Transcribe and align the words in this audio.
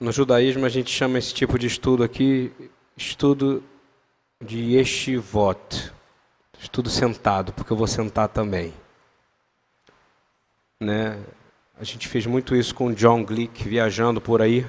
No 0.00 0.12
judaísmo 0.12 0.64
a 0.64 0.68
gente 0.68 0.92
chama 0.92 1.18
esse 1.18 1.34
tipo 1.34 1.58
de 1.58 1.66
estudo 1.66 2.04
aqui 2.04 2.52
estudo 2.96 3.64
de 4.40 4.76
yeshivot, 4.76 5.92
estudo 6.60 6.88
sentado, 6.88 7.52
porque 7.52 7.72
eu 7.72 7.76
vou 7.76 7.88
sentar 7.88 8.28
também. 8.28 8.72
Né? 10.78 11.20
A 11.76 11.82
gente 11.82 12.06
fez 12.06 12.26
muito 12.26 12.54
isso 12.54 12.72
com 12.76 12.92
John 12.92 13.24
Glick 13.24 13.68
viajando 13.68 14.20
por 14.20 14.40
aí. 14.40 14.64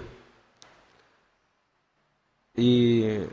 E 2.57 3.27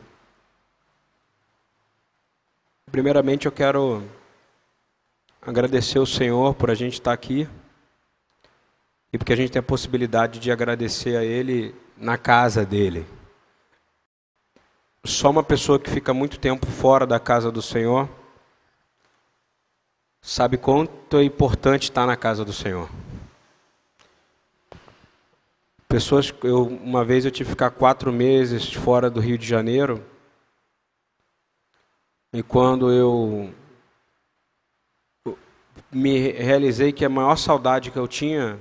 primeiramente 2.91 3.47
eu 3.47 3.53
quero 3.53 4.07
agradecer 5.41 5.99
o 5.99 6.07
Senhor 6.07 6.55
por 6.55 6.71
a 6.71 6.75
gente 6.75 6.95
estar 6.95 7.15
aqui 7.15 7.49
e 9.11 9.17
porque 9.17 9.33
a 9.33 9.37
gente 9.37 9.51
tem 9.51 9.61
a 9.61 9.63
possibilidade 9.63 10.39
de 10.39 10.53
agradecer 10.53 11.17
a 11.17 11.25
Ele 11.25 11.75
na 11.97 12.19
casa 12.19 12.65
dele. 12.65 13.07
Só 15.05 15.31
uma 15.31 15.43
pessoa 15.43 15.79
que 15.79 15.89
fica 15.89 16.13
muito 16.13 16.39
tempo 16.39 16.67
fora 16.67 17.07
da 17.07 17.21
casa 17.21 17.51
do 17.51 17.63
Senhor 17.63 18.09
sabe 20.21 20.59
quanto 20.59 21.19
é 21.19 21.23
importante 21.23 21.85
estar 21.85 22.07
na 22.07 22.17
casa 22.17 22.45
do 22.45 22.53
Senhor. 22.53 22.91
Pessoas, 25.89 26.35
eu, 26.43 26.67
uma 26.67 27.05
vez 27.05 27.25
eu 27.25 27.31
tive 27.31 27.47
que 27.47 27.51
ficar 27.51 27.71
quatro 27.71 28.13
meses 28.13 28.73
fora 28.73 29.09
do 29.09 29.21
Rio 29.21 29.39
de 29.39 29.47
Janeiro 29.47 30.05
e 32.33 32.43
quando 32.43 32.91
eu 32.91 33.55
me 35.93 36.19
realizei 36.33 36.93
que 36.93 37.05
a 37.05 37.09
maior 37.09 37.37
saudade 37.37 37.93
que 37.93 37.99
eu 37.99 38.09
tinha 38.09 38.61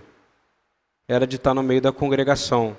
era 1.08 1.25
de 1.25 1.36
estar 1.36 1.53
no 1.53 1.63
meio 1.63 1.81
da 1.81 1.91
congregação. 1.91 2.77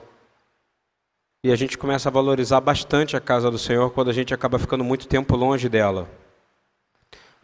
E 1.47 1.53
a 1.53 1.55
gente 1.55 1.79
começa 1.79 2.09
a 2.09 2.13
valorizar 2.13 2.61
bastante 2.61 3.17
a 3.17 3.21
casa 3.21 3.49
do 3.53 3.57
Senhor 3.57 3.93
quando 3.93 4.11
a 4.11 4.13
gente 4.13 4.35
acaba 4.35 4.59
ficando 4.59 4.83
muito 4.83 5.07
tempo 5.07 5.37
longe 5.37 5.69
dela. 5.69 6.11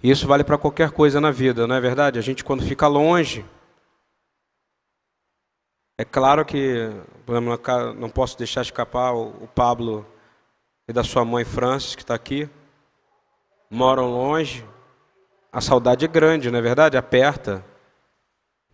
E 0.02 0.10
isso 0.10 0.26
vale 0.26 0.42
para 0.42 0.58
qualquer 0.58 0.90
coisa 0.90 1.20
na 1.20 1.30
vida, 1.30 1.68
não 1.68 1.76
é 1.76 1.80
verdade? 1.80 2.18
A 2.18 2.20
gente, 2.20 2.42
quando 2.42 2.64
fica 2.64 2.88
longe. 2.88 3.44
É 5.96 6.04
claro 6.04 6.44
que 6.44 6.90
não 7.96 8.10
posso 8.10 8.36
deixar 8.36 8.62
escapar 8.62 9.12
o 9.14 9.48
Pablo 9.54 10.04
e 10.88 10.92
da 10.92 11.04
sua 11.04 11.24
mãe 11.24 11.44
Francis, 11.44 11.94
que 11.94 12.02
está 12.02 12.16
aqui. 12.16 12.50
Moram 13.70 14.10
longe. 14.10 14.66
A 15.52 15.60
saudade 15.60 16.04
é 16.04 16.08
grande, 16.08 16.50
não 16.50 16.58
é 16.58 16.62
verdade? 16.62 16.96
Aperta. 16.96 17.64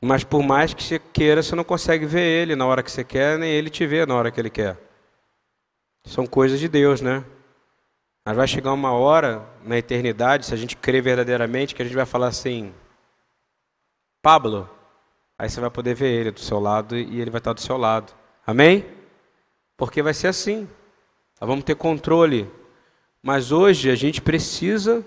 Mas 0.01 0.25
por 0.25 0.43
mais 0.43 0.73
que 0.73 0.83
você 0.83 0.99
queira, 0.99 1.43
você 1.43 1.55
não 1.55 1.65
consegue 1.65 2.07
ver 2.07 2.25
ele 2.25 2.57
na 2.57 2.65
hora 2.65 2.83
que 2.83 2.91
você 2.91 3.05
quer, 3.05 3.39
nem 3.39 3.51
ele 3.51 3.69
te 3.69 3.87
vê 3.87 4.07
na 4.07 4.15
hora 4.15 4.31
que 4.31 4.41
ele 4.41 4.49
quer. 4.49 4.88
São 6.05 6.27
coisas 6.27 6.59
de 6.59 6.69
Deus, 6.69 7.01
né? 7.01 7.25
Mas 8.25 8.37
vai 8.37 8.47
chegar 8.47 8.73
uma 8.73 8.93
hora 8.93 9.47
na 9.65 9.79
eternidade, 9.79 10.47
se 10.47 10.53
a 10.53 10.57
gente 10.57 10.77
crer 10.77 11.03
verdadeiramente, 11.03 11.75
que 11.75 11.83
a 11.83 11.85
gente 11.85 11.95
vai 11.95 12.07
falar 12.07 12.29
assim: 12.29 12.75
Pablo, 14.21 14.69
aí 15.39 15.49
você 15.49 15.61
vai 15.61 15.71
poder 15.71 15.95
ver 15.95 16.09
ele 16.09 16.31
do 16.31 16.41
seu 16.41 16.61
lado 16.61 16.97
e 16.97 17.21
ele 17.21 17.31
vai 17.31 17.39
estar 17.39 17.53
do 17.53 17.61
seu 17.61 17.77
lado. 17.77 18.13
Amém? 18.47 18.85
Porque 19.77 20.03
vai 20.03 20.13
ser 20.13 20.27
assim. 20.27 20.69
Nós 21.41 21.49
vamos 21.49 21.65
ter 21.65 21.75
controle. 21.75 22.51
Mas 23.23 23.53
hoje 23.53 23.91
a 23.91 23.95
gente 23.95 24.21
precisa 24.21 25.05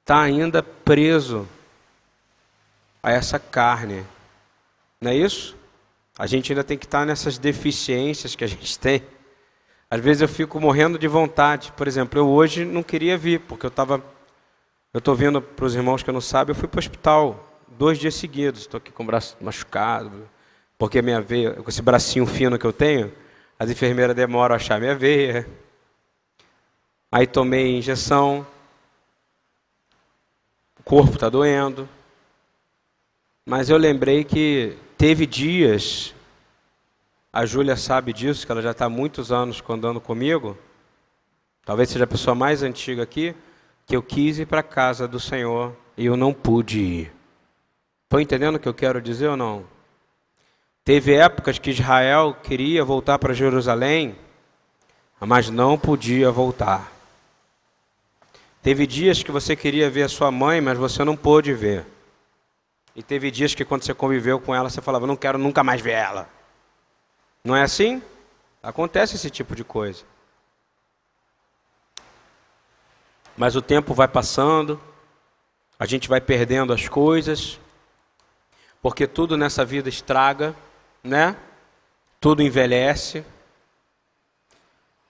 estar 0.00 0.20
ainda 0.20 0.62
preso 0.62 1.48
a 3.02 3.12
essa 3.12 3.38
carne. 3.38 4.04
Não 5.00 5.10
é 5.10 5.16
isso? 5.16 5.56
A 6.18 6.26
gente 6.26 6.52
ainda 6.52 6.64
tem 6.64 6.78
que 6.78 6.86
estar 6.86 7.04
nessas 7.04 7.38
deficiências 7.38 8.34
que 8.34 8.44
a 8.44 8.46
gente 8.46 8.76
tem. 8.80 9.02
Às 9.90 10.00
vezes 10.00 10.22
eu 10.22 10.28
fico 10.28 10.60
morrendo 10.60 10.98
de 10.98 11.06
vontade. 11.06 11.72
Por 11.76 11.86
exemplo, 11.86 12.18
eu 12.18 12.28
hoje 12.28 12.64
não 12.64 12.82
queria 12.82 13.16
vir, 13.16 13.40
porque 13.40 13.66
eu 13.66 13.68
estava. 13.68 14.02
Eu 14.92 14.98
estou 14.98 15.14
vindo 15.14 15.40
para 15.40 15.64
os 15.64 15.74
irmãos 15.74 16.02
que 16.02 16.10
não 16.10 16.20
sabem, 16.20 16.54
eu 16.54 16.58
fui 16.58 16.68
para 16.68 16.78
o 16.78 16.80
hospital 16.80 17.46
dois 17.68 17.98
dias 17.98 18.14
seguidos. 18.14 18.62
Estou 18.62 18.78
aqui 18.78 18.90
com 18.90 19.02
o 19.02 19.06
braço 19.06 19.36
machucado, 19.40 20.28
porque 20.78 21.02
minha 21.02 21.20
veia, 21.20 21.52
com 21.52 21.68
esse 21.68 21.82
bracinho 21.82 22.26
fino 22.26 22.58
que 22.58 22.64
eu 22.64 22.72
tenho, 22.72 23.12
as 23.58 23.70
enfermeiras 23.70 24.16
demoram 24.16 24.54
a 24.54 24.56
achar 24.56 24.80
minha 24.80 24.94
veia. 24.94 25.46
Aí 27.12 27.26
tomei 27.26 27.76
injeção, 27.76 28.46
o 30.80 30.82
corpo 30.82 31.14
está 31.14 31.28
doendo. 31.28 31.88
Mas 33.44 33.70
eu 33.70 33.76
lembrei 33.76 34.24
que 34.24 34.76
teve 34.98 35.24
dias, 35.24 36.12
a 37.36 37.44
Júlia 37.44 37.76
sabe 37.76 38.14
disso, 38.14 38.46
que 38.46 38.50
ela 38.50 38.62
já 38.62 38.70
está 38.70 38.86
há 38.86 38.88
muitos 38.88 39.30
anos 39.30 39.62
andando 39.68 40.00
comigo, 40.00 40.56
talvez 41.66 41.90
seja 41.90 42.04
a 42.04 42.06
pessoa 42.06 42.34
mais 42.34 42.62
antiga 42.62 43.02
aqui, 43.02 43.36
que 43.84 43.94
eu 43.94 44.02
quis 44.02 44.38
ir 44.38 44.46
para 44.46 44.60
a 44.60 44.62
casa 44.62 45.06
do 45.06 45.20
Senhor 45.20 45.76
e 45.98 46.06
eu 46.06 46.16
não 46.16 46.32
pude 46.32 46.80
ir. 46.80 47.12
Estão 48.04 48.22
entendendo 48.22 48.54
o 48.54 48.58
que 48.58 48.66
eu 48.66 48.72
quero 48.72 49.02
dizer 49.02 49.28
ou 49.28 49.36
não? 49.36 49.66
Teve 50.82 51.12
épocas 51.12 51.58
que 51.58 51.68
Israel 51.68 52.34
queria 52.42 52.82
voltar 52.82 53.18
para 53.18 53.34
Jerusalém, 53.34 54.16
mas 55.20 55.50
não 55.50 55.76
podia 55.76 56.30
voltar. 56.30 56.90
Teve 58.62 58.86
dias 58.86 59.22
que 59.22 59.30
você 59.30 59.54
queria 59.54 59.90
ver 59.90 60.04
a 60.04 60.08
sua 60.08 60.30
mãe, 60.30 60.62
mas 60.62 60.78
você 60.78 61.04
não 61.04 61.14
pôde 61.14 61.52
ver. 61.52 61.84
E 62.94 63.02
teve 63.02 63.30
dias 63.30 63.54
que 63.54 63.62
quando 63.62 63.82
você 63.82 63.92
conviveu 63.92 64.40
com 64.40 64.54
ela, 64.54 64.70
você 64.70 64.80
falava, 64.80 65.06
não 65.06 65.16
quero 65.16 65.36
nunca 65.36 65.62
mais 65.62 65.82
ver 65.82 65.92
ela. 65.92 66.34
Não 67.46 67.54
é 67.54 67.62
assim? 67.62 68.02
Acontece 68.60 69.14
esse 69.14 69.30
tipo 69.30 69.54
de 69.54 69.62
coisa. 69.62 70.02
Mas 73.36 73.54
o 73.54 73.62
tempo 73.62 73.94
vai 73.94 74.08
passando, 74.08 74.80
a 75.78 75.86
gente 75.86 76.08
vai 76.08 76.20
perdendo 76.20 76.72
as 76.72 76.88
coisas, 76.88 77.60
porque 78.82 79.06
tudo 79.06 79.36
nessa 79.36 79.64
vida 79.64 79.88
estraga, 79.88 80.56
né? 81.04 81.36
Tudo 82.20 82.42
envelhece. 82.42 83.24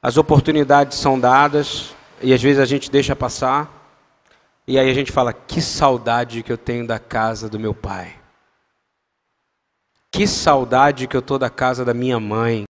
As 0.03 0.19
oportunidades 0.19 0.99
são 0.99 1.19
dadas 1.19 1.95
e 2.21 2.35
às 2.35 2.43
vezes 2.43 2.61
a 2.61 2.67
gente 2.67 2.91
deixa 2.91 3.17
passar. 3.17 3.73
E 4.67 4.79
aí 4.79 4.91
a 4.91 4.95
gente 4.95 5.11
fala: 5.11 5.33
que 5.33 5.63
saudade 5.63 6.43
que 6.43 6.53
eu 6.53 6.59
tenho 6.59 6.87
da 6.87 6.99
casa 6.99 7.49
do 7.49 7.59
meu 7.59 7.73
pai. 7.73 8.25
Que 10.16 10.27
saudade 10.27 11.06
que 11.06 11.15
eu 11.15 11.21
tô 11.21 11.37
da 11.37 11.50
casa 11.50 11.84
da 11.84 11.93
minha 11.93 12.19
mãe. 12.19 12.65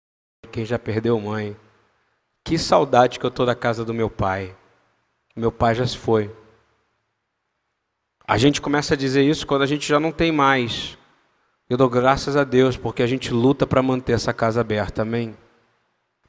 Quem 0.50 0.65
já 0.65 0.78
perdeu 0.78 1.21
mãe. 1.21 1.55
Que 2.43 2.56
saudade 2.56 3.19
que 3.19 3.27
eu 3.27 3.31
tô 3.31 3.44
da 3.44 3.55
casa 3.55 3.84
do 3.84 3.93
meu 3.93 4.09
pai. 4.09 4.56
Meu 5.37 5.53
pai 5.53 5.75
já 5.75 5.87
se 5.87 5.99
foi. 5.99 6.34
A 8.27 8.38
gente 8.38 8.62
começa 8.62 8.94
a 8.94 8.97
dizer 8.97 9.25
isso 9.25 9.47
quando 9.47 9.60
a 9.60 9.66
gente 9.66 9.87
já 9.87 10.00
não 10.00 10.10
tem 10.10 10.33
mais. 10.33 10.97
Eu 11.69 11.77
dou 11.77 11.91
graças 11.91 12.34
a 12.34 12.44
Deus 12.44 12.78
porque 12.78 13.03
a 13.03 13.06
gente 13.06 13.31
luta 13.31 13.66
para 13.66 13.83
manter 13.83 14.15
essa 14.15 14.33
casa 14.33 14.62
aberta, 14.62 15.03
amém? 15.03 15.37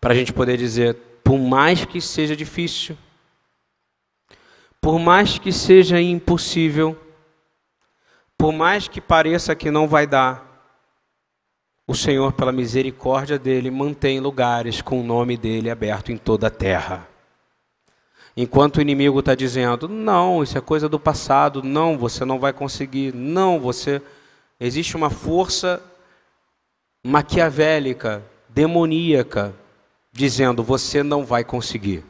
Para 0.02 0.12
a 0.12 0.18
gente 0.18 0.34
poder 0.34 0.58
dizer, 0.58 0.96
por 1.24 1.38
mais 1.38 1.86
que 1.86 2.02
seja 2.02 2.36
difícil, 2.36 2.98
por 4.82 5.00
mais 5.00 5.40
que 5.40 5.54
seja 5.54 6.02
impossível, 6.02 6.94
por 8.38 8.52
mais 8.52 8.90
que 8.90 9.00
pareça 9.00 9.56
que 9.56 9.72
não 9.72 9.88
vai 9.88 10.06
dar, 10.06 10.55
o 11.88 11.94
Senhor, 11.94 12.34
pela 12.34 12.52
misericórdia 12.52 13.38
dele, 13.38 13.70
mantém 13.70 14.20
lugares 14.20 14.82
com 14.82 15.00
o 15.00 15.04
nome 15.04 15.38
dele 15.38 15.70
aberto 15.70 16.12
em 16.12 16.18
toda 16.18 16.48
a 16.48 16.50
terra. 16.52 17.08
Enquanto 18.36 18.78
o 18.78 18.82
inimigo 18.82 19.20
está 19.20 19.36
dizendo: 19.36 19.88
não, 19.88 20.44
isso 20.44 20.58
é 20.58 20.62
coisa 20.62 20.90
do 20.90 21.00
passado, 21.00 21.64
não, 21.64 21.98
você 21.98 22.26
não 22.26 22.40
vai 22.40 22.54
conseguir, 22.54 23.14
não, 23.14 23.60
você. 23.60 24.02
Existe 24.60 24.96
uma 24.96 25.10
força 25.10 25.84
maquiavélica, 27.04 28.24
demoníaca, 28.50 29.54
dizendo: 30.12 30.64
você 30.64 31.04
não 31.04 31.24
vai 31.24 31.44
conseguir. 31.44 32.04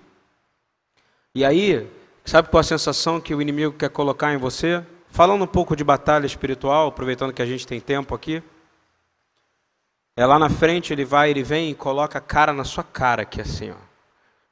E 1.33 1.43
aí, 1.43 1.87
Sabe 2.25 2.49
qual 2.49 2.59
a 2.59 2.63
sensação 2.63 3.21
que 3.21 3.35
o 3.35 3.41
inimigo 3.41 3.73
quer 3.73 3.89
colocar 3.89 4.33
em 4.33 4.37
você? 4.37 4.83
Falando 5.11 5.43
um 5.43 5.47
pouco 5.47 5.75
de 5.75 5.83
batalha 5.83 6.25
espiritual, 6.25 6.87
aproveitando 6.87 7.31
que 7.31 7.41
a 7.41 7.45
gente 7.45 7.67
tem 7.67 7.79
tempo 7.79 8.15
aqui. 8.15 8.41
É 10.17 10.25
lá 10.25 10.39
na 10.39 10.49
frente, 10.49 10.93
ele 10.93 11.03
vai, 11.03 11.29
ele 11.29 11.43
vem 11.43 11.71
e 11.71 11.75
coloca 11.75 12.17
a 12.17 12.21
cara 12.21 12.53
na 12.53 12.63
sua 12.63 12.83
cara 12.83 13.23
aqui 13.23 13.41
assim, 13.41 13.71
ó. 13.71 13.75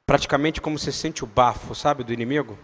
Praticamente 0.04 0.60
como 0.60 0.78
você 0.78 0.92
sente 0.92 1.24
o 1.24 1.26
bafo, 1.26 1.74
sabe, 1.74 2.04
do 2.04 2.12
inimigo. 2.12 2.58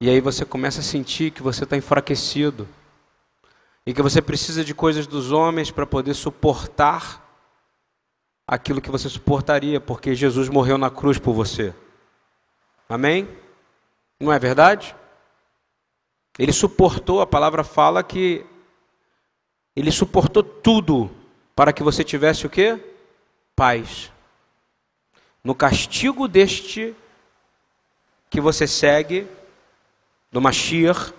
E 0.00 0.10
aí 0.10 0.20
você 0.20 0.44
começa 0.44 0.80
a 0.80 0.82
sentir 0.82 1.30
que 1.30 1.42
você 1.42 1.62
está 1.62 1.76
enfraquecido. 1.76 2.66
E 3.86 3.94
que 3.94 4.02
você 4.02 4.20
precisa 4.20 4.64
de 4.64 4.74
coisas 4.74 5.06
dos 5.06 5.30
homens 5.30 5.70
para 5.70 5.86
poder 5.86 6.14
suportar 6.14 7.24
aquilo 8.44 8.80
que 8.80 8.90
você 8.90 9.08
suportaria, 9.08 9.80
porque 9.80 10.16
Jesus 10.16 10.48
morreu 10.48 10.76
na 10.76 10.90
cruz 10.90 11.18
por 11.18 11.32
você. 11.32 11.72
Amém? 12.88 13.28
Não 14.18 14.32
é 14.32 14.38
verdade? 14.40 14.96
Ele 16.36 16.52
suportou, 16.52 17.20
a 17.20 17.26
palavra 17.26 17.62
fala 17.62 18.02
que 18.02 18.44
ele 19.76 19.92
suportou 19.92 20.42
tudo 20.42 21.19
para 21.54 21.72
que 21.72 21.82
você 21.82 22.02
tivesse 22.04 22.46
o 22.46 22.50
quê? 22.50 22.78
Paz. 23.54 24.10
No 25.42 25.54
castigo 25.54 26.28
deste 26.28 26.94
que 28.28 28.40
você 28.40 28.66
segue, 28.66 29.26
do 30.30 30.40
Mashiach, 30.40 31.12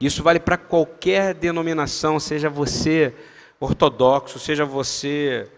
isso 0.00 0.22
vale 0.22 0.38
para 0.38 0.58
qualquer 0.58 1.32
denominação, 1.34 2.20
seja 2.20 2.50
você 2.50 3.14
ortodoxo, 3.58 4.38
seja 4.38 4.64
você 4.64 5.50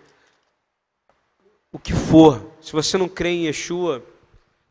o 1.72 1.78
que 1.78 1.92
for. 1.92 2.52
Se 2.60 2.72
você 2.72 2.96
não 2.96 3.08
crê 3.08 3.30
em 3.30 3.46
Yeshua, 3.46 4.02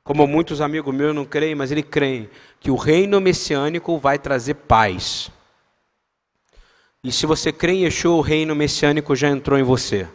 como 0.03 0.25
muitos 0.25 0.61
amigos 0.61 0.93
meus 0.93 1.13
não 1.13 1.25
creem, 1.25 1.55
mas 1.55 1.71
ele 1.71 1.83
creem 1.83 2.29
que 2.59 2.71
o 2.71 2.75
reino 2.75 3.19
messiânico 3.19 3.97
vai 3.97 4.17
trazer 4.17 4.53
paz. 4.53 5.29
E 7.05 7.11
se 7.11 7.27
você 7.27 7.51
crê 7.51 7.73
em 7.73 7.83
Yeshua, 7.83 8.15
o 8.15 8.21
reino 8.21 8.55
messiânico 8.55 9.15
já 9.15 9.29
entrou 9.29 9.59
em 9.59 9.61
você. 9.61 10.07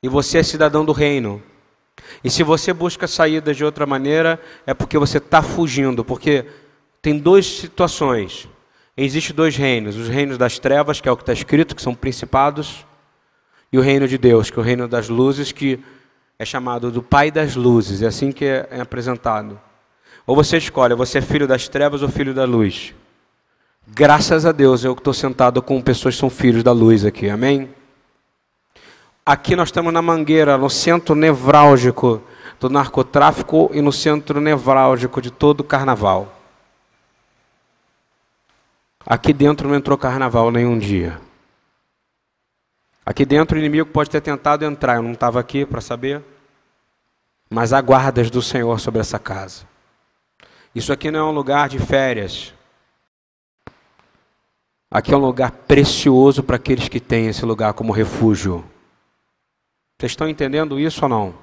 E 0.00 0.08
você 0.08 0.38
é 0.38 0.42
cidadão 0.44 0.84
do 0.84 0.92
reino. 0.92 1.42
E 2.22 2.30
se 2.30 2.44
você 2.44 2.72
busca 2.72 3.08
saídas 3.08 3.56
de 3.56 3.64
outra 3.64 3.84
maneira, 3.84 4.40
é 4.64 4.72
porque 4.72 4.96
você 4.96 5.18
está 5.18 5.42
fugindo. 5.42 6.04
Porque 6.04 6.44
tem 7.02 7.18
duas 7.18 7.44
situações. 7.44 8.48
Existem 8.96 9.34
dois 9.34 9.56
reinos: 9.56 9.96
os 9.96 10.06
reinos 10.06 10.38
das 10.38 10.60
trevas, 10.60 11.00
que 11.00 11.08
é 11.08 11.12
o 11.12 11.16
que 11.16 11.24
está 11.24 11.32
escrito, 11.32 11.74
que 11.74 11.82
são 11.82 11.92
principados, 11.92 12.86
e 13.72 13.78
o 13.78 13.82
reino 13.82 14.06
de 14.06 14.16
Deus, 14.16 14.50
que 14.50 14.60
é 14.60 14.62
o 14.62 14.64
reino 14.64 14.86
das 14.86 15.08
luzes, 15.08 15.50
que 15.50 15.80
é 16.38 16.44
chamado 16.44 16.88
do 16.92 17.02
Pai 17.02 17.32
das 17.32 17.56
luzes. 17.56 18.00
É 18.00 18.06
assim 18.06 18.30
que 18.30 18.44
é, 18.44 18.68
é 18.70 18.80
apresentado. 18.80 19.60
Ou 20.24 20.36
você 20.36 20.56
escolhe, 20.56 20.94
você 20.94 21.18
é 21.18 21.20
filho 21.20 21.48
das 21.48 21.66
trevas 21.66 22.00
ou 22.00 22.08
filho 22.08 22.32
da 22.32 22.44
luz. 22.44 22.94
Graças 23.90 24.44
a 24.44 24.52
Deus 24.52 24.84
eu 24.84 24.92
estou 24.92 25.14
sentado 25.14 25.62
com 25.62 25.80
pessoas 25.80 26.14
que 26.14 26.20
são 26.20 26.28
filhos 26.28 26.62
da 26.62 26.72
luz 26.72 27.06
aqui, 27.06 27.30
amém? 27.30 27.74
Aqui 29.24 29.56
nós 29.56 29.68
estamos 29.68 29.92
na 29.92 30.02
Mangueira, 30.02 30.58
no 30.58 30.68
centro 30.68 31.14
nevrálgico 31.14 32.22
do 32.60 32.68
narcotráfico 32.68 33.70
e 33.72 33.80
no 33.80 33.90
centro 33.90 34.40
nevrálgico 34.40 35.22
de 35.22 35.30
todo 35.30 35.60
o 35.60 35.64
carnaval. 35.64 36.34
Aqui 39.06 39.32
dentro 39.32 39.66
não 39.66 39.74
entrou 39.74 39.96
carnaval 39.96 40.50
nenhum 40.50 40.78
dia. 40.78 41.18
Aqui 43.06 43.24
dentro 43.24 43.56
o 43.56 43.58
inimigo 43.58 43.88
pode 43.88 44.10
ter 44.10 44.20
tentado 44.20 44.66
entrar, 44.66 44.96
eu 44.96 45.02
não 45.02 45.12
estava 45.12 45.40
aqui 45.40 45.64
para 45.64 45.80
saber. 45.80 46.22
Mas 47.48 47.72
há 47.72 47.80
guardas 47.80 48.30
do 48.30 48.42
Senhor 48.42 48.78
sobre 48.78 49.00
essa 49.00 49.18
casa. 49.18 49.66
Isso 50.74 50.92
aqui 50.92 51.10
não 51.10 51.20
é 51.20 51.24
um 51.24 51.32
lugar 51.32 51.70
de 51.70 51.78
férias. 51.78 52.52
Aqui 54.90 55.12
é 55.12 55.16
um 55.16 55.20
lugar 55.20 55.50
precioso 55.50 56.42
para 56.42 56.56
aqueles 56.56 56.88
que 56.88 56.98
têm 56.98 57.26
esse 57.26 57.44
lugar 57.44 57.74
como 57.74 57.92
refúgio. 57.92 58.64
Vocês 59.98 60.12
estão 60.12 60.28
entendendo 60.28 60.80
isso 60.80 61.04
ou 61.04 61.08
não? 61.08 61.34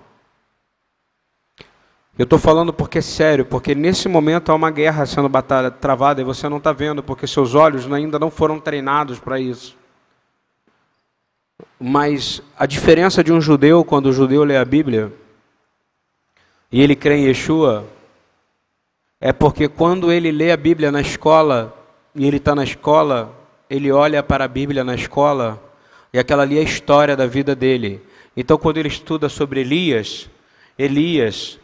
Eu 2.18 2.24
estou 2.24 2.40
falando 2.40 2.74
porque 2.74 3.00
é 3.00 3.02
sério, 3.02 3.46
porque 3.46 3.76
nesse 3.76 4.08
momento 4.08 4.52
há 4.52 4.56
uma 4.56 4.72
guerra 4.72 5.06
sendo 5.06 5.28
batalha, 5.28 5.70
travada 5.70 6.22
e 6.22 6.24
você 6.24 6.48
não 6.48 6.58
está 6.58 6.72
vendo, 6.72 7.04
porque 7.04 7.28
seus 7.28 7.54
olhos 7.54 7.92
ainda 7.92 8.18
não 8.18 8.32
foram 8.32 8.60
treinados 8.60 9.20
para 9.20 9.40
isso. 9.40 9.78
Mas 11.80 12.42
a 12.58 12.66
diferença 12.66 13.24
de 13.24 13.34
um 13.34 13.42
judeu, 13.42 13.84
quando 13.84 14.08
o 14.08 14.14
judeu 14.14 14.44
lê 14.44 14.58
a 14.58 14.66
Bíblia, 14.66 15.14
e 16.72 16.82
ele 16.82 16.96
crê 16.96 17.18
em 17.18 17.26
Yeshua, 17.26 17.86
é 19.20 19.34
porque 19.34 19.68
quando 19.68 20.12
ele 20.12 20.32
lê 20.32 20.52
a 20.52 20.58
Bíblia 20.58 20.92
na 20.92 21.02
escola, 21.02 21.85
e 22.16 22.26
ele 22.26 22.38
está 22.38 22.56
na 22.56 22.64
escola, 22.64 23.34
ele 23.70 23.92
olha 23.92 24.24
para 24.24 24.46
a 24.46 24.48
Bíblia 24.48 24.84
na 24.84 24.96
escola 24.96 25.62
e 26.14 26.18
aquela 26.18 26.44
ali 26.44 26.58
é 26.58 26.62
a 26.62 26.64
história 26.64 27.16
da 27.16 27.28
vida 27.28 27.54
dele. 27.54 28.02
Então, 28.38 28.58
quando 28.58 28.78
ele 28.78 28.88
estuda 28.88 29.28
sobre 29.28 29.60
Elias, 29.60 30.30
Elias 30.80 31.60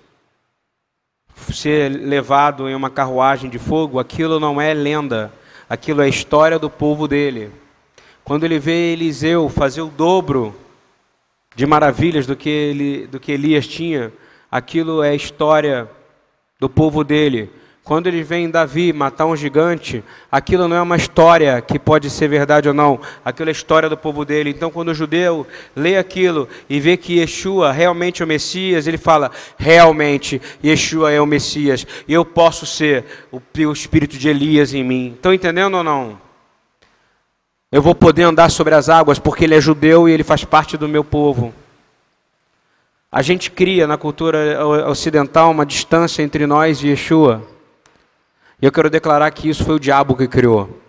ser 1.53 1.89
levado 1.89 2.69
em 2.69 2.75
uma 2.75 2.89
carruagem 2.89 3.49
de 3.49 3.57
fogo, 3.57 3.97
aquilo 3.97 4.39
não 4.39 4.59
é 4.59 4.73
lenda, 4.73 5.33
aquilo 5.69 6.01
é 6.01 6.09
história 6.09 6.59
do 6.59 6.69
povo 6.69 7.07
dele. 7.07 7.49
Quando 8.23 8.43
ele 8.43 8.59
vê 8.59 8.91
Eliseu 8.93 9.49
fazer 9.49 9.81
o 9.81 9.87
dobro 9.87 10.55
de 11.55 11.65
maravilhas 11.65 12.27
do 12.27 12.35
que, 12.35 12.49
ele, 12.49 13.07
do 13.07 13.19
que 13.19 13.31
Elias 13.31 13.65
tinha, 13.65 14.11
aquilo 14.51 15.01
é 15.01 15.15
história 15.15 15.89
do 16.59 16.69
povo 16.69 17.03
dele. 17.03 17.49
Quando 17.83 18.07
eles 18.07 18.27
veem 18.27 18.49
Davi 18.49 18.93
matar 18.93 19.25
um 19.25 19.35
gigante, 19.35 20.03
aquilo 20.31 20.67
não 20.67 20.75
é 20.77 20.81
uma 20.81 20.95
história 20.95 21.59
que 21.61 21.79
pode 21.79 22.11
ser 22.11 22.27
verdade 22.27 22.67
ou 22.67 22.73
não, 22.73 22.99
aquilo 23.25 23.49
é 23.49 23.51
história 23.51 23.89
do 23.89 23.97
povo 23.97 24.23
dele. 24.23 24.51
Então, 24.51 24.69
quando 24.69 24.89
o 24.89 24.93
judeu 24.93 25.47
lê 25.75 25.97
aquilo 25.97 26.47
e 26.69 26.79
vê 26.79 26.95
que 26.95 27.17
Yeshua 27.17 27.71
realmente 27.71 28.21
é 28.21 28.25
o 28.25 28.27
Messias, 28.27 28.85
ele 28.85 28.99
fala: 28.99 29.31
realmente, 29.57 30.39
Yeshua 30.63 31.11
é 31.11 31.19
o 31.19 31.25
Messias, 31.25 31.85
e 32.07 32.13
eu 32.13 32.23
posso 32.23 32.67
ser 32.67 33.03
o, 33.31 33.41
o 33.67 33.73
espírito 33.73 34.15
de 34.15 34.29
Elias 34.29 34.75
em 34.75 34.83
mim. 34.83 35.13
Estão 35.15 35.33
entendendo 35.33 35.75
ou 35.75 35.83
não? 35.83 36.19
Eu 37.71 37.81
vou 37.81 37.95
poder 37.95 38.23
andar 38.23 38.51
sobre 38.51 38.75
as 38.75 38.89
águas 38.89 39.17
porque 39.17 39.45
ele 39.45 39.55
é 39.55 39.61
judeu 39.61 40.07
e 40.07 40.11
ele 40.11 40.23
faz 40.23 40.43
parte 40.43 40.77
do 40.77 40.87
meu 40.87 41.03
povo. 41.03 41.53
A 43.11 43.21
gente 43.21 43.49
cria 43.49 43.87
na 43.87 43.97
cultura 43.97 44.65
ocidental 44.87 45.51
uma 45.51 45.65
distância 45.65 46.21
entre 46.21 46.45
nós 46.45 46.83
e 46.83 46.89
Yeshua. 46.89 47.50
E 48.61 48.65
eu 48.65 48.71
quero 48.71 48.91
declarar 48.91 49.31
que 49.31 49.49
isso 49.49 49.65
foi 49.65 49.75
o 49.75 49.79
diabo 49.79 50.15
que 50.15 50.27
criou. 50.27 50.79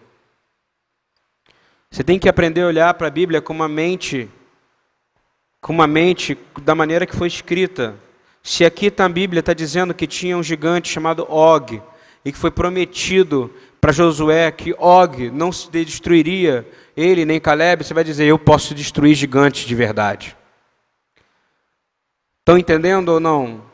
Você 1.91 2.05
tem 2.05 2.19
que 2.19 2.29
aprender 2.29 2.61
a 2.63 2.67
olhar 2.67 2.93
para 2.95 3.07
a 3.07 3.11
Bíblia 3.11 3.41
com 3.41 3.53
uma 3.53 3.69
mente, 3.69 4.29
com 5.59 5.73
uma 5.73 5.87
mente 5.87 6.37
da 6.61 6.75
maneira 6.75 7.07
que 7.07 7.17
foi 7.17 7.29
escrita. 7.29 7.95
Se 8.43 8.65
aqui 8.65 8.87
está 8.87 9.07
a 9.07 9.09
Bíblia 9.09 9.41
está 9.41 9.55
dizendo 9.55 9.95
que 9.95 10.07
tinha 10.07 10.37
um 10.37 10.43
gigante 10.43 10.91
chamado 10.91 11.27
Og 11.31 11.83
e 12.23 12.31
que 12.31 12.39
foi 12.39 12.51
prometido 12.51 13.51
para 13.81 13.91
Josué 13.91 14.51
que 14.51 14.75
Og 14.79 15.31
não 15.31 15.51
se 15.51 15.71
destruiria, 15.71 16.69
ele 16.95 17.25
nem 17.25 17.41
Caleb, 17.41 17.85
você 17.85 17.95
vai 17.95 18.05
dizer: 18.05 18.27
Eu 18.27 18.39
posso 18.39 18.75
destruir 18.75 19.15
gigantes 19.15 19.65
de 19.65 19.75
verdade. 19.75 20.37
Estão 22.41 22.59
entendendo 22.59 23.09
ou 23.09 23.21
não? 23.21 23.72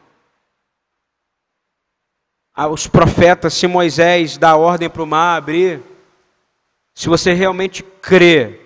Os 2.67 2.87
profetas, 2.87 3.55
se 3.55 3.67
Moisés 3.67 4.37
dá 4.37 4.57
ordem 4.57 4.91
para 4.91 5.03
o 5.03 5.07
mar 5.07 5.37
abrir, 5.37 5.81
se 6.95 7.09
você 7.09 7.33
realmente 7.33 7.83
crê, 7.83 8.61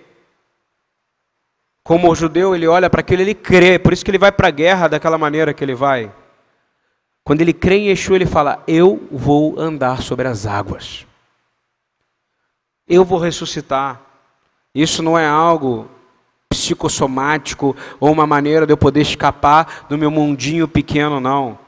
como 1.84 2.10
o 2.10 2.14
judeu, 2.14 2.54
ele 2.54 2.66
olha 2.66 2.88
para 2.88 3.00
aquilo, 3.00 3.20
ele 3.20 3.34
crê, 3.34 3.78
por 3.78 3.92
isso 3.92 4.04
que 4.04 4.10
ele 4.10 4.18
vai 4.18 4.32
para 4.32 4.48
a 4.48 4.52
guerra 4.52 4.88
daquela 4.88 5.18
maneira 5.18 5.52
que 5.52 5.62
ele 5.62 5.74
vai. 5.74 6.10
Quando 7.24 7.40
ele 7.40 7.52
crê 7.52 7.76
em 7.76 7.88
Yeshua, 7.88 8.16
ele 8.16 8.26
fala: 8.26 8.62
Eu 8.66 9.06
vou 9.10 9.58
andar 9.58 10.00
sobre 10.02 10.26
as 10.26 10.46
águas, 10.46 11.06
eu 12.88 13.04
vou 13.04 13.18
ressuscitar. 13.18 14.00
Isso 14.74 15.02
não 15.02 15.18
é 15.18 15.26
algo 15.26 15.90
psicossomático 16.48 17.76
ou 18.00 18.10
uma 18.10 18.26
maneira 18.26 18.66
de 18.66 18.72
eu 18.72 18.76
poder 18.76 19.00
escapar 19.00 19.86
do 19.88 19.98
meu 19.98 20.10
mundinho 20.10 20.66
pequeno, 20.66 21.20
não. 21.20 21.58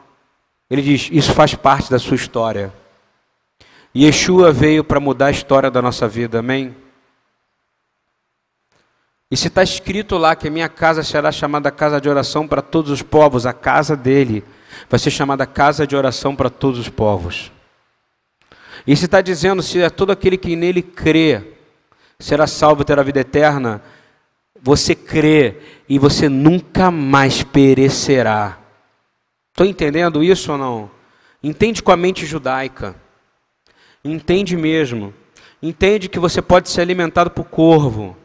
Ele 0.74 0.82
diz: 0.82 1.08
Isso 1.12 1.32
faz 1.32 1.54
parte 1.54 1.88
da 1.88 2.00
sua 2.00 2.16
história. 2.16 2.72
E 3.94 4.06
Yeshua 4.06 4.50
veio 4.50 4.82
para 4.82 4.98
mudar 4.98 5.26
a 5.26 5.30
história 5.30 5.70
da 5.70 5.80
nossa 5.80 6.08
vida, 6.08 6.40
amém? 6.40 6.74
E 9.30 9.36
se 9.36 9.46
está 9.46 9.62
escrito 9.62 10.18
lá 10.18 10.34
que 10.34 10.48
a 10.48 10.50
minha 10.50 10.68
casa 10.68 11.04
será 11.04 11.30
chamada 11.30 11.70
casa 11.70 12.00
de 12.00 12.08
oração 12.08 12.48
para 12.48 12.60
todos 12.60 12.90
os 12.90 13.02
povos, 13.02 13.46
a 13.46 13.52
casa 13.52 13.96
dele 13.96 14.42
vai 14.90 14.98
ser 14.98 15.12
chamada 15.12 15.46
casa 15.46 15.86
de 15.86 15.94
oração 15.94 16.34
para 16.34 16.50
todos 16.50 16.80
os 16.80 16.88
povos. 16.88 17.52
E 18.84 18.96
se 18.96 19.04
está 19.04 19.20
dizendo, 19.20 19.62
se 19.62 19.80
é 19.80 19.88
todo 19.88 20.10
aquele 20.10 20.36
que 20.36 20.56
nele 20.56 20.82
crê, 20.82 21.54
será 22.18 22.48
salvo 22.48 22.82
e 22.82 22.84
terá 22.84 23.00
vida 23.04 23.20
eterna, 23.20 23.80
você 24.60 24.92
crê 24.92 25.56
e 25.88 26.00
você 26.00 26.28
nunca 26.28 26.90
mais 26.90 27.44
perecerá. 27.44 28.63
Estão 29.54 29.64
entendendo 29.64 30.20
isso 30.20 30.50
ou 30.50 30.58
não? 30.58 30.90
Entende 31.40 31.80
com 31.80 31.92
a 31.92 31.96
mente 31.96 32.26
judaica. 32.26 32.96
Entende 34.04 34.56
mesmo. 34.56 35.14
Entende 35.62 36.08
que 36.08 36.18
você 36.18 36.42
pode 36.42 36.68
ser 36.68 36.80
alimentado 36.80 37.30
por 37.30 37.44
corvo. 37.44 38.16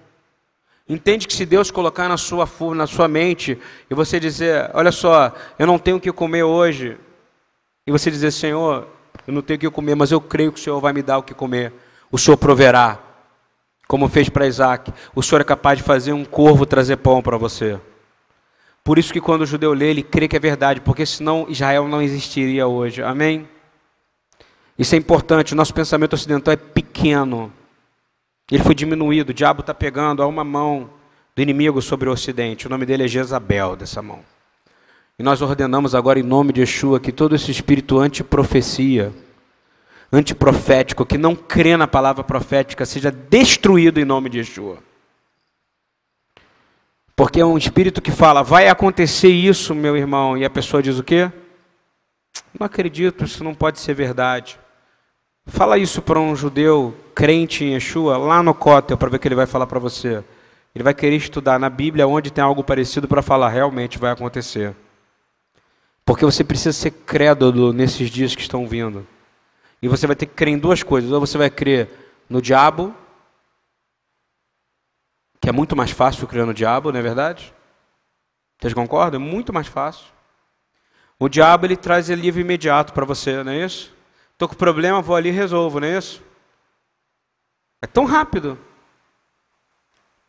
Entende 0.87 1.27
que 1.27 1.33
se 1.35 1.45
Deus 1.45 1.69
colocar 1.69 2.09
na 2.09 2.17
sua, 2.17 2.49
na 2.75 2.87
sua 2.87 3.07
mente 3.07 3.59
e 3.91 3.93
você 3.93 4.19
dizer, 4.19 4.71
olha 4.73 4.91
só, 4.91 5.31
eu 5.59 5.67
não 5.67 5.77
tenho 5.77 5.97
o 5.97 5.99
que 5.99 6.11
comer 6.11 6.41
hoje, 6.41 6.97
e 7.85 7.91
você 7.91 8.09
dizer, 8.09 8.31
Senhor, 8.31 8.87
eu 9.27 9.31
não 9.31 9.43
tenho 9.43 9.57
o 9.57 9.59
que 9.59 9.69
comer, 9.69 9.93
mas 9.93 10.11
eu 10.11 10.19
creio 10.19 10.51
que 10.51 10.59
o 10.59 10.63
Senhor 10.63 10.81
vai 10.81 10.91
me 10.91 11.03
dar 11.03 11.19
o 11.19 11.23
que 11.23 11.35
comer, 11.35 11.71
o 12.11 12.17
Senhor 12.17 12.37
proverá, 12.37 12.97
como 13.87 14.09
fez 14.09 14.29
para 14.29 14.47
Isaac, 14.47 14.91
o 15.13 15.21
Senhor 15.21 15.41
é 15.41 15.43
capaz 15.43 15.77
de 15.77 15.83
fazer 15.83 16.11
um 16.11 16.25
corvo 16.25 16.65
trazer 16.65 16.97
pão 16.97 17.21
para 17.21 17.37
você. 17.37 17.79
Por 18.83 18.97
isso 18.97 19.13
que 19.13 19.21
quando 19.21 19.41
o 19.41 19.45
judeu 19.45 19.73
lê, 19.73 19.89
ele 19.89 20.03
crê 20.03 20.27
que 20.27 20.35
é 20.35 20.39
verdade, 20.39 20.81
porque 20.81 21.05
senão 21.05 21.45
Israel 21.49 21.87
não 21.87 22.01
existiria 22.01 22.67
hoje. 22.67 23.03
Amém? 23.03 23.47
Isso 24.77 24.95
é 24.95 24.97
importante, 24.97 25.53
o 25.53 25.55
nosso 25.57 25.73
pensamento 25.73 26.13
ocidental 26.13 26.53
é 26.53 26.57
pequeno. 26.57 27.51
Ele 28.49 28.63
foi 28.63 28.73
diminuído, 28.73 29.31
o 29.31 29.33
diabo 29.33 29.61
está 29.61 29.73
pegando 29.73 30.23
a 30.23 30.27
uma 30.27 30.43
mão 30.43 30.89
do 31.35 31.41
inimigo 31.41 31.81
sobre 31.81 32.09
o 32.09 32.11
ocidente. 32.11 32.65
O 32.65 32.69
nome 32.69 32.85
dele 32.85 33.03
é 33.03 33.07
Jezabel, 33.07 33.75
dessa 33.75 34.01
mão. 34.01 34.19
E 35.19 35.23
nós 35.23 35.41
ordenamos 35.41 35.93
agora, 35.93 36.19
em 36.19 36.23
nome 36.23 36.53
de 36.53 36.61
Yeshua, 36.61 36.99
que 36.99 37.11
todo 37.11 37.35
esse 37.35 37.51
espírito 37.51 37.99
anti-profecia, 37.99 39.13
antiprofético, 40.11 41.05
que 41.05 41.17
não 41.17 41.35
crê 41.35 41.75
na 41.75 41.87
palavra 41.87 42.23
profética, 42.23 42.85
seja 42.85 43.11
destruído 43.11 43.99
em 43.99 44.05
nome 44.05 44.29
de 44.29 44.39
Yeshua. 44.39 44.77
Porque 47.19 47.41
é 47.41 47.45
um 47.45 47.57
espírito 47.57 48.01
que 48.01 48.11
fala, 48.11 48.41
vai 48.41 48.69
acontecer 48.69 49.27
isso, 49.27 49.75
meu 49.75 49.97
irmão, 49.97 50.37
e 50.37 50.45
a 50.45 50.49
pessoa 50.49 50.81
diz 50.81 50.97
o 50.99 51.03
quê? 51.03 51.29
Não 52.57 52.65
acredito, 52.65 53.25
isso 53.25 53.43
não 53.43 53.53
pode 53.53 53.77
ser 53.81 53.93
verdade. 53.93 54.57
Fala 55.45 55.77
isso 55.77 56.01
para 56.01 56.17
um 56.17 56.33
judeu 56.33 56.95
crente 57.13 57.65
em 57.65 57.73
Yeshua, 57.73 58.15
lá 58.15 58.41
no 58.41 58.53
Cótel, 58.53 58.97
para 58.97 59.09
ver 59.09 59.17
o 59.17 59.19
que 59.19 59.27
ele 59.27 59.35
vai 59.35 59.45
falar 59.45 59.67
para 59.67 59.79
você. 59.79 60.23
Ele 60.73 60.81
vai 60.81 60.93
querer 60.93 61.17
estudar 61.17 61.59
na 61.59 61.69
Bíblia 61.69 62.07
onde 62.07 62.31
tem 62.31 62.41
algo 62.41 62.63
parecido 62.63 63.05
para 63.05 63.21
falar, 63.21 63.49
realmente 63.49 63.99
vai 63.99 64.13
acontecer. 64.13 64.73
Porque 66.05 66.23
você 66.23 66.41
precisa 66.41 66.71
ser 66.71 66.91
crédulo 66.91 67.73
nesses 67.73 68.09
dias 68.09 68.33
que 68.33 68.43
estão 68.43 68.65
vindo. 68.65 69.05
E 69.81 69.89
você 69.89 70.07
vai 70.07 70.15
ter 70.15 70.25
que 70.25 70.35
crer 70.35 70.53
em 70.53 70.57
duas 70.57 70.83
coisas. 70.83 71.11
Ou 71.11 71.19
você 71.19 71.37
vai 71.37 71.49
crer 71.49 71.89
no 72.29 72.41
diabo, 72.41 72.95
que 75.41 75.49
é 75.49 75.51
muito 75.51 75.75
mais 75.75 75.91
fácil 75.91 76.27
crer 76.27 76.45
no 76.45 76.53
diabo, 76.53 76.91
não 76.91 76.99
é 76.99 77.03
verdade? 77.03 77.53
Vocês 78.59 78.73
concordam? 78.73 79.21
É 79.21 79.23
muito 79.23 79.53
mais 79.53 79.67
fácil. 79.67 80.05
O 81.17 81.29
diabo 81.29 81.65
ele 81.65 81.77
traz 81.77 82.09
alívio 82.09 82.41
imediato 82.41 82.93
para 82.93 83.05
você, 83.05 83.43
não 83.43 83.51
é 83.51 83.65
isso? 83.65 83.93
Estou 84.33 84.47
com 84.47 84.55
problema, 84.55 85.01
vou 85.01 85.15
ali 85.15 85.29
e 85.29 85.33
resolvo, 85.33 85.79
não 85.79 85.87
é 85.87 85.97
isso? 85.97 86.21
É 87.81 87.87
tão 87.87 88.05
rápido. 88.05 88.57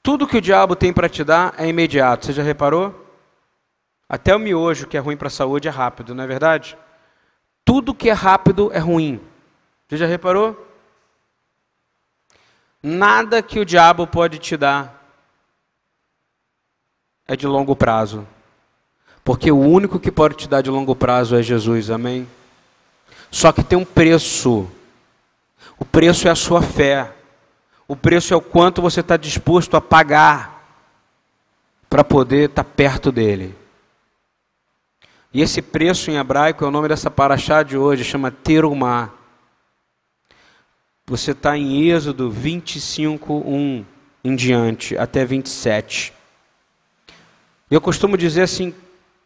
Tudo 0.02 0.26
que 0.26 0.37
o 0.37 0.40
diabo 0.40 0.75
tem 0.75 0.93
para 0.93 1.09
te 1.09 1.23
dar 1.23 1.55
é 1.59 1.69
imediato. 1.69 2.26
Você 2.26 2.33
já 2.33 2.43
reparou? 2.43 3.07
Até 4.09 4.35
o 4.35 4.38
miojo, 4.38 4.87
que 4.87 4.97
é 4.97 5.00
ruim 5.00 5.17
para 5.17 5.29
a 5.29 5.31
saúde, 5.31 5.69
é 5.69 5.71
rápido, 5.71 6.14
não 6.14 6.25
é 6.25 6.26
verdade? 6.26 6.76
Tudo 7.64 7.95
que 7.95 8.09
é 8.09 8.12
rápido 8.12 8.73
é 8.73 8.79
ruim. 8.79 9.21
Você 9.88 9.97
já 9.97 10.07
reparou? 10.07 10.67
Nada 12.83 13.43
que 13.43 13.61
o 13.61 13.64
diabo 13.64 14.07
pode 14.07 14.38
te 14.38 14.57
dar 14.57 15.00
é 17.30 17.37
de 17.37 17.46
longo 17.46 17.76
prazo. 17.76 18.26
Porque 19.22 19.52
o 19.52 19.58
único 19.60 20.00
que 20.00 20.10
pode 20.10 20.34
te 20.34 20.49
dar 20.49 20.62
de 20.62 20.68
longo 20.68 20.96
prazo 20.96 21.37
é 21.37 21.42
Jesus, 21.42 21.88
amém? 21.88 22.26
Só 23.30 23.52
que 23.52 23.62
tem 23.62 23.78
um 23.78 23.84
preço. 23.84 24.68
O 25.78 25.84
preço 25.84 26.26
é 26.26 26.30
a 26.32 26.34
sua 26.34 26.60
fé. 26.60 27.12
O 27.87 27.94
preço 27.94 28.34
é 28.34 28.37
o 28.37 28.40
quanto 28.40 28.82
você 28.82 28.99
está 28.99 29.16
disposto 29.16 29.76
a 29.76 29.80
pagar 29.80 30.60
para 31.88 32.02
poder 32.02 32.49
estar 32.49 32.64
tá 32.64 32.70
perto 32.75 33.12
dele. 33.12 33.54
E 35.32 35.40
esse 35.40 35.62
preço 35.62 36.10
em 36.10 36.16
hebraico 36.16 36.64
é 36.64 36.66
o 36.66 36.72
nome 36.72 36.88
dessa 36.88 37.12
paraxá 37.12 37.62
de 37.62 37.76
hoje, 37.76 38.02
chama 38.02 38.32
Terumá. 38.32 39.10
Você 41.06 41.30
está 41.30 41.56
em 41.56 41.88
Êxodo 41.88 42.28
25, 42.28 43.34
1 43.34 43.84
em 44.25 44.34
diante, 44.34 44.99
até 44.99 45.25
27. 45.25 46.18
Eu 47.70 47.80
costumo 47.80 48.16
dizer 48.16 48.42
assim, 48.42 48.74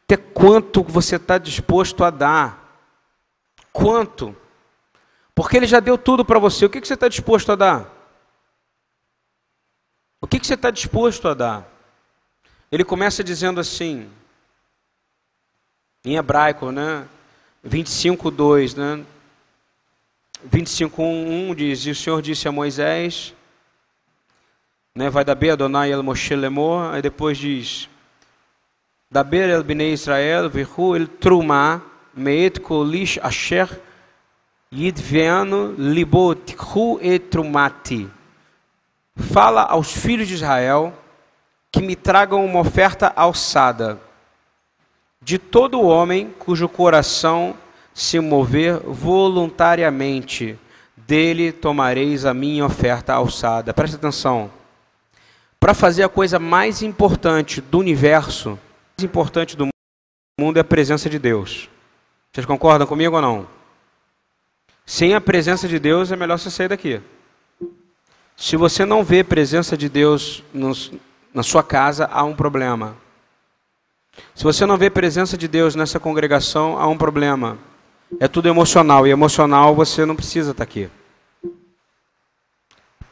até 0.04 0.16
quanto 0.16 0.82
você 0.82 1.16
está 1.16 1.38
disposto 1.38 2.04
a 2.04 2.10
dar. 2.10 2.62
Quanto? 3.72 4.36
Porque 5.34 5.56
ele 5.56 5.66
já 5.66 5.80
deu 5.80 5.96
tudo 5.96 6.24
para 6.24 6.38
você. 6.38 6.66
O 6.66 6.70
que, 6.70 6.80
que 6.80 6.86
você 6.86 6.94
está 6.94 7.08
disposto 7.08 7.50
a 7.50 7.56
dar? 7.56 7.90
O 10.20 10.26
que, 10.26 10.38
que 10.38 10.46
você 10.46 10.54
está 10.54 10.70
disposto 10.70 11.26
a 11.26 11.34
dar? 11.34 11.68
Ele 12.70 12.84
começa 12.84 13.24
dizendo 13.24 13.60
assim, 13.60 14.10
em 16.04 16.16
hebraico, 16.16 16.70
né? 16.70 17.08
25, 17.62 18.30
2, 18.30 18.74
né? 18.74 19.04
25, 20.44 21.02
1, 21.02 21.50
1 21.50 21.54
diz, 21.54 21.86
e 21.86 21.90
o 21.90 21.94
Senhor 21.94 22.20
disse 22.20 22.46
a 22.46 22.52
Moisés, 22.52 23.34
né? 24.94 25.08
Vai 25.08 25.24
da 25.24 25.34
B, 25.34 25.50
Adonai 25.50 25.90
el 25.90 26.02
Moshe 26.02 26.34
Lemor, 26.36 26.92
aí 26.92 27.00
depois 27.00 27.38
diz, 27.38 27.88
Daber 29.14 29.48
el 29.48 29.62
Bnei 29.62 29.92
Israel, 29.92 30.48
vihu 30.48 30.96
el 30.96 31.06
Truma, 31.06 31.80
Meet 32.16 32.58
kolish 32.58 33.16
asher 33.22 33.68
yidveanu 34.72 35.76
libo 35.78 36.34
tikhu 36.34 36.98
etrumati. 37.00 38.10
Fala 39.16 39.62
aos 39.62 39.92
filhos 39.92 40.26
de 40.26 40.34
Israel 40.34 40.92
que 41.70 41.80
me 41.80 41.94
tragam 41.94 42.44
uma 42.44 42.58
oferta 42.58 43.12
alçada 43.14 44.00
de 45.22 45.38
todo 45.38 45.80
homem 45.80 46.34
cujo 46.36 46.68
coração 46.68 47.54
se 47.94 48.18
mover 48.18 48.80
voluntariamente, 48.80 50.58
dele 50.96 51.52
tomareis 51.52 52.24
a 52.24 52.34
minha 52.34 52.66
oferta 52.66 53.14
alçada. 53.14 53.72
Presta 53.72 53.96
atenção. 53.96 54.50
Para 55.60 55.72
fazer 55.72 56.02
a 56.02 56.08
coisa 56.08 56.40
mais 56.40 56.82
importante 56.82 57.60
do 57.60 57.78
universo, 57.78 58.58
mais 58.96 59.04
importante 59.04 59.56
do 59.56 59.68
mundo 60.38 60.56
é 60.56 60.60
a 60.60 60.64
presença 60.64 61.10
de 61.10 61.18
Deus. 61.18 61.68
Vocês 62.32 62.46
concordam 62.46 62.86
comigo 62.86 63.16
ou 63.16 63.22
não? 63.22 63.46
Sem 64.86 65.14
a 65.14 65.20
presença 65.20 65.66
de 65.66 65.78
Deus 65.78 66.12
é 66.12 66.16
melhor 66.16 66.38
você 66.38 66.50
sair 66.50 66.68
daqui. 66.68 67.00
Se 68.36 68.56
você 68.56 68.84
não 68.84 69.02
vê 69.02 69.24
presença 69.24 69.76
de 69.76 69.88
Deus 69.88 70.42
no, 70.52 70.72
na 71.32 71.42
sua 71.42 71.62
casa, 71.62 72.08
há 72.12 72.22
um 72.24 72.34
problema. 72.34 72.96
Se 74.34 74.44
você 74.44 74.64
não 74.64 74.76
vê 74.76 74.90
presença 74.90 75.36
de 75.36 75.48
Deus 75.48 75.74
nessa 75.74 75.98
congregação, 75.98 76.78
há 76.78 76.86
um 76.86 76.96
problema. 76.96 77.58
É 78.20 78.28
tudo 78.28 78.48
emocional, 78.48 79.06
e 79.06 79.10
emocional 79.10 79.74
você 79.74 80.04
não 80.04 80.14
precisa 80.14 80.52
estar 80.52 80.62
aqui. 80.62 80.88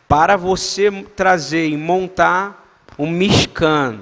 Para 0.07 0.37
você 0.37 0.91
trazer 1.17 1.69
e 1.69 1.77
montar 1.77 2.85
um 2.99 3.11
Mishkan, 3.11 4.01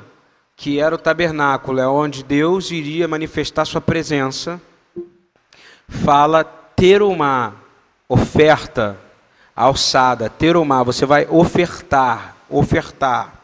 que 0.61 0.79
era 0.79 0.95
o 0.95 0.99
tabernáculo, 0.99 1.81
é 1.81 1.89
onde 1.89 2.23
Deus 2.23 2.71
iria 2.71 3.09
manifestar 3.09 3.65
sua 3.65 3.81
presença, 3.81 4.61
fala 5.89 6.45
ter 6.45 7.01
uma 7.01 7.55
oferta 8.07 8.95
alçada, 9.57 10.29
ter 10.29 10.59
uma, 10.59 10.85
você 10.85 11.07
vai 11.07 11.27
ofertar, 11.31 12.37
ofertar. 12.47 13.41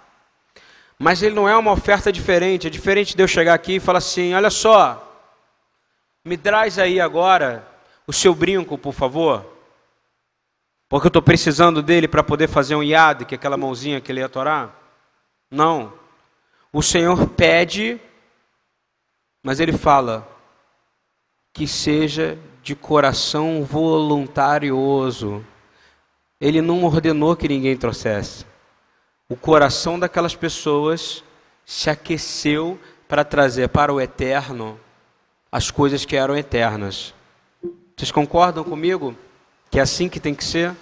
Mas 0.99 1.23
ele 1.23 1.35
não 1.35 1.49
é 1.49 1.56
uma 1.56 1.73
oferta 1.73 2.12
diferente, 2.12 2.66
é 2.66 2.70
diferente 2.70 3.16
de 3.16 3.23
eu 3.23 3.26
chegar 3.26 3.54
aqui 3.54 3.76
e 3.76 3.80
falar 3.80 4.00
assim: 4.00 4.35
olha 4.35 4.50
só, 4.50 5.02
me 6.23 6.37
traz 6.37 6.78
aí 6.78 7.00
agora 7.00 7.66
o 8.06 8.12
seu 8.12 8.35
brinco, 8.35 8.76
por 8.76 8.92
favor, 8.92 9.42
porque 10.87 11.06
eu 11.06 11.08
estou 11.08 11.23
precisando 11.23 11.80
dele 11.80 12.08
para 12.08 12.23
poder 12.23 12.46
fazer 12.46 12.75
um 12.75 12.82
iad, 12.82 13.25
que 13.25 13.35
é 13.35 13.38
aquela 13.38 13.56
mãozinha 13.56 14.02
que 14.02 14.12
ele 14.12 14.20
ia 14.20 14.28
torar. 14.28 14.70
Não. 15.50 16.04
O 16.76 16.83
Senhor 16.83 17.26
pede, 17.30 17.99
mas 19.42 19.61
ele 19.61 19.73
fala: 19.73 20.28
que 21.54 21.66
seja 21.66 22.38
de 22.62 22.75
coração 22.75 23.64
voluntarioso. 23.64 25.42
Ele 26.38 26.61
não 26.61 26.85
ordenou 26.85 27.35
que 27.35 27.49
ninguém 27.49 27.78
trouxesse. 27.78 28.45
O 29.26 29.35
coração 29.35 29.99
daquelas 29.99 30.37
pessoas 30.37 31.25
se 31.64 31.88
aqueceu 31.88 32.78
para 33.09 33.25
trazer 33.25 33.71
para 33.71 33.90
o 33.90 33.99
eterno 33.99 34.78
as 35.50 35.71
coisas 35.71 36.04
que 36.04 36.14
eram 36.14 36.37
eternas. 36.37 37.14
Vocês 37.97 38.12
concordam 38.12 38.62
comigo 38.62 39.16
que 39.71 39.78
é 39.78 39.83
assim 39.83 40.11
que 40.11 40.21
tem 40.21 40.35
que 40.35 40.45
ser? 40.45 40.76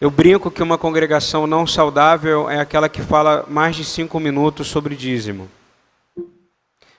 Eu 0.00 0.10
brinco 0.10 0.50
que 0.50 0.62
uma 0.62 0.78
congregação 0.78 1.46
não 1.46 1.66
saudável 1.66 2.48
é 2.48 2.60
aquela 2.60 2.88
que 2.88 3.02
fala 3.02 3.44
mais 3.48 3.74
de 3.74 3.84
cinco 3.84 4.20
minutos 4.20 4.68
sobre 4.68 4.94
dízimo. 4.94 5.48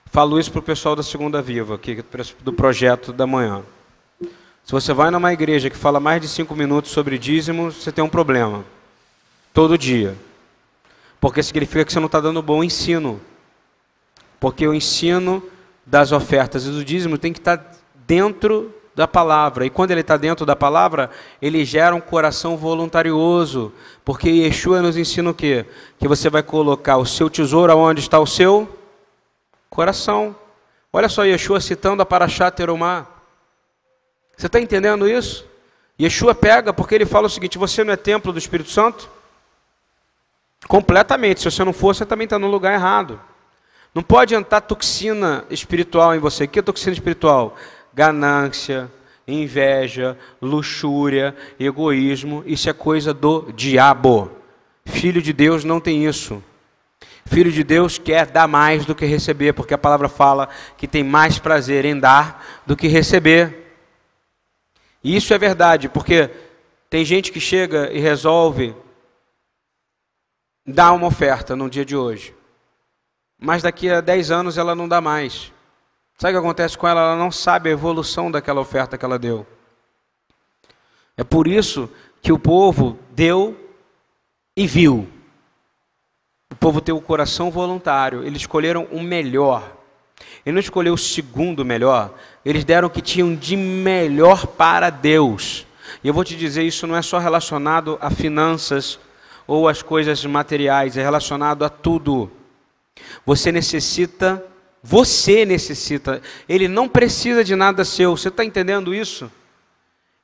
Falo 0.06 0.38
isso 0.38 0.50
para 0.50 0.60
o 0.60 0.62
pessoal 0.62 0.96
da 0.96 1.02
Segunda 1.02 1.42
Viva, 1.42 1.74
aqui, 1.74 2.02
do 2.42 2.52
projeto 2.52 3.12
da 3.12 3.26
manhã. 3.26 3.62
Se 4.20 4.72
você 4.72 4.92
vai 4.92 5.10
numa 5.10 5.32
igreja 5.32 5.70
que 5.70 5.76
fala 5.76 6.00
mais 6.00 6.20
de 6.20 6.28
cinco 6.28 6.54
minutos 6.54 6.90
sobre 6.90 7.18
dízimo, 7.18 7.70
você 7.70 7.92
tem 7.92 8.02
um 8.02 8.08
problema. 8.08 8.64
Todo 9.54 9.78
dia. 9.78 10.16
Porque 11.20 11.42
significa 11.42 11.84
que 11.84 11.92
você 11.92 12.00
não 12.00 12.06
está 12.06 12.20
dando 12.20 12.42
bom 12.42 12.64
ensino. 12.64 13.20
Porque 14.40 14.66
o 14.66 14.74
ensino 14.74 15.42
das 15.84 16.12
ofertas 16.12 16.66
e 16.66 16.70
do 16.70 16.84
dízimo 16.84 17.16
tem 17.16 17.32
que 17.32 17.38
estar 17.38 17.58
tá 17.58 17.70
dentro 18.06 18.74
da 18.96 19.06
palavra. 19.06 19.66
E 19.66 19.70
quando 19.70 19.90
ele 19.90 20.00
está 20.00 20.16
dentro 20.16 20.46
da 20.46 20.56
palavra, 20.56 21.10
ele 21.40 21.66
gera 21.66 21.94
um 21.94 22.00
coração 22.00 22.56
voluntarioso. 22.56 23.70
Porque 24.02 24.30
Yeshua 24.30 24.80
nos 24.80 24.96
ensina 24.96 25.28
o 25.28 25.34
quê? 25.34 25.66
Que 25.98 26.08
você 26.08 26.30
vai 26.30 26.42
colocar 26.42 26.96
o 26.96 27.04
seu 27.04 27.28
tesouro 27.28 27.70
aonde 27.70 28.00
está 28.00 28.18
o 28.18 28.26
seu 28.26 28.66
coração. 29.68 30.34
Olha 30.90 31.10
só 31.10 31.26
Yeshua 31.26 31.60
citando 31.60 32.02
a 32.02 32.06
Paraxá 32.06 32.50
Terumá. 32.50 33.06
Você 34.34 34.46
está 34.46 34.58
entendendo 34.58 35.06
isso? 35.06 35.44
Yeshua 36.00 36.34
pega 36.34 36.72
porque 36.72 36.94
ele 36.94 37.04
fala 37.04 37.26
o 37.26 37.30
seguinte: 37.30 37.58
você 37.58 37.84
não 37.84 37.92
é 37.92 37.96
templo 37.96 38.32
do 38.32 38.38
Espírito 38.38 38.70
Santo? 38.70 39.10
Completamente. 40.66 41.40
Se 41.40 41.50
você 41.50 41.62
não 41.62 41.72
for, 41.74 41.94
você 41.94 42.06
também 42.06 42.24
está 42.24 42.38
no 42.38 42.48
lugar 42.48 42.72
errado. 42.72 43.20
Não 43.94 44.02
pode 44.02 44.34
entrar 44.34 44.62
toxina 44.62 45.44
espiritual 45.50 46.14
em 46.14 46.18
você. 46.18 46.44
O 46.44 46.48
que 46.48 46.58
é 46.58 46.62
toxina 46.62 46.94
espiritual? 46.94 47.56
Ganância, 47.96 48.92
inveja, 49.26 50.18
luxúria, 50.40 51.34
egoísmo. 51.58 52.44
Isso 52.46 52.68
é 52.68 52.74
coisa 52.74 53.14
do 53.14 53.50
diabo. 53.52 54.30
Filho 54.84 55.22
de 55.22 55.32
Deus 55.32 55.64
não 55.64 55.80
tem 55.80 56.06
isso. 56.06 56.42
Filho 57.24 57.50
de 57.50 57.64
Deus 57.64 57.96
quer 57.96 58.26
dar 58.26 58.46
mais 58.46 58.84
do 58.84 58.94
que 58.94 59.06
receber, 59.06 59.54
porque 59.54 59.72
a 59.72 59.78
palavra 59.78 60.10
fala 60.10 60.50
que 60.76 60.86
tem 60.86 61.02
mais 61.02 61.38
prazer 61.38 61.86
em 61.86 61.98
dar 61.98 62.62
do 62.66 62.76
que 62.76 62.86
receber. 62.86 63.74
E 65.02 65.16
isso 65.16 65.32
é 65.32 65.38
verdade, 65.38 65.88
porque 65.88 66.28
tem 66.90 67.02
gente 67.02 67.32
que 67.32 67.40
chega 67.40 67.90
e 67.90 67.98
resolve 67.98 68.76
dar 70.66 70.92
uma 70.92 71.06
oferta 71.06 71.56
no 71.56 71.70
dia 71.70 71.84
de 71.84 71.96
hoje 71.96 72.36
mas 73.38 73.62
daqui 73.62 73.88
a 73.90 74.00
10 74.00 74.30
anos 74.30 74.58
ela 74.58 74.74
não 74.74 74.88
dá 74.88 75.00
mais. 75.00 75.52
Sabe 76.18 76.32
o 76.32 76.40
que 76.40 76.46
acontece 76.46 76.78
com 76.78 76.88
ela? 76.88 77.00
Ela 77.00 77.16
não 77.16 77.30
sabe 77.30 77.68
a 77.68 77.72
evolução 77.72 78.30
daquela 78.30 78.60
oferta 78.60 78.96
que 78.96 79.04
ela 79.04 79.18
deu. 79.18 79.46
É 81.16 81.24
por 81.24 81.46
isso 81.46 81.90
que 82.22 82.32
o 82.32 82.38
povo 82.38 82.98
deu 83.10 83.56
e 84.56 84.66
viu. 84.66 85.08
O 86.50 86.56
povo 86.56 86.80
tem 86.80 86.94
o 86.94 87.00
coração 87.00 87.50
voluntário. 87.50 88.24
Eles 88.24 88.42
escolheram 88.42 88.86
o 88.90 89.02
melhor. 89.02 89.76
Ele 90.44 90.54
não 90.54 90.60
escolheu 90.60 90.94
o 90.94 90.98
segundo 90.98 91.64
melhor. 91.64 92.14
Eles 92.44 92.64
deram 92.64 92.88
o 92.88 92.90
que 92.90 93.02
tinham 93.02 93.34
de 93.34 93.56
melhor 93.56 94.46
para 94.46 94.90
Deus. 94.90 95.66
E 96.02 96.08
eu 96.08 96.14
vou 96.14 96.24
te 96.24 96.36
dizer, 96.36 96.62
isso 96.62 96.86
não 96.86 96.96
é 96.96 97.02
só 97.02 97.18
relacionado 97.18 97.98
a 98.00 98.10
finanças 98.10 98.98
ou 99.46 99.68
às 99.68 99.82
coisas 99.82 100.24
materiais, 100.24 100.96
é 100.96 101.02
relacionado 101.02 101.64
a 101.64 101.68
tudo. 101.68 102.30
Você 103.24 103.52
necessita, 103.52 104.44
você 104.82 105.44
necessita, 105.44 106.22
ele 106.48 106.68
não 106.68 106.88
precisa 106.88 107.42
de 107.42 107.56
nada 107.56 107.84
seu. 107.84 108.16
Você 108.16 108.28
está 108.28 108.44
entendendo 108.44 108.94
isso? 108.94 109.30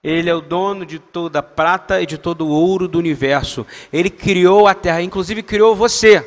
Ele 0.02 0.28
é 0.28 0.34
o 0.34 0.40
dono 0.40 0.84
de 0.84 0.98
toda 0.98 1.38
a 1.38 1.42
prata 1.42 2.00
e 2.00 2.06
de 2.06 2.18
todo 2.18 2.46
o 2.46 2.50
ouro 2.50 2.88
do 2.88 2.98
universo. 2.98 3.64
Ele 3.92 4.10
criou 4.10 4.66
a 4.66 4.74
terra, 4.74 5.00
inclusive 5.00 5.42
criou 5.42 5.76
você. 5.76 6.26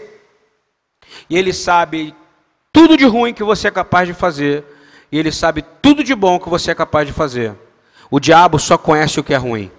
E 1.29 1.37
ele 1.37 1.51
sabe 1.51 2.15
tudo 2.71 2.95
de 2.95 3.05
ruim 3.05 3.33
que 3.33 3.43
você 3.43 3.67
é 3.67 3.71
capaz 3.71 4.07
de 4.07 4.13
fazer. 4.13 4.63
E 5.11 5.19
ele 5.19 5.31
sabe 5.31 5.63
tudo 5.81 6.03
de 6.03 6.15
bom 6.15 6.39
que 6.39 6.49
você 6.49 6.71
é 6.71 6.75
capaz 6.75 7.05
de 7.05 7.13
fazer. 7.13 7.53
O 8.09 8.19
diabo 8.19 8.57
só 8.59 8.77
conhece 8.77 9.19
o 9.19 9.23
que 9.23 9.33
é 9.33 9.37
ruim. 9.37 9.71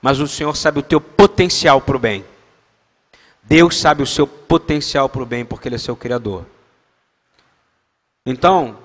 Mas 0.00 0.20
o 0.20 0.28
Senhor 0.28 0.56
sabe 0.56 0.78
o 0.78 0.82
teu 0.82 1.00
potencial 1.00 1.80
para 1.80 1.96
o 1.96 2.00
bem. 2.00 2.24
Deus 3.42 3.78
sabe 3.78 4.02
o 4.02 4.06
seu 4.06 4.26
potencial 4.26 5.08
para 5.08 5.22
o 5.22 5.26
bem, 5.26 5.44
porque 5.44 5.68
Ele 5.68 5.74
é 5.74 5.78
seu 5.78 5.96
Criador. 5.96 6.46
Então, 8.26 8.78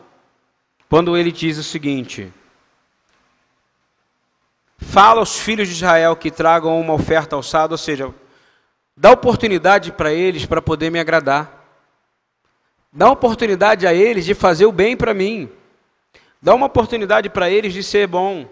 quando 0.89 1.15
ele 1.15 1.31
diz 1.31 1.57
o 1.57 1.63
seguinte: 1.63 2.33
Fala 4.77 5.19
aos 5.19 5.37
filhos 5.37 5.67
de 5.67 5.73
Israel 5.73 6.15
que 6.15 6.31
tragam 6.31 6.79
uma 6.79 6.93
oferta 6.93 7.35
alçada, 7.35 7.73
ou 7.73 7.77
seja, 7.77 8.13
dá 8.95 9.11
oportunidade 9.11 9.91
para 9.91 10.11
eles 10.11 10.45
para 10.45 10.61
poder 10.61 10.89
me 10.89 10.99
agradar. 10.99 11.57
Dá 12.91 13.11
oportunidade 13.11 13.85
a 13.85 13.93
eles 13.93 14.25
de 14.25 14.33
fazer 14.33 14.65
o 14.65 14.71
bem 14.71 14.97
para 14.97 15.13
mim. 15.13 15.49
Dá 16.41 16.55
uma 16.55 16.65
oportunidade 16.65 17.29
para 17.29 17.49
eles 17.49 17.73
de 17.73 17.83
ser 17.83 18.07
bom. 18.07 18.49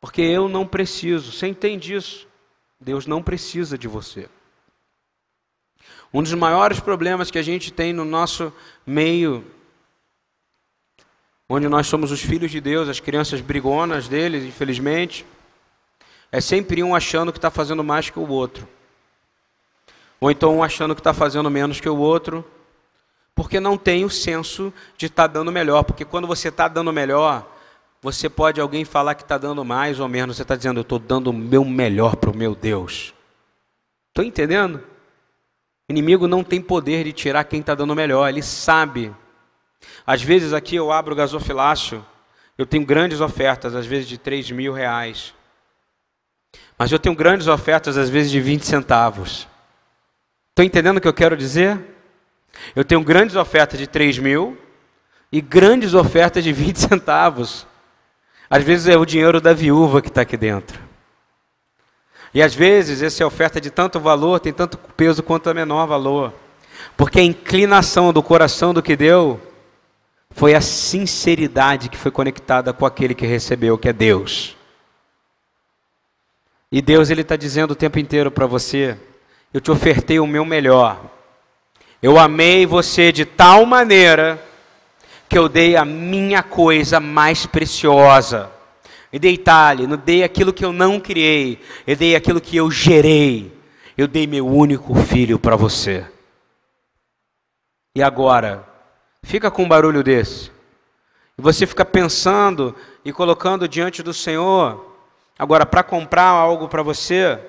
Porque 0.00 0.22
eu 0.22 0.48
não 0.48 0.66
preciso. 0.66 1.32
Você 1.32 1.48
entende 1.48 1.94
isso? 1.94 2.28
Deus 2.80 3.06
não 3.06 3.22
precisa 3.22 3.76
de 3.76 3.88
você. 3.88 4.28
Um 6.12 6.22
dos 6.22 6.32
maiores 6.34 6.78
problemas 6.78 7.30
que 7.30 7.38
a 7.38 7.42
gente 7.42 7.72
tem 7.72 7.92
no 7.92 8.04
nosso 8.04 8.52
meio, 8.86 9.44
onde 11.48 11.68
nós 11.68 11.86
somos 11.86 12.12
os 12.12 12.20
filhos 12.20 12.50
de 12.50 12.60
Deus, 12.60 12.88
as 12.88 13.00
crianças 13.00 13.40
brigonas 13.40 14.06
deles, 14.06 14.44
infelizmente, 14.44 15.24
é 16.30 16.40
sempre 16.40 16.82
um 16.82 16.94
achando 16.94 17.32
que 17.32 17.38
está 17.38 17.50
fazendo 17.50 17.82
mais 17.82 18.10
que 18.10 18.18
o 18.18 18.28
outro. 18.28 18.68
Ou 20.20 20.30
então 20.30 20.56
um 20.56 20.62
achando 20.62 20.94
que 20.94 21.00
está 21.00 21.14
fazendo 21.14 21.50
menos 21.50 21.80
que 21.80 21.88
o 21.88 21.96
outro, 21.96 22.44
porque 23.34 23.60
não 23.60 23.78
tem 23.78 24.04
o 24.04 24.10
senso 24.10 24.72
de 24.96 25.06
estar 25.06 25.28
tá 25.28 25.34
dando 25.34 25.52
melhor. 25.52 25.84
Porque 25.84 26.04
quando 26.04 26.26
você 26.26 26.48
está 26.48 26.66
dando 26.66 26.92
melhor, 26.92 27.48
você 28.02 28.28
pode 28.28 28.60
alguém 28.60 28.84
falar 28.84 29.14
que 29.14 29.22
está 29.22 29.38
dando 29.38 29.64
mais 29.64 30.00
ou 30.00 30.08
menos, 30.08 30.36
você 30.36 30.42
está 30.42 30.56
dizendo, 30.56 30.80
eu 30.80 30.82
estou 30.82 30.98
dando 30.98 31.28
o 31.28 31.32
meu 31.32 31.64
melhor 31.64 32.16
para 32.16 32.30
o 32.30 32.36
meu 32.36 32.54
Deus. 32.54 33.14
Estou 34.08 34.24
entendendo? 34.24 34.82
O 35.88 35.92
inimigo 35.92 36.26
não 36.26 36.44
tem 36.44 36.60
poder 36.60 37.04
de 37.04 37.12
tirar 37.12 37.44
quem 37.44 37.60
está 37.60 37.74
dando 37.74 37.94
melhor, 37.94 38.28
ele 38.28 38.42
sabe. 38.42 39.14
Às 40.06 40.22
vezes 40.22 40.52
aqui 40.52 40.76
eu 40.76 40.90
abro 40.90 41.12
o 41.12 41.16
gasofilácio, 41.16 42.04
eu 42.56 42.66
tenho 42.66 42.84
grandes 42.84 43.20
ofertas, 43.20 43.74
às 43.74 43.86
vezes 43.86 44.08
de 44.08 44.18
3 44.18 44.50
mil 44.50 44.72
reais. 44.72 45.34
Mas 46.78 46.90
eu 46.92 46.98
tenho 46.98 47.14
grandes 47.14 47.46
ofertas, 47.46 47.96
às 47.96 48.08
vezes 48.08 48.30
de 48.30 48.40
20 48.40 48.64
centavos. 48.64 49.48
Estão 50.50 50.64
entendendo 50.64 50.98
o 50.98 51.00
que 51.00 51.08
eu 51.08 51.14
quero 51.14 51.36
dizer? 51.36 51.78
Eu 52.74 52.84
tenho 52.84 53.02
grandes 53.02 53.36
ofertas 53.36 53.78
de 53.78 53.86
3 53.86 54.18
mil 54.18 54.58
e 55.30 55.40
grandes 55.40 55.94
ofertas 55.94 56.42
de 56.42 56.52
20 56.52 56.76
centavos. 56.80 57.66
Às 58.50 58.64
vezes 58.64 58.88
é 58.88 58.96
o 58.96 59.04
dinheiro 59.04 59.40
da 59.40 59.52
viúva 59.52 60.00
que 60.00 60.08
está 60.08 60.22
aqui 60.22 60.36
dentro. 60.36 60.80
E 62.32 62.42
às 62.42 62.54
vezes 62.54 63.02
essa 63.02 63.26
oferta 63.26 63.60
de 63.60 63.70
tanto 63.70 64.00
valor 64.00 64.40
tem 64.40 64.52
tanto 64.52 64.78
peso 64.96 65.22
quanto 65.22 65.48
a 65.48 65.54
menor 65.54 65.86
valor. 65.86 66.32
Porque 66.96 67.20
a 67.20 67.24
inclinação 67.24 68.12
do 68.12 68.22
coração 68.22 68.74
do 68.74 68.82
que 68.82 68.96
deu 68.96 69.40
foi 70.30 70.54
a 70.54 70.60
sinceridade 70.60 71.88
que 71.88 71.96
foi 71.96 72.10
conectada 72.10 72.72
com 72.72 72.86
aquele 72.86 73.14
que 73.14 73.26
recebeu, 73.26 73.78
que 73.78 73.88
é 73.88 73.92
Deus. 73.92 74.56
E 76.70 76.82
Deus 76.82 77.10
ele 77.10 77.22
está 77.22 77.36
dizendo 77.36 77.72
o 77.72 77.76
tempo 77.76 77.98
inteiro 77.98 78.30
para 78.30 78.46
você: 78.46 78.98
eu 79.52 79.60
te 79.60 79.70
ofertei 79.70 80.20
o 80.20 80.26
meu 80.26 80.44
melhor. 80.44 81.00
Eu 82.02 82.18
amei 82.18 82.66
você 82.66 83.10
de 83.10 83.24
tal 83.24 83.66
maneira 83.66 84.42
que 85.28 85.36
eu 85.36 85.48
dei 85.48 85.76
a 85.76 85.84
minha 85.84 86.42
coisa 86.42 87.00
mais 87.00 87.44
preciosa. 87.46 88.50
Eu 89.12 89.18
dei 89.18 89.38
talhe, 89.38 89.86
não 89.86 89.96
dei 89.96 90.22
aquilo 90.22 90.52
que 90.52 90.64
eu 90.64 90.72
não 90.72 91.00
criei, 91.00 91.60
eu 91.86 91.96
dei 91.96 92.14
aquilo 92.14 92.40
que 92.40 92.56
eu 92.56 92.70
gerei. 92.70 93.56
Eu 93.96 94.06
dei 94.06 94.28
meu 94.28 94.46
único 94.46 94.94
filho 94.94 95.40
para 95.40 95.56
você. 95.56 96.06
E 97.96 98.02
agora, 98.02 98.64
fica 99.22 99.50
com 99.50 99.64
um 99.64 99.68
barulho 99.68 100.02
desse. 100.02 100.50
E 101.36 101.42
você 101.42 101.66
fica 101.66 101.84
pensando 101.84 102.74
e 103.04 103.12
colocando 103.12 103.68
diante 103.68 104.02
do 104.02 104.12
Senhor. 104.12 104.96
Agora, 105.38 105.64
para 105.64 105.82
comprar 105.82 106.24
algo 106.24 106.68
para 106.68 106.82
você, 106.82 107.40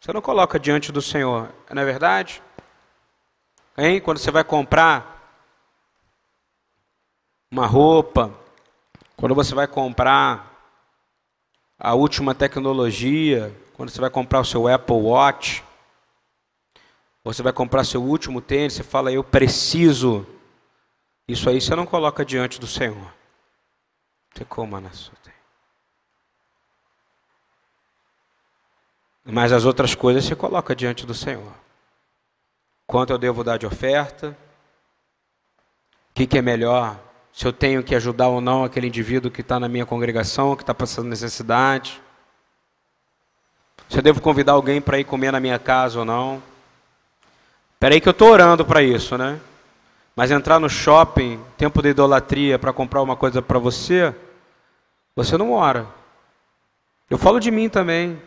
você 0.00 0.12
não 0.12 0.20
coloca 0.20 0.58
diante 0.58 0.92
do 0.92 1.02
Senhor, 1.02 1.48
não 1.70 1.82
é 1.82 1.84
verdade? 1.84 2.42
Hein? 3.76 4.00
Quando 4.00 4.18
você 4.18 4.30
vai 4.30 4.44
comprar 4.44 5.12
uma 7.50 7.66
roupa, 7.66 8.32
quando 9.16 9.34
você 9.34 9.54
vai 9.54 9.66
comprar 9.66 10.52
a 11.78 11.94
última 11.94 12.34
tecnologia, 12.34 13.54
quando 13.74 13.90
você 13.90 14.00
vai 14.00 14.10
comprar 14.10 14.40
o 14.40 14.44
seu 14.44 14.68
Apple 14.68 14.96
Watch, 14.96 15.64
você 17.24 17.42
vai 17.42 17.52
comprar 17.52 17.84
seu 17.84 18.02
último 18.02 18.40
tênis, 18.40 18.74
você 18.74 18.82
fala, 18.82 19.12
eu 19.12 19.22
preciso. 19.22 20.26
Isso 21.26 21.48
aí 21.48 21.60
você 21.60 21.74
não 21.74 21.86
coloca 21.86 22.24
diante 22.24 22.60
do 22.60 22.66
Senhor. 22.66 23.12
Você 24.34 24.44
coma 24.44 24.80
na 24.80 24.90
sua 24.90 25.14
Mas 29.24 29.52
as 29.52 29.64
outras 29.64 29.94
coisas 29.94 30.24
você 30.24 30.34
coloca 30.34 30.74
diante 30.74 31.06
do 31.06 31.14
Senhor. 31.14 31.52
Quanto 32.86 33.12
eu 33.12 33.18
devo 33.18 33.44
dar 33.44 33.56
de 33.56 33.64
oferta? 33.66 34.36
O 36.10 36.14
que, 36.14 36.26
que 36.26 36.38
é 36.38 36.42
melhor? 36.42 36.98
se 37.32 37.46
eu 37.46 37.52
tenho 37.52 37.82
que 37.82 37.94
ajudar 37.94 38.28
ou 38.28 38.40
não 38.40 38.62
aquele 38.62 38.88
indivíduo 38.88 39.30
que 39.30 39.40
está 39.40 39.58
na 39.58 39.68
minha 39.68 39.86
congregação, 39.86 40.54
que 40.54 40.62
está 40.62 40.74
passando 40.74 41.08
necessidade, 41.08 42.00
se 43.88 43.98
eu 43.98 44.02
devo 44.02 44.20
convidar 44.20 44.52
alguém 44.52 44.80
para 44.80 44.98
ir 44.98 45.04
comer 45.04 45.32
na 45.32 45.40
minha 45.40 45.58
casa 45.58 45.98
ou 45.98 46.04
não. 46.04 46.42
Espera 47.74 47.94
aí 47.94 48.00
que 48.00 48.08
eu 48.08 48.12
estou 48.12 48.30
orando 48.30 48.64
para 48.64 48.82
isso, 48.82 49.16
né? 49.16 49.40
Mas 50.14 50.30
entrar 50.30 50.58
no 50.58 50.68
shopping, 50.68 51.40
tempo 51.56 51.80
de 51.82 51.88
idolatria, 51.88 52.58
para 52.58 52.72
comprar 52.72 53.02
uma 53.02 53.16
coisa 53.16 53.40
para 53.40 53.58
você, 53.58 54.14
você 55.16 55.36
não 55.38 55.52
ora. 55.52 55.86
Eu 57.08 57.18
falo 57.18 57.40
de 57.40 57.50
mim 57.50 57.68
também. 57.68 58.20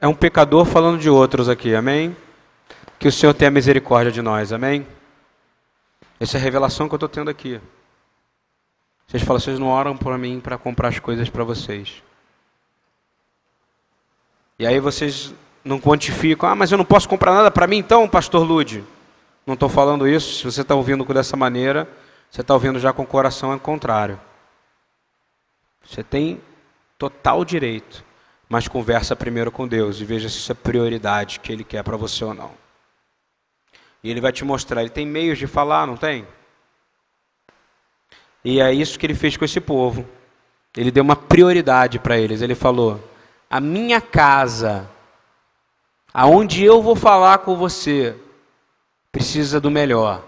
É 0.00 0.06
um 0.06 0.14
pecador 0.14 0.64
falando 0.64 0.98
de 0.98 1.08
outros 1.08 1.48
aqui, 1.48 1.74
amém? 1.74 2.14
Que 2.98 3.08
o 3.08 3.12
Senhor 3.12 3.32
tenha 3.32 3.50
misericórdia 3.50 4.12
de 4.12 4.20
nós, 4.20 4.52
amém? 4.52 4.86
Essa 6.20 6.36
é 6.36 6.40
a 6.40 6.42
revelação 6.42 6.88
que 6.88 6.94
eu 6.94 6.96
estou 6.96 7.08
tendo 7.08 7.30
aqui. 7.30 7.60
Vocês 9.06 9.22
falam, 9.22 9.40
vocês 9.40 9.58
não 9.58 9.68
oram 9.68 9.96
por 9.96 10.16
mim 10.18 10.40
para 10.40 10.58
comprar 10.58 10.88
as 10.88 10.98
coisas 10.98 11.28
para 11.28 11.44
vocês. 11.44 12.02
E 14.58 14.66
aí 14.66 14.78
vocês 14.78 15.34
não 15.64 15.80
quantificam. 15.80 16.48
Ah, 16.48 16.54
mas 16.54 16.70
eu 16.70 16.78
não 16.78 16.84
posso 16.84 17.08
comprar 17.08 17.32
nada 17.32 17.50
para 17.50 17.66
mim 17.66 17.78
então, 17.78 18.08
pastor 18.08 18.46
Lude. 18.46 18.84
Não 19.46 19.54
estou 19.54 19.68
falando 19.68 20.08
isso. 20.08 20.38
Se 20.38 20.44
você 20.44 20.62
está 20.62 20.74
ouvindo 20.74 21.04
dessa 21.12 21.36
maneira, 21.36 21.88
você 22.30 22.40
está 22.40 22.54
ouvindo 22.54 22.78
já 22.78 22.92
com 22.92 23.02
o 23.02 23.06
coração 23.06 23.52
ao 23.52 23.60
contrário. 23.60 24.20
Você 25.84 26.02
tem 26.02 26.40
total 26.98 27.44
direito, 27.44 28.04
mas 28.48 28.68
conversa 28.68 29.14
primeiro 29.14 29.52
com 29.52 29.68
Deus 29.68 30.00
e 30.00 30.04
veja 30.04 30.28
se 30.28 30.38
isso 30.38 30.52
é 30.52 30.54
prioridade 30.54 31.40
que 31.40 31.52
Ele 31.52 31.64
quer 31.64 31.82
para 31.82 31.96
você 31.96 32.24
ou 32.24 32.32
não. 32.32 32.52
E 34.02 34.10
Ele 34.10 34.20
vai 34.20 34.32
te 34.32 34.44
mostrar. 34.44 34.80
Ele 34.80 34.90
tem 34.90 35.06
meios 35.06 35.38
de 35.38 35.46
falar, 35.46 35.86
não 35.86 35.96
tem? 35.96 36.26
E 38.44 38.60
é 38.60 38.72
isso 38.72 38.98
que 38.98 39.06
Ele 39.06 39.14
fez 39.14 39.36
com 39.36 39.44
esse 39.44 39.60
povo. 39.60 40.06
Ele 40.76 40.90
deu 40.90 41.04
uma 41.04 41.16
prioridade 41.16 41.98
para 41.98 42.18
eles. 42.18 42.42
Ele 42.42 42.54
falou: 42.54 43.00
A 43.48 43.60
minha 43.60 44.00
casa, 44.00 44.90
aonde 46.12 46.64
eu 46.64 46.82
vou 46.82 46.96
falar 46.96 47.38
com 47.38 47.56
você, 47.56 48.16
precisa 49.14 49.60
do 49.60 49.70
melhor. 49.70 50.24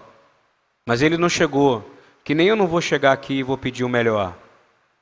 Mas 0.85 1.01
ele 1.01 1.17
não 1.17 1.27
chegou, 1.27 1.83
que 2.23 2.33
nem 2.33 2.47
eu 2.47 2.55
não 2.55 2.67
vou 2.67 2.79
chegar 2.79 3.11
aqui 3.11 3.33
e 3.33 3.43
vou 3.43 3.57
pedir 3.57 3.83
o 3.83 3.89
melhor. 3.89 4.33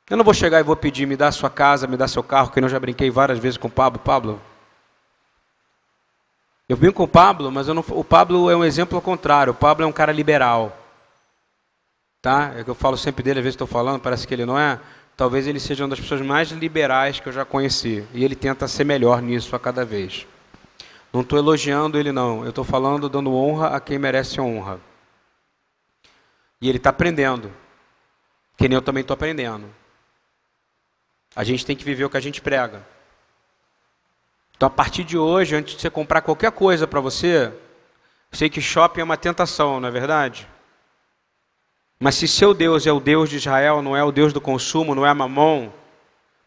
Eu 0.09 0.17
não 0.17 0.25
vou 0.25 0.33
chegar 0.33 0.59
e 0.59 0.63
vou 0.63 0.75
pedir, 0.75 1.05
me 1.05 1.15
dá 1.15 1.31
sua 1.31 1.51
casa, 1.51 1.85
me 1.85 1.95
dá 1.95 2.07
seu 2.07 2.23
carro, 2.23 2.49
que 2.49 2.59
eu 2.59 2.67
já 2.67 2.79
brinquei 2.79 3.11
várias 3.11 3.37
vezes 3.37 3.57
com 3.57 3.67
o 3.67 3.71
Pablo. 3.71 3.99
Pablo, 3.99 4.41
eu 6.67 6.75
vim 6.75 6.89
com 6.89 7.03
o 7.03 7.07
Pablo, 7.07 7.51
mas 7.51 7.67
não, 7.67 7.85
o 7.89 8.03
Pablo 8.03 8.49
é 8.49 8.55
um 8.55 8.65
exemplo 8.65 8.95
ao 8.95 9.01
contrário. 9.03 9.51
O 9.51 9.55
Pablo 9.55 9.85
é 9.85 9.87
um 9.87 9.91
cara 9.91 10.11
liberal. 10.11 10.75
Tá? 12.23 12.53
É 12.57 12.63
que 12.63 12.69
eu 12.71 12.75
falo 12.75 12.97
sempre 12.97 13.23
dele, 13.23 13.39
às 13.39 13.43
vezes 13.43 13.53
estou 13.53 13.67
falando, 13.67 14.01
parece 14.01 14.27
que 14.27 14.33
ele 14.33 14.47
não 14.47 14.57
é. 14.57 14.79
Talvez 15.15 15.45
ele 15.45 15.59
seja 15.59 15.83
uma 15.83 15.89
das 15.89 15.99
pessoas 15.99 16.21
mais 16.21 16.49
liberais 16.49 17.19
que 17.19 17.29
eu 17.29 17.33
já 17.33 17.45
conheci. 17.45 18.03
E 18.15 18.25
ele 18.25 18.35
tenta 18.35 18.67
ser 18.67 18.83
melhor 18.83 19.21
nisso 19.21 19.55
a 19.55 19.59
cada 19.59 19.85
vez. 19.85 20.25
Não 21.11 21.21
estou 21.21 21.39
elogiando 21.39 21.97
ele, 21.97 22.11
não. 22.11 22.43
Eu 22.43 22.49
estou 22.49 22.63
falando, 22.63 23.07
dando 23.07 23.33
honra 23.33 23.69
a 23.69 23.79
quem 23.79 23.97
merece 23.97 24.39
honra. 24.39 24.79
E 26.61 26.67
ele 26.67 26.77
está 26.77 26.89
aprendendo. 26.89 27.51
Que 28.57 28.67
nem 28.67 28.75
eu 28.75 28.81
também 28.81 29.01
estou 29.01 29.13
aprendendo. 29.13 29.69
A 31.35 31.43
gente 31.43 31.65
tem 31.65 31.75
que 31.75 31.83
viver 31.83 32.05
o 32.05 32.09
que 32.09 32.17
a 32.17 32.21
gente 32.21 32.41
prega. 32.41 32.85
Então, 34.55 34.67
a 34.67 34.69
partir 34.69 35.03
de 35.03 35.17
hoje, 35.17 35.55
antes 35.55 35.75
de 35.75 35.81
você 35.81 35.89
comprar 35.89 36.21
qualquer 36.21 36.51
coisa 36.51 36.87
para 36.87 37.01
você, 37.01 37.53
sei 38.31 38.49
que 38.49 38.61
shopping 38.61 39.01
é 39.01 39.03
uma 39.03 39.17
tentação, 39.17 39.79
não 39.79 39.89
é 39.89 39.91
verdade? 39.91 40.47
Mas 41.99 42.15
se 42.15 42.27
seu 42.27 42.53
Deus 42.53 42.87
é 42.87 42.91
o 42.91 42.99
Deus 42.99 43.29
de 43.29 43.37
Israel, 43.37 43.81
não 43.81 43.95
é 43.95 44.03
o 44.03 44.11
Deus 44.11 44.31
do 44.31 44.39
consumo, 44.39 44.95
não 44.95 45.05
é 45.05 45.13
mamon, 45.13 45.71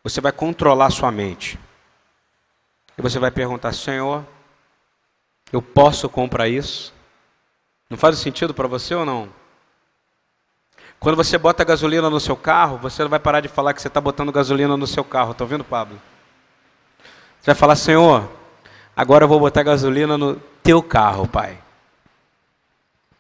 você 0.03 0.21
vai 0.21 0.33
controlar 0.33 0.91
sua 0.91 1.11
mente. 1.11 1.59
E 2.97 3.03
você 3.03 3.19
vai 3.19 3.31
perguntar, 3.31 3.73
Senhor, 3.73 4.25
eu 5.53 5.63
posso 5.63 6.09
comprar 6.09 6.49
isso? 6.49 6.93
Não 7.89 7.97
faz 7.97 8.19
sentido 8.19 8.53
para 8.53 8.69
você 8.69 8.95
ou 8.95 9.05
não? 9.05 9.29
Quando 11.01 11.17
você 11.17 11.39
bota 11.39 11.65
gasolina 11.65 12.11
no 12.11 12.19
seu 12.19 12.37
carro, 12.37 12.77
você 12.79 13.03
não 13.03 13.09
vai 13.09 13.21
parar 13.21 13.41
de 13.41 13.49
falar 13.49 13.73
que 13.73 13.81
você 13.81 13.89
está 13.89 14.01
botando 14.01 14.33
gasolina 14.33 14.77
no 14.77 14.87
seu 14.87 15.05
carro. 15.05 15.33
Está 15.33 15.45
ouvindo, 15.45 15.65
Pablo? 15.65 16.01
Você 17.41 17.47
vai 17.47 17.55
falar, 17.55 17.77
Senhor, 17.77 18.29
agora 18.97 19.25
eu 19.25 19.29
vou 19.29 19.39
botar 19.39 19.63
gasolina 19.63 20.19
no 20.19 20.37
teu 20.63 20.83
carro, 20.83 21.27
Pai. 21.29 21.59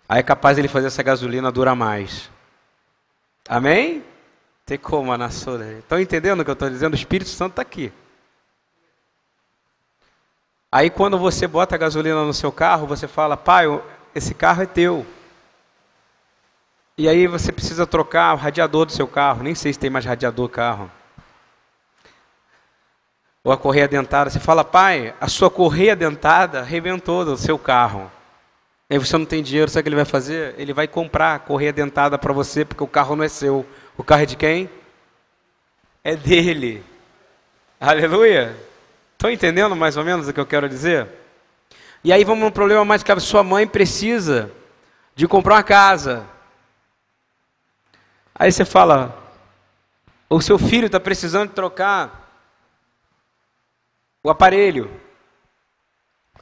Aí 0.09 0.21
é 0.21 0.23
capaz 0.23 0.59
ele 0.59 0.69
fazer 0.69 0.89
essa 0.89 1.03
gasolina 1.03 1.53
durar 1.53 1.77
mais. 1.77 2.31
Amém? 3.49 4.03
Tem 4.67 4.77
como, 4.77 5.13
Anassura. 5.13 5.79
Estão 5.79 6.01
entendendo 6.01 6.41
o 6.41 6.45
que 6.45 6.51
eu 6.51 6.55
estou 6.55 6.69
dizendo? 6.69 6.93
O 6.95 6.97
Espírito 6.97 7.31
Santo 7.31 7.53
está 7.53 7.63
aqui. 7.63 7.93
Aí 10.71 10.91
quando 10.91 11.19
você 11.19 11.47
bota 11.47 11.75
a 11.75 11.79
gasolina 11.79 12.23
no 12.25 12.35
seu 12.35 12.53
carro, 12.53 12.87
você 12.87 13.09
fala, 13.09 13.37
pai, 13.37 13.67
esse 14.15 14.35
carro 14.35 14.63
é 14.63 14.67
teu. 14.67 15.07
E 16.97 17.09
aí 17.09 17.27
você 17.27 17.51
precisa 17.51 17.87
trocar 17.87 18.35
o 18.35 18.37
radiador 18.37 18.85
do 18.85 18.93
seu 18.93 19.07
carro. 19.07 19.43
Nem 19.43 19.55
sei 19.55 19.73
se 19.73 19.79
tem 19.79 19.89
mais 19.89 20.05
radiador 20.05 20.49
carro. 20.49 20.91
Ou 23.43 23.53
a 23.53 23.57
correia 23.57 23.89
dentada. 23.89 24.29
Você 24.29 24.41
fala, 24.41 24.65
pai, 24.65 25.15
a 25.21 25.29
sua 25.29 25.49
correia 25.49 25.97
dentada 25.97 26.61
arrebentou 26.61 27.25
do 27.25 27.37
seu 27.37 27.59
carro. 27.59 28.11
E 28.91 28.95
aí 28.95 28.99
você 28.99 29.17
não 29.17 29.25
tem 29.25 29.43
dinheiro, 29.43 29.71
sabe 29.71 29.81
o 29.81 29.83
que 29.85 29.89
ele 29.91 29.97
vai 29.97 30.05
fazer? 30.05 30.55
Ele 30.59 30.73
vai 30.73 30.89
comprar 30.89 31.35
a 31.35 31.39
correia 31.39 31.73
dentada 31.73 32.19
para 32.19 32.33
você, 32.33 32.65
porque 32.65 32.83
o 32.83 32.89
carro 32.89 33.15
não 33.15 33.25
é 33.25 33.29
seu. 33.29 33.65
O 33.97 34.03
carro 34.03 34.23
é 34.23 34.27
de 34.27 34.37
quem? 34.37 34.69
É 36.03 36.17
dele. 36.17 36.83
Aleluia. 37.81 38.68
Estão 39.19 39.33
entendendo 39.33 39.75
mais 39.75 39.97
ou 39.97 40.05
menos 40.05 40.29
o 40.29 40.33
que 40.33 40.39
eu 40.39 40.47
quero 40.47 40.69
dizer? 40.69 41.09
E 42.05 42.13
aí 42.13 42.23
vamos 42.23 42.45
no 42.45 42.53
problema 42.53 42.85
mais 42.85 43.03
a 43.05 43.19
sua 43.19 43.43
mãe 43.43 43.67
precisa 43.67 44.49
de 45.17 45.27
comprar 45.27 45.57
uma 45.57 45.63
casa. 45.65 46.25
Aí 48.33 48.53
você 48.53 48.65
fala, 48.65 49.21
o 50.31 50.41
seu 50.41 50.57
filho 50.57 50.87
está 50.87 51.01
precisando 51.01 51.51
trocar 51.51 52.31
o 54.23 54.31
aparelho. 54.31 54.89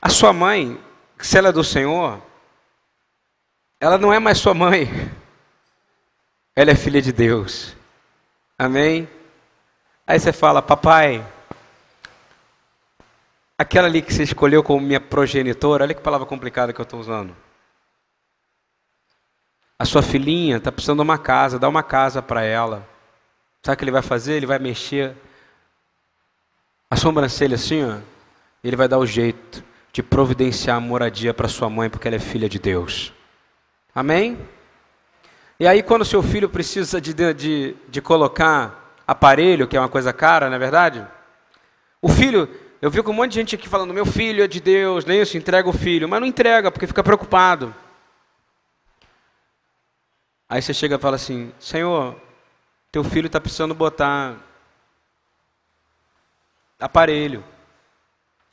A 0.02 0.10
sua 0.10 0.34
mãe, 0.34 0.78
se 1.16 1.38
ela 1.38 1.48
é 1.48 1.52
do 1.52 1.64
Senhor, 1.64 2.20
ela 3.80 3.96
não 3.96 4.12
é 4.12 4.18
mais 4.18 4.36
sua 4.36 4.52
mãe. 4.52 4.86
Ela 6.54 6.72
é 6.72 6.74
filha 6.74 7.00
de 7.00 7.10
Deus. 7.10 7.74
Amém? 8.58 9.08
Aí 10.06 10.20
você 10.20 10.30
fala, 10.30 10.60
papai, 10.60 11.26
aquela 13.58 13.86
ali 13.86 14.02
que 14.02 14.12
você 14.12 14.22
escolheu 14.22 14.62
como 14.62 14.80
minha 14.80 15.00
progenitora, 15.00 15.84
olha 15.84 15.94
que 15.94 16.00
palavra 16.00 16.26
complicada 16.26 16.72
que 16.72 16.80
eu 16.80 16.84
estou 16.84 17.00
usando. 17.00 17.34
A 19.78 19.84
sua 19.84 20.02
filhinha 20.02 20.56
está 20.56 20.72
precisando 20.72 20.98
de 20.98 21.02
uma 21.02 21.18
casa, 21.18 21.58
dá 21.58 21.68
uma 21.68 21.82
casa 21.82 22.22
para 22.22 22.42
ela. 22.42 22.86
Sabe 23.62 23.74
o 23.74 23.78
que 23.78 23.84
ele 23.84 23.90
vai 23.90 24.02
fazer? 24.02 24.34
Ele 24.34 24.46
vai 24.46 24.58
mexer 24.58 25.14
a 26.90 26.96
sobrancelha 26.96 27.56
assim, 27.56 27.84
ó. 27.84 27.98
Ele 28.64 28.76
vai 28.76 28.88
dar 28.88 28.98
o 28.98 29.06
jeito 29.06 29.62
de 29.92 30.02
providenciar 30.02 30.76
a 30.76 30.80
moradia 30.80 31.34
para 31.34 31.48
sua 31.48 31.68
mãe, 31.68 31.90
porque 31.90 32.08
ela 32.08 32.16
é 32.16 32.20
filha 32.20 32.48
de 32.48 32.58
Deus. 32.58 33.12
Amém? 33.94 34.38
E 35.58 35.66
aí, 35.66 35.82
quando 35.82 36.04
seu 36.04 36.22
filho 36.22 36.48
precisa 36.48 37.00
de, 37.00 37.14
de, 37.14 37.76
de 37.88 38.00
colocar 38.02 38.94
aparelho, 39.06 39.66
que 39.66 39.76
é 39.76 39.80
uma 39.80 39.88
coisa 39.88 40.12
cara, 40.12 40.48
não 40.48 40.56
é 40.56 40.58
verdade? 40.58 41.06
O 42.02 42.08
filho, 42.08 42.48
eu 42.86 42.90
vi 42.90 43.02
com 43.02 43.10
um 43.10 43.14
monte 43.14 43.32
de 43.32 43.40
gente 43.40 43.56
aqui 43.56 43.68
falando: 43.68 43.92
meu 43.92 44.06
filho 44.06 44.44
é 44.44 44.46
de 44.46 44.60
Deus, 44.60 45.04
nem 45.04 45.20
isso, 45.20 45.36
entrega 45.36 45.68
o 45.68 45.72
filho. 45.72 46.08
Mas 46.08 46.20
não 46.20 46.26
entrega, 46.28 46.70
porque 46.70 46.86
fica 46.86 47.02
preocupado. 47.02 47.74
Aí 50.48 50.62
você 50.62 50.72
chega 50.72 50.94
e 50.94 50.98
fala 50.98 51.16
assim: 51.16 51.52
Senhor, 51.58 52.14
teu 52.92 53.02
filho 53.02 53.26
está 53.26 53.40
precisando 53.40 53.74
botar 53.74 54.36
aparelho. 56.78 57.42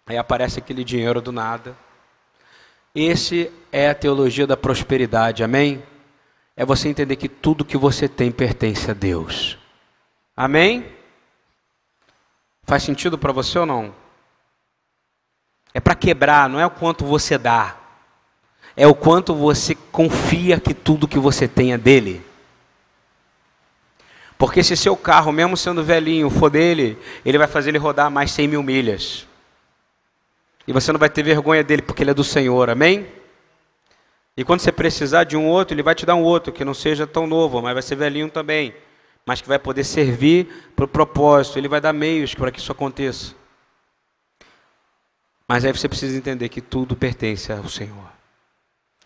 Aí 0.08 0.17
aparece 0.17 0.58
aquele 0.58 0.84
dinheiro 0.84 1.22
do 1.22 1.32
nada. 1.32 1.78
Esse 2.96 3.52
é 3.72 3.91
a 3.91 3.96
teologia 3.96 4.48
da 4.48 4.58
prosperidade, 4.58 5.43
amém? 5.43 5.84
É 6.58 6.65
você 6.65 6.89
entender 6.89 7.17
que 7.17 7.30
tudo 7.30 7.63
que 7.63 7.78
você 7.78 8.10
tem 8.10 8.32
pertence 8.32 8.89
a 8.89 8.96
Deus. 8.96 9.60
Amém? 10.36 10.91
Faz 12.63 12.82
sentido 12.82 13.15
para 13.15 13.32
você 13.32 13.60
ou 13.60 13.67
não? 13.67 14.03
É 15.73 15.79
para 15.79 15.95
quebrar, 15.95 16.47
não 16.47 16.59
é 16.59 16.65
o 16.65 16.71
quanto 16.71 17.05
você 17.05 17.38
dá 17.38 17.77
é 18.75 18.88
o 18.88 18.95
quanto 18.95 19.36
você 19.36 19.75
confia 19.75 20.59
que 20.59 20.73
tudo 20.73 21.07
que 21.07 21.19
você 21.19 21.47
tem 21.47 21.73
é 21.73 21.77
dele. 21.77 22.21
Porque 24.38 24.63
se 24.63 24.75
seu 24.75 24.97
carro, 24.97 25.31
mesmo 25.31 25.55
sendo 25.55 25.83
velhinho, 25.83 26.29
for 26.29 26.49
dele, 26.49 26.97
ele 27.23 27.38
vai 27.38 27.47
fazer 27.47 27.69
ele 27.69 27.77
rodar 27.77 28.09
mais 28.09 28.31
100 28.31 28.47
mil 28.47 28.63
milhas. 28.63 29.27
E 30.67 30.73
você 30.73 30.91
não 30.91 30.99
vai 30.99 31.09
ter 31.09 31.23
vergonha 31.23 31.63
dele, 31.63 31.81
porque 31.81 32.03
ele 32.03 32.12
é 32.12 32.13
do 32.13 32.23
Senhor, 32.23 32.69
amém? 32.69 33.07
E 34.36 34.43
quando 34.43 34.62
você 34.62 34.71
precisar 34.71 35.23
de 35.23 35.38
um 35.38 35.47
outro, 35.47 35.75
ele 35.75 35.83
vai 35.83 35.93
te 35.93 36.05
dar 36.05 36.15
um 36.15 36.23
outro, 36.23 36.51
que 36.51 36.65
não 36.65 36.73
seja 36.73 37.05
tão 37.05 37.27
novo, 37.27 37.62
mas 37.62 37.73
vai 37.73 37.83
ser 37.83 37.95
velhinho 37.95 38.29
também. 38.29 38.73
Mas 39.25 39.39
que 39.39 39.47
vai 39.47 39.59
poder 39.59 39.83
servir 39.83 40.71
para 40.75 40.86
o 40.86 40.88
propósito. 40.88 41.57
Ele 41.57 41.67
vai 41.67 41.79
dar 41.79 41.93
meios 41.93 42.33
para 42.33 42.51
que 42.51 42.59
isso 42.59 42.71
aconteça. 42.71 43.36
Mas 45.47 45.65
aí 45.65 45.71
você 45.71 45.89
precisa 45.89 46.17
entender 46.17 46.49
que 46.49 46.62
tudo 46.62 46.95
pertence 46.95 47.51
ao 47.51 47.67
Senhor. 47.67 48.12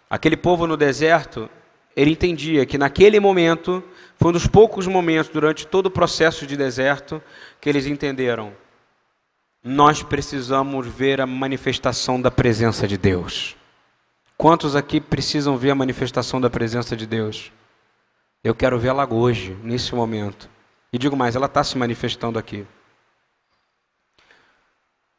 Aquele 0.10 0.38
povo 0.38 0.68
no 0.68 0.78
deserto, 0.78 1.50
ele 1.96 2.12
entendia 2.12 2.66
que 2.66 2.78
naquele 2.78 3.20
momento, 3.20 3.84
foi 4.18 4.30
um 4.30 4.34
dos 4.34 4.48
poucos 4.48 4.88
momentos 4.88 5.32
durante 5.32 5.68
todo 5.68 5.88
o 5.88 5.92
processo 5.92 6.46
de 6.46 6.56
deserto 6.56 7.22
que 7.60 7.68
eles 7.68 7.86
entenderam. 7.86 8.54
Nós 9.64 10.04
precisamos 10.04 10.88
ver 10.88 11.20
a 11.20 11.26
manifestação 11.26 12.22
da 12.22 12.32
presença 12.32 12.88
de 12.88 12.98
Deus. 12.98 13.58
Quantos 14.38 14.76
aqui 14.76 15.02
precisam 15.02 15.58
ver 15.58 15.72
a 15.72 15.76
manifestação 15.76 16.40
da 16.40 16.50
presença 16.50 16.96
de 16.96 17.08
Deus? 17.08 17.52
Eu 18.44 18.54
quero 18.54 18.80
vê-la 18.80 19.06
hoje, 19.12 19.58
nesse 19.64 19.94
momento. 19.94 20.48
E 20.94 20.98
digo 20.98 21.18
mais, 21.18 21.36
ela 21.36 21.48
está 21.48 21.64
se 21.64 21.78
manifestando 21.78 22.40
aqui. 22.40 22.66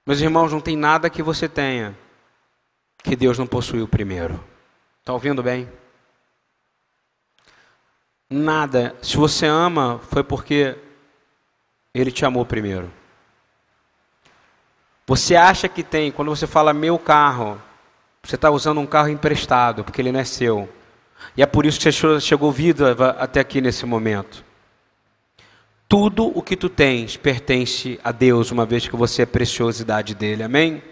Meus 0.09 0.23
irmãos, 0.23 0.51
não 0.51 0.59
tem 0.59 0.75
nada 0.75 1.11
que 1.11 1.23
você 1.23 1.47
tenha 1.47 1.94
que 3.05 3.14
Deus 3.14 3.38
não 3.38 3.47
possuiu 3.47 3.87
primeiro. 3.87 4.42
Está 5.01 5.12
ouvindo 5.12 5.42
bem? 5.42 5.71
Nada. 8.31 8.97
Se 9.03 9.18
você 9.18 9.44
ama, 9.44 10.01
foi 10.09 10.25
porque 10.25 10.79
Ele 11.92 12.11
te 12.11 12.25
amou 12.25 12.47
primeiro. 12.47 12.90
Você 15.07 15.37
acha 15.37 15.68
que 15.68 15.83
tem, 15.83 16.11
quando 16.11 16.35
você 16.35 16.47
fala 16.47 16.73
meu 16.73 16.99
carro, 16.99 17.61
você 18.23 18.37
está 18.37 18.51
usando 18.51 18.81
um 18.81 18.87
carro 18.87 19.11
emprestado, 19.11 19.85
porque 19.85 20.01
ele 20.01 20.11
não 20.11 20.21
é 20.21 20.25
seu. 20.25 20.66
E 21.37 21.42
é 21.42 21.47
por 21.47 21.66
isso 21.66 21.79
que 21.79 21.92
você 21.92 22.18
chegou 22.18 22.51
vida 22.51 22.97
até 23.18 23.40
aqui 23.40 23.61
nesse 23.61 23.85
momento. 23.85 24.47
Tudo 25.88 26.31
o 26.37 26.42
que 26.42 26.55
tu 26.55 26.68
tens 26.68 27.16
pertence 27.16 27.98
a 28.05 28.12
Deus, 28.12 28.51
uma 28.51 28.66
vez 28.66 28.87
que 28.87 28.94
você 28.94 29.22
é 29.22 29.27
preciosidade 29.27 30.14
dele. 30.14 30.42
Amém? 30.42 30.83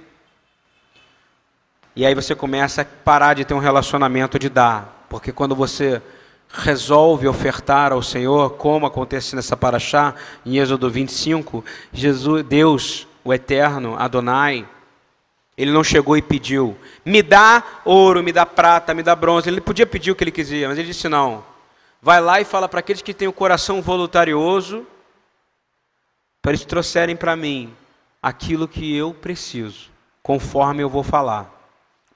E 1.94 2.06
aí 2.06 2.14
você 2.14 2.34
começa 2.34 2.80
a 2.80 2.84
parar 2.84 3.34
de 3.34 3.44
ter 3.44 3.52
um 3.52 3.58
relacionamento 3.58 4.38
de 4.38 4.48
dar. 4.48 5.06
Porque 5.10 5.32
quando 5.32 5.54
você 5.54 6.00
resolve 6.48 7.28
ofertar 7.28 7.92
ao 7.92 8.02
Senhor, 8.02 8.54
como 8.54 8.86
acontece 8.86 9.36
nessa 9.36 9.54
paraxá, 9.54 10.14
em 10.46 10.56
Êxodo 10.56 10.88
25, 10.88 11.62
Jesus, 11.92 12.42
Deus, 12.44 13.06
o 13.22 13.34
Eterno, 13.34 13.96
Adonai, 13.98 14.66
ele 15.58 15.72
não 15.72 15.84
chegou 15.84 16.16
e 16.16 16.22
pediu, 16.22 16.74
me 17.04 17.22
dá 17.22 17.62
ouro, 17.84 18.22
me 18.22 18.32
dá 18.32 18.46
prata, 18.46 18.94
me 18.94 19.02
dá 19.02 19.14
bronze. 19.14 19.48
Ele 19.48 19.60
podia 19.60 19.86
pedir 19.86 20.10
o 20.10 20.14
que 20.14 20.24
ele 20.24 20.30
quisia, 20.30 20.68
mas 20.68 20.78
ele 20.78 20.88
disse 20.88 21.06
não. 21.06 21.44
Vai 22.00 22.20
lá 22.20 22.40
e 22.40 22.44
fala 22.44 22.68
para 22.68 22.80
aqueles 22.80 23.02
que 23.02 23.14
têm 23.14 23.28
o 23.28 23.32
coração 23.32 23.82
voluntarioso, 23.82 24.86
para 26.40 26.52
eles 26.52 26.64
trouxerem 26.64 27.16
para 27.16 27.34
mim 27.34 27.74
aquilo 28.22 28.68
que 28.68 28.96
eu 28.96 29.12
preciso, 29.14 29.90
conforme 30.22 30.82
eu 30.82 30.88
vou 30.88 31.02
falar, 31.02 31.50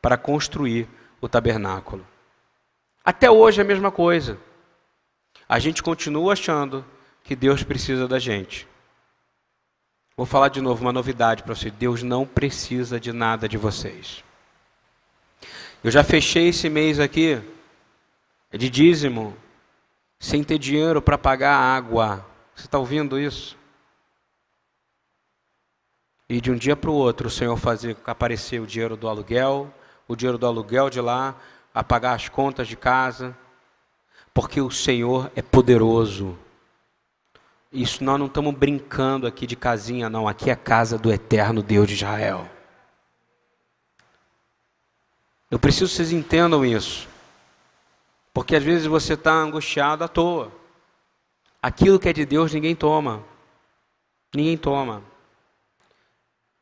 para 0.01 0.17
construir 0.17 0.89
o 1.21 1.29
tabernáculo. 1.29 2.07
Até 3.05 3.31
hoje 3.31 3.61
é 3.61 3.65
a 3.65 3.67
mesma 3.67 3.91
coisa. 3.91 4.39
A 5.49 5.59
gente 5.59 5.83
continua 5.83 6.35
achando 6.35 6.85
que 7.25 7.35
Deus 7.35 7.63
precisa 7.63 8.07
da 8.07 8.19
gente. 8.19 8.69
Vou 10.17 10.27
falar 10.27 10.49
de 10.49 10.61
novo 10.61 10.83
uma 10.83 10.93
novidade 10.93 11.43
para 11.43 11.55
você. 11.55 11.71
Deus 11.71 12.03
não 12.03 12.27
precisa 12.27 13.01
de 13.01 13.13
nada 13.13 13.49
de 13.49 13.57
vocês. 13.57 14.23
Eu 15.83 15.91
já 15.91 16.05
fechei 16.05 16.49
esse 16.49 16.69
mês 16.69 17.01
aqui 17.01 17.41
de 18.53 18.69
dízimo 18.69 19.37
sem 20.21 20.45
ter 20.45 20.59
dinheiro 20.59 21.01
para 21.01 21.17
pagar 21.17 21.55
a 21.55 21.75
água. 21.75 22.25
Você 22.55 22.67
está 22.67 22.79
ouvindo 22.79 23.19
isso? 23.19 23.57
E 26.29 26.41
de 26.41 26.53
um 26.53 26.57
dia 26.57 26.77
para 26.77 26.91
o 26.91 26.95
outro 26.95 27.27
o 27.27 27.31
Senhor 27.31 27.57
fazia 27.57 27.97
aparecer 28.07 28.61
o 28.61 28.67
dinheiro 28.67 28.97
do 28.97 29.09
aluguel, 29.09 29.73
o 30.07 30.15
dinheiro 30.15 30.39
do 30.39 30.47
aluguel 30.47 30.91
de 30.91 31.01
lá, 31.01 31.35
a 31.75 31.83
pagar 31.83 32.13
as 32.13 32.29
contas 32.29 32.69
de 32.69 32.77
casa, 32.77 33.37
porque 34.33 34.61
o 34.61 34.71
Senhor 34.71 35.33
é 35.35 35.43
poderoso. 35.43 36.39
Isso 37.73 38.05
nós 38.05 38.19
não 38.19 38.27
estamos 38.27 38.55
brincando 38.55 39.27
aqui 39.27 39.47
de 39.47 39.57
casinha, 39.57 40.11
não. 40.11 40.29
Aqui 40.29 40.51
é 40.51 40.53
a 40.53 40.57
casa 40.57 40.99
do 40.99 41.11
eterno 41.11 41.63
Deus 41.63 41.89
de 41.89 41.95
Israel. 41.95 42.49
Eu 45.51 45.59
preciso 45.59 45.91
que 45.91 45.97
vocês 45.97 46.13
entendam 46.13 46.65
isso. 46.65 47.10
Porque 48.33 48.57
às 48.57 48.63
vezes 48.63 48.87
você 48.87 49.15
está 49.15 49.33
angustiado 49.33 50.05
à 50.05 50.09
toa. 50.09 50.53
Aquilo 51.63 51.99
que 51.99 52.09
é 52.09 52.13
de 52.13 52.25
Deus 52.25 52.53
ninguém 52.53 52.75
toma. 52.75 53.23
Ninguém 54.35 54.57
toma. 54.57 55.03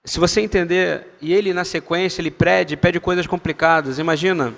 Se 0.05 0.19
você 0.19 0.41
entender, 0.41 1.07
e 1.21 1.35
ele 1.35 1.53
na 1.53 1.65
sequência, 1.65 2.23
ele 2.23 2.31
pede, 2.31 2.77
pede 2.77 2.99
coisas 2.99 3.27
complicadas. 3.27 3.99
Imagina, 3.99 4.55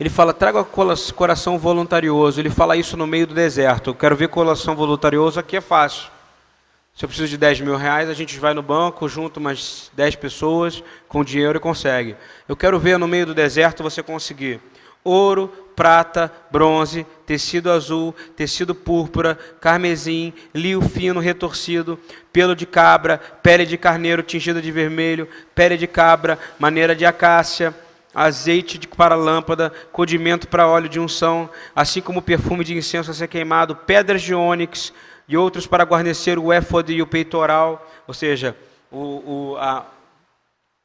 ele 0.00 0.08
fala, 0.08 0.32
traga 0.32 0.64
coração 0.64 1.58
voluntarioso. 1.58 2.40
Ele 2.40 2.48
fala 2.48 2.76
isso 2.76 2.96
no 2.96 3.06
meio 3.06 3.26
do 3.26 3.34
deserto. 3.34 3.90
Eu 3.90 3.94
quero 3.94 4.16
ver 4.16 4.28
coração 4.28 4.74
voluntarioso, 4.74 5.38
aqui 5.38 5.56
é 5.56 5.60
fácil. 5.60 6.10
Se 6.94 7.04
eu 7.04 7.08
preciso 7.08 7.28
de 7.28 7.36
10 7.36 7.60
mil 7.60 7.76
reais, 7.76 8.08
a 8.08 8.14
gente 8.14 8.36
vai 8.38 8.54
no 8.54 8.62
banco, 8.62 9.08
junto 9.08 9.38
umas 9.38 9.88
10 9.94 10.16
pessoas 10.16 10.82
com 11.06 11.22
dinheiro 11.22 11.56
e 11.56 11.60
consegue. 11.60 12.16
Eu 12.48 12.56
quero 12.56 12.78
ver 12.78 12.98
no 12.98 13.06
meio 13.06 13.26
do 13.26 13.34
deserto 13.34 13.84
você 13.84 14.02
conseguir 14.02 14.60
ouro, 15.04 15.52
prata, 15.78 16.32
bronze, 16.50 17.06
tecido 17.24 17.70
azul, 17.70 18.12
tecido 18.34 18.74
púrpura, 18.74 19.38
carmesim, 19.60 20.32
lio 20.52 20.80
fino 20.80 21.20
retorcido, 21.20 21.96
pelo 22.32 22.56
de 22.56 22.66
cabra, 22.66 23.18
pele 23.44 23.64
de 23.64 23.78
carneiro 23.78 24.24
tingida 24.24 24.60
de 24.60 24.72
vermelho, 24.72 25.28
pele 25.54 25.76
de 25.76 25.86
cabra, 25.86 26.36
maneira 26.58 26.96
de 26.96 27.06
acácia, 27.06 27.72
azeite 28.12 28.88
para 28.88 29.14
lâmpada, 29.14 29.72
codimento 29.92 30.48
para 30.48 30.66
óleo 30.66 30.88
de 30.88 30.98
unção, 30.98 31.48
assim 31.76 32.00
como 32.00 32.20
perfume 32.20 32.64
de 32.64 32.76
incenso 32.76 33.12
a 33.12 33.14
ser 33.14 33.28
queimado, 33.28 33.76
pedras 33.76 34.20
de 34.20 34.34
ônix 34.34 34.92
e 35.28 35.36
outros 35.36 35.64
para 35.64 35.84
guarnecer 35.84 36.40
o 36.40 36.52
éfode 36.52 36.92
e 36.92 37.00
o 37.00 37.06
peitoral, 37.06 37.88
ou 38.04 38.12
seja, 38.12 38.56
o, 38.90 39.52
o, 39.52 39.56
a, 39.60 39.86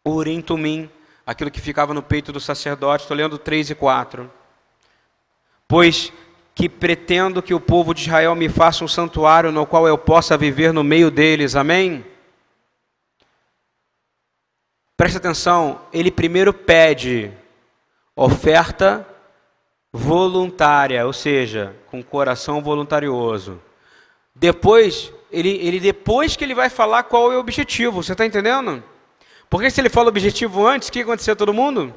o 0.06 0.12
urim 0.12 0.40
tumim, 0.40 0.88
aquilo 1.26 1.50
que 1.50 1.60
ficava 1.60 1.96
no 1.96 2.04
peito 2.04 2.32
do 2.32 2.40
sacerdote. 2.40 3.06
Estou 3.06 3.18
lendo 3.18 3.40
3 3.40 3.72
e 3.72 3.76
4. 3.76 4.43
Pois 5.74 6.14
que 6.54 6.70
pretendo 6.70 7.42
que 7.42 7.52
o 7.52 7.60
povo 7.60 7.96
de 7.96 8.02
Israel 8.02 8.36
me 8.36 8.48
faça 8.48 8.86
um 8.86 8.88
santuário 8.88 9.52
no 9.52 9.66
qual 9.66 9.88
eu 9.88 9.98
possa 9.98 10.38
viver 10.38 10.72
no 10.72 10.84
meio 10.84 11.10
deles. 11.10 11.56
Amém? 11.56 12.06
Preste 14.96 15.18
atenção, 15.18 15.82
ele 15.92 16.12
primeiro 16.12 16.54
pede 16.54 17.32
oferta 18.16 19.04
voluntária, 19.92 21.08
ou 21.08 21.12
seja, 21.12 21.76
com 21.90 22.04
coração 22.04 22.62
voluntarioso. 22.62 23.60
Depois, 24.36 25.12
ele, 25.32 25.58
ele 25.58 25.80
depois 25.80 26.36
que 26.36 26.44
ele 26.44 26.54
vai 26.54 26.70
falar 26.70 27.02
qual 27.02 27.32
é 27.32 27.36
o 27.36 27.40
objetivo, 27.40 28.04
você 28.04 28.12
está 28.12 28.28
entendendo? 28.28 28.84
Porque 29.50 29.72
se 29.72 29.82
ele 29.82 29.90
fala 29.90 30.06
o 30.06 30.10
objetivo 30.10 30.68
antes, 30.68 30.90
o 30.90 30.92
que 30.92 31.02
acontecia 31.02 31.34
a 31.34 31.36
todo 31.36 31.52
mundo? 31.52 31.92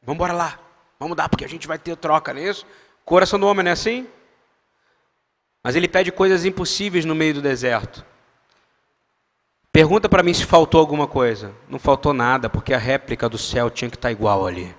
Vamos 0.00 0.14
embora 0.14 0.32
lá, 0.32 0.61
vamos 1.02 1.16
dar, 1.16 1.28
porque 1.28 1.44
a 1.44 1.48
gente 1.48 1.68
vai 1.68 1.78
ter 1.78 1.96
troca, 1.96 2.32
não 2.32 2.40
é 2.40 2.44
isso? 2.48 2.66
Coração 3.04 3.38
do 3.38 3.46
homem 3.46 3.64
não 3.64 3.70
é 3.70 3.72
assim? 3.72 4.06
Mas 5.62 5.76
ele 5.76 5.88
pede 5.88 6.10
coisas 6.10 6.44
impossíveis 6.44 7.04
no 7.04 7.14
meio 7.14 7.34
do 7.34 7.42
deserto. 7.42 8.04
Pergunta 9.72 10.08
para 10.08 10.22
mim 10.22 10.34
se 10.34 10.44
faltou 10.44 10.80
alguma 10.80 11.06
coisa. 11.06 11.52
Não 11.68 11.78
faltou 11.78 12.12
nada, 12.12 12.50
porque 12.50 12.74
a 12.74 12.78
réplica 12.78 13.28
do 13.28 13.38
céu 13.38 13.70
tinha 13.70 13.88
que 13.88 13.96
estar 13.96 14.08
tá 14.08 14.12
igual 14.12 14.46
ali. 14.46 14.74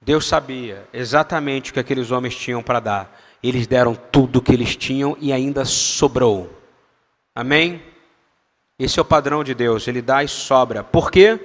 Deus 0.00 0.26
sabia 0.26 0.86
exatamente 0.92 1.70
o 1.70 1.74
que 1.74 1.80
aqueles 1.80 2.10
homens 2.10 2.36
tinham 2.36 2.62
para 2.62 2.78
dar. 2.78 3.20
Eles 3.42 3.66
deram 3.66 3.94
tudo 3.94 4.38
o 4.38 4.42
que 4.42 4.52
eles 4.52 4.76
tinham 4.76 5.16
e 5.20 5.32
ainda 5.32 5.64
sobrou. 5.64 6.50
Amém? 7.34 7.82
Esse 8.78 8.98
é 8.98 9.02
o 9.02 9.04
padrão 9.04 9.42
de 9.42 9.54
Deus, 9.54 9.88
ele 9.88 10.02
dá 10.02 10.22
e 10.22 10.28
sobra. 10.28 10.84
Por 10.84 11.10
quê? 11.10 11.40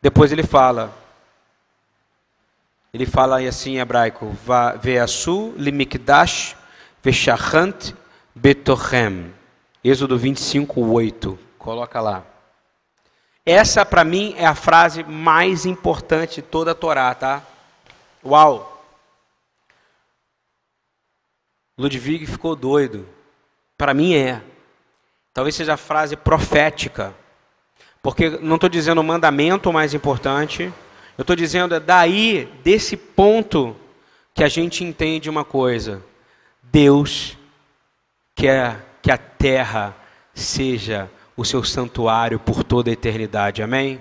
Depois 0.00 0.32
ele 0.32 0.42
fala. 0.42 1.01
Ele 2.92 3.06
fala 3.06 3.40
assim 3.40 3.76
em 3.76 3.78
hebraico: 3.78 4.36
Veasu 4.80 5.54
limikdash 5.56 6.54
veshachant 7.02 7.94
betochem. 8.34 9.32
Êxodo 9.82 10.18
25, 10.18 10.80
8. 10.80 11.38
Coloca 11.58 12.00
lá. 12.00 12.24
Essa, 13.44 13.84
para 13.84 14.04
mim, 14.04 14.34
é 14.36 14.46
a 14.46 14.54
frase 14.54 15.02
mais 15.02 15.66
importante 15.66 16.36
de 16.36 16.42
toda 16.42 16.70
a 16.70 16.74
Torá, 16.74 17.12
tá? 17.14 17.42
Uau! 18.24 18.84
Ludwig 21.76 22.26
ficou 22.26 22.54
doido. 22.54 23.08
Para 23.76 23.92
mim 23.92 24.14
é. 24.14 24.40
Talvez 25.34 25.56
seja 25.56 25.74
a 25.74 25.76
frase 25.76 26.14
profética. 26.14 27.12
Porque 28.00 28.30
não 28.30 28.56
estou 28.56 28.68
dizendo 28.68 29.00
o 29.00 29.04
mandamento 29.04 29.72
mais 29.72 29.94
importante. 29.94 30.72
Eu 31.16 31.22
estou 31.22 31.36
dizendo 31.36 31.74
é 31.74 31.80
daí, 31.80 32.48
desse 32.64 32.96
ponto, 32.96 33.76
que 34.34 34.42
a 34.42 34.48
gente 34.48 34.82
entende 34.82 35.28
uma 35.28 35.44
coisa. 35.44 36.02
Deus 36.62 37.36
quer 38.34 38.98
que 39.02 39.10
a 39.10 39.18
terra 39.18 39.94
seja 40.34 41.10
o 41.36 41.44
seu 41.44 41.62
santuário 41.62 42.38
por 42.38 42.64
toda 42.64 42.90
a 42.90 42.92
eternidade. 42.92 43.62
Amém? 43.62 44.00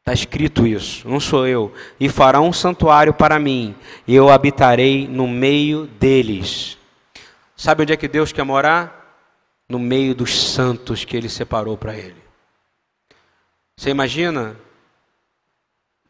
Está 0.00 0.12
escrito 0.12 0.66
isso, 0.66 1.08
não 1.08 1.20
sou 1.20 1.46
eu. 1.46 1.72
E 2.00 2.08
farão 2.08 2.48
um 2.48 2.52
santuário 2.52 3.14
para 3.14 3.38
mim, 3.38 3.74
e 4.06 4.14
eu 4.14 4.30
habitarei 4.30 5.06
no 5.06 5.28
meio 5.28 5.86
deles. 5.86 6.76
Sabe 7.56 7.82
onde 7.82 7.92
é 7.92 7.96
que 7.96 8.08
Deus 8.08 8.32
quer 8.32 8.42
morar? 8.42 9.00
No 9.68 9.78
meio 9.78 10.12
dos 10.14 10.36
santos 10.36 11.04
que 11.04 11.16
ele 11.16 11.28
separou 11.28 11.76
para 11.76 11.94
ele. 11.96 12.20
Você 13.76 13.90
imagina? 13.90 14.56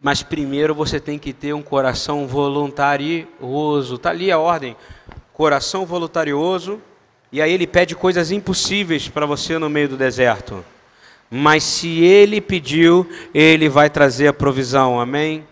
Mas 0.03 0.23
primeiro 0.23 0.75
você 0.75 0.99
tem 0.99 1.19
que 1.19 1.33
ter 1.33 1.55
um 1.55 1.63
coração 1.63 2.27
voluntarioso. 2.27 3.95
Está 3.95 4.11
ali 4.11 4.31
a 4.31 4.39
ordem 4.39 4.77
coração 5.33 5.85
voluntarioso, 5.85 6.81
E 7.33 7.41
aí 7.41 7.51
ele 7.51 7.67
pede 7.67 7.97
coisas 7.97 8.31
impossíveis 8.31 9.09
para 9.09 9.25
você 9.25 9.59
no 9.59 9.71
meio 9.71 9.89
do 9.89 9.97
deserto. 9.97 10.63
Mas 11.31 11.65
se 11.65 12.05
ele 12.05 12.43
pediu, 12.43 13.09
ele 13.33 13.71
vai 13.71 13.89
trazer 13.89 14.29
a 14.29 14.35
provisão. 14.35 15.01
Amém? 15.01 15.49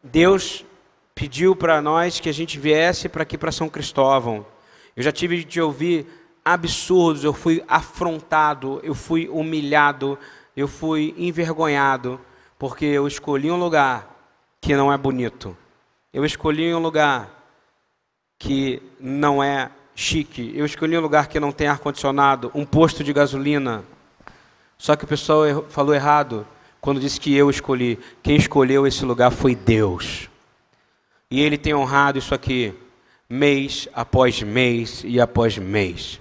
Deus 0.00 0.64
pediu 1.12 1.56
para 1.56 1.82
nós 1.82 2.20
que 2.20 2.28
a 2.28 2.32
gente 2.32 2.56
viesse 2.56 3.08
para 3.08 3.24
aqui 3.24 3.36
para 3.36 3.50
São 3.50 3.68
Cristóvão. 3.68 4.46
Eu 4.96 5.02
já 5.02 5.10
tive 5.10 5.42
de 5.42 5.60
ouvir 5.60 6.06
absurdos, 6.44 7.24
eu 7.24 7.32
fui 7.32 7.64
afrontado, 7.66 8.80
eu 8.84 8.94
fui 8.94 9.28
humilhado, 9.28 10.16
eu 10.56 10.68
fui 10.68 11.12
envergonhado, 11.18 12.20
porque 12.66 12.86
eu 12.86 13.06
escolhi 13.06 13.50
um 13.50 13.58
lugar 13.58 14.08
que 14.58 14.74
não 14.74 14.90
é 14.90 14.96
bonito. 14.96 15.54
Eu 16.10 16.24
escolhi 16.24 16.74
um 16.74 16.78
lugar 16.78 17.28
que 18.38 18.80
não 18.98 19.44
é 19.44 19.70
chique. 19.94 20.50
Eu 20.56 20.64
escolhi 20.64 20.96
um 20.96 21.02
lugar 21.02 21.28
que 21.28 21.38
não 21.38 21.52
tem 21.52 21.66
ar-condicionado, 21.66 22.50
um 22.54 22.64
posto 22.64 23.04
de 23.04 23.12
gasolina. 23.12 23.84
Só 24.78 24.96
que 24.96 25.04
o 25.04 25.06
pessoal 25.06 25.66
falou 25.68 25.94
errado 25.94 26.46
quando 26.80 26.98
disse 26.98 27.20
que 27.20 27.36
eu 27.36 27.50
escolhi. 27.50 27.98
Quem 28.22 28.34
escolheu 28.34 28.86
esse 28.86 29.04
lugar 29.04 29.30
foi 29.30 29.54
Deus. 29.54 30.30
E 31.30 31.42
Ele 31.42 31.58
tem 31.58 31.74
honrado 31.74 32.18
isso 32.18 32.34
aqui, 32.34 32.72
mês 33.28 33.90
após 33.92 34.42
mês 34.42 35.02
e 35.04 35.20
após 35.20 35.58
mês. 35.58 36.18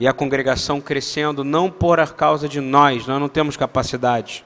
E 0.00 0.08
a 0.08 0.12
congregação 0.14 0.80
crescendo 0.80 1.44
não 1.44 1.70
por 1.70 1.98
causa 2.14 2.48
de 2.48 2.62
nós, 2.62 3.06
nós 3.06 3.20
não 3.20 3.28
temos 3.28 3.58
capacidade. 3.58 4.42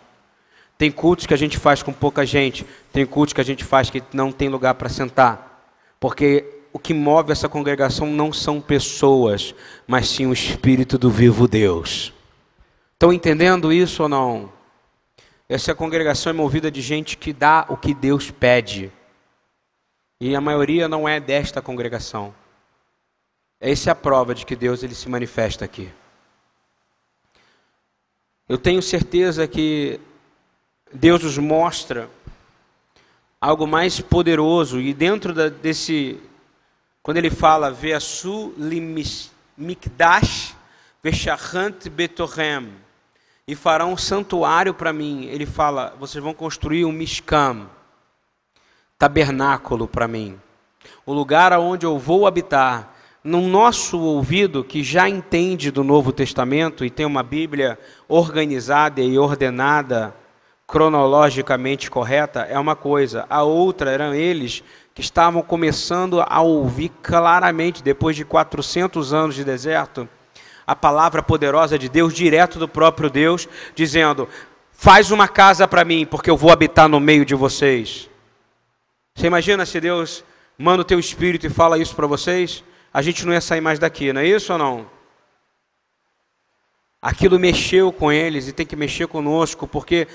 Tem 0.79 0.93
cultos 0.93 1.27
que 1.27 1.35
a 1.35 1.37
gente 1.37 1.59
faz 1.59 1.83
com 1.83 1.93
pouca 1.93 2.25
gente, 2.25 2.65
tem 2.93 3.05
cultos 3.05 3.33
que 3.33 3.41
a 3.41 3.45
gente 3.45 3.65
faz 3.65 3.91
que 3.91 4.01
não 4.13 4.31
tem 4.31 4.49
lugar 4.49 4.75
para 4.75 4.89
sentar. 4.89 5.75
Porque 5.99 6.63
o 6.73 6.79
que 6.79 6.95
move 6.95 7.33
essa 7.33 7.49
congregação 7.49 8.07
não 8.07 8.33
são 8.33 8.61
pessoas, 8.61 9.53
mas 9.89 10.09
sim 10.09 10.27
o 10.27 10.33
Espírito 10.33 10.97
do 10.97 11.11
vivo 11.11 11.49
Deus. 11.49 12.13
Estão 12.93 13.13
entendendo 13.13 13.73
isso 13.73 14.05
ou 14.05 14.09
não? 14.09 14.53
Essa 15.49 15.75
congregação 15.75 16.31
é 16.31 16.33
movida 16.33 16.71
de 16.71 16.81
gente 16.81 17.17
que 17.17 17.33
dá 17.33 17.67
o 17.69 17.77
que 17.77 17.93
Deus 17.93 18.31
pede. 18.31 18.93
E 20.21 20.37
a 20.37 20.41
maioria 20.41 20.87
não 20.87 21.09
é 21.09 21.19
desta 21.19 21.61
congregação. 21.61 22.33
Essa 23.61 23.91
é 23.91 23.93
a 23.93 23.97
prova 23.97 24.33
de 24.33 24.47
que 24.47 24.55
Deus 24.55 24.85
ele 24.85 24.95
se 24.95 25.09
manifesta 25.09 25.65
aqui. 25.65 25.91
Eu 28.49 28.57
tenho 28.57 28.81
certeza 28.81 29.49
que 29.49 30.01
Deus 30.93 31.23
nos 31.23 31.39
mostra 31.39 32.09
algo 33.41 33.67
mais 33.67 34.01
poderoso 34.01 34.81
e 34.81 34.93
dentro 34.95 35.33
da, 35.33 35.49
desse 35.49 36.21
quando 37.03 37.19
ele 37.19 37.31
fala 37.31 37.71
Veasu 37.71 38.53
limikdash 38.59 40.55
veshachant 41.03 41.89
betorem 41.91 42.69
e 43.47 43.55
farão 43.55 43.93
um 43.93 43.97
santuário 43.97 44.75
para 44.75 44.93
mim. 44.93 45.25
Ele 45.27 45.47
fala, 45.47 45.95
vocês 45.99 46.23
vão 46.23 46.35
construir 46.35 46.85
um 46.85 46.93
Mishkam, 46.93 47.69
tabernáculo 48.99 49.89
para 49.89 50.07
mim. 50.07 50.39
O 51.07 51.15
lugar 51.15 51.53
aonde 51.53 51.87
eu 51.87 51.99
vou 51.99 52.27
habitar. 52.27 52.95
No 53.25 53.41
nosso 53.41 53.99
ouvido, 53.99 54.63
que 54.63 54.83
já 54.83 55.09
entende 55.09 55.71
do 55.71 55.83
Novo 55.83 56.13
Testamento 56.13 56.85
e 56.85 56.91
tem 56.91 57.05
uma 57.05 57.23
Bíblia 57.23 57.79
organizada 58.07 59.01
e 59.01 59.19
ordenada, 59.19 60.15
cronologicamente 60.69 61.91
correta, 61.91 62.43
é 62.43 62.59
uma 62.59 62.77
coisa. 62.77 63.25
A 63.31 63.43
outra 63.43 63.91
eram 63.91 64.15
eles 64.15 64.63
que 64.95 65.01
estavam 65.01 65.41
começando 65.41 66.23
a 66.29 66.43
ouvir 66.43 66.91
claramente, 67.03 67.83
depois 67.83 68.15
de 68.15 68.25
400 68.25 69.15
anos 69.15 69.35
de 69.35 69.45
deserto, 69.45 70.07
a 70.67 70.77
palavra 70.77 71.23
poderosa 71.23 71.79
de 71.79 71.89
Deus, 71.89 72.13
direto 72.13 72.59
do 72.59 72.69
próprio 72.69 73.09
Deus, 73.09 73.49
dizendo: 73.75 74.29
Faz 74.71 75.11
uma 75.11 75.27
casa 75.27 75.67
para 75.67 75.87
mim, 75.87 76.05
porque 76.05 76.29
eu 76.29 76.37
vou 76.37 76.53
habitar 76.53 76.87
no 76.87 77.01
meio 77.01 77.25
de 77.25 77.35
vocês. 77.35 78.11
Você 79.17 79.27
imagina 79.27 79.65
se 79.65 79.81
Deus 79.81 80.23
manda 80.59 80.83
o 80.83 80.85
teu 80.85 80.99
espírito 80.99 81.47
e 81.47 81.51
fala 81.51 81.79
isso 81.79 81.97
para 81.97 82.07
vocês? 82.07 82.63
A 82.93 83.01
gente 83.01 83.25
não 83.25 83.33
ia 83.33 83.41
sair 83.41 83.63
mais 83.63 83.79
daqui, 83.79 84.13
não 84.13 84.21
é 84.21 84.27
isso 84.27 84.53
ou 84.53 84.59
não? 84.59 84.87
Aquilo 87.01 87.39
mexeu 87.39 87.91
com 87.91 88.13
eles 88.13 88.49
e 88.49 88.53
tem 88.53 88.67
que 88.67 88.77
mexer 88.77 89.07
conosco, 89.07 89.67
porque 89.67 90.07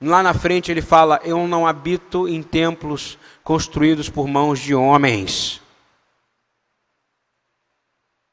lá 0.00 0.22
na 0.22 0.34
frente 0.34 0.70
ele 0.70 0.82
fala: 0.82 1.20
Eu 1.24 1.46
não 1.48 1.66
habito 1.66 2.28
em 2.28 2.42
templos 2.42 3.18
construídos 3.42 4.08
por 4.08 4.26
mãos 4.26 4.58
de 4.58 4.74
homens. 4.74 5.60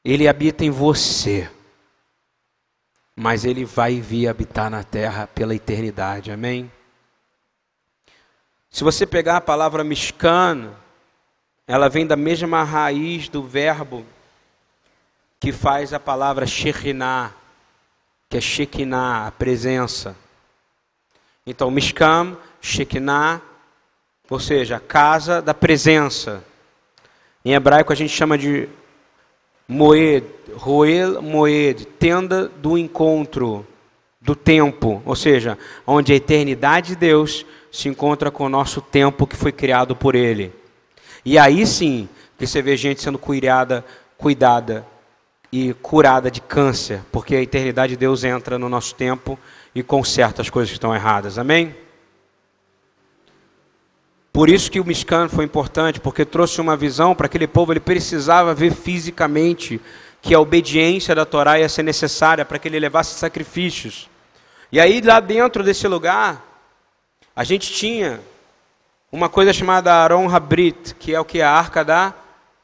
Ele 0.04 0.28
habita 0.28 0.64
em 0.64 0.70
você 0.70 1.50
mas 3.16 3.46
ele 3.46 3.64
vai 3.64 3.98
vir 3.98 4.28
habitar 4.28 4.70
na 4.70 4.84
terra 4.84 5.26
pela 5.26 5.54
eternidade. 5.54 6.30
Amém? 6.30 6.70
Se 8.68 8.84
você 8.84 9.06
pegar 9.06 9.38
a 9.38 9.40
palavra 9.40 9.82
Mishkan, 9.82 10.74
ela 11.66 11.88
vem 11.88 12.06
da 12.06 12.14
mesma 12.14 12.62
raiz 12.62 13.30
do 13.30 13.42
verbo 13.42 14.04
que 15.40 15.50
faz 15.50 15.94
a 15.94 16.00
palavra 16.00 16.46
Shekinah, 16.46 17.32
que 18.28 18.36
é 18.36 18.40
Shekinah, 18.40 19.26
a 19.26 19.32
presença. 19.32 20.14
Então, 21.46 21.70
Mishkan, 21.70 22.36
Shekinah, 22.60 23.40
ou 24.28 24.40
seja, 24.40 24.76
a 24.76 24.80
casa 24.80 25.40
da 25.40 25.54
presença. 25.54 26.42
Em 27.44 27.54
hebraico 27.54 27.92
a 27.92 27.96
gente 27.96 28.12
chama 28.12 28.36
de 28.36 28.68
Moed, 29.68 30.26
Roel 30.54 31.22
Moed, 31.22 31.84
tenda 31.84 32.48
do 32.48 32.76
encontro, 32.76 33.64
do 34.20 34.34
tempo, 34.34 35.00
ou 35.06 35.14
seja, 35.14 35.56
onde 35.86 36.12
a 36.12 36.16
eternidade 36.16 36.88
de 36.88 36.96
Deus 36.96 37.46
se 37.70 37.88
encontra 37.88 38.28
com 38.30 38.46
o 38.46 38.48
nosso 38.48 38.80
tempo 38.80 39.26
que 39.26 39.36
foi 39.36 39.52
criado 39.52 39.94
por 39.94 40.16
Ele. 40.16 40.52
E 41.24 41.38
aí 41.38 41.64
sim 41.64 42.08
que 42.36 42.44
você 42.44 42.60
vê 42.60 42.76
gente 42.76 43.00
sendo 43.00 43.18
cuidada, 43.18 43.84
cuidada 44.18 44.84
e 45.52 45.72
curada 45.74 46.28
de 46.28 46.40
câncer, 46.40 47.00
porque 47.12 47.36
a 47.36 47.42
eternidade 47.42 47.92
de 47.92 47.96
Deus 47.96 48.24
entra 48.24 48.58
no 48.58 48.68
nosso 48.68 48.96
tempo 48.96 49.38
e 49.76 49.82
conserta 49.82 50.40
as 50.40 50.48
coisas 50.48 50.70
que 50.70 50.76
estão 50.76 50.94
erradas. 50.94 51.38
Amém? 51.38 51.76
Por 54.32 54.48
isso 54.48 54.70
que 54.70 54.80
o 54.80 54.84
Mishkan 54.86 55.28
foi 55.28 55.44
importante, 55.44 56.00
porque 56.00 56.24
trouxe 56.24 56.62
uma 56.62 56.74
visão 56.74 57.14
para 57.14 57.26
aquele 57.26 57.46
povo, 57.46 57.74
ele 57.74 57.80
precisava 57.80 58.54
ver 58.54 58.72
fisicamente 58.72 59.78
que 60.22 60.34
a 60.34 60.40
obediência 60.40 61.14
da 61.14 61.26
Torá 61.26 61.58
ia 61.58 61.68
ser 61.68 61.82
necessária 61.82 62.42
para 62.42 62.58
que 62.58 62.68
ele 62.68 62.80
levasse 62.80 63.18
sacrifícios. 63.18 64.08
E 64.72 64.80
aí 64.80 65.02
lá 65.02 65.20
dentro 65.20 65.62
desse 65.62 65.86
lugar, 65.86 66.42
a 67.34 67.44
gente 67.44 67.70
tinha 67.70 68.18
uma 69.12 69.28
coisa 69.28 69.52
chamada 69.52 69.92
Aaron 69.92 70.34
Habrit, 70.34 70.94
que 70.94 71.14
é 71.14 71.20
o 71.20 71.24
que? 71.24 71.42
A 71.42 71.50
Arca 71.50 71.84
da 71.84 72.14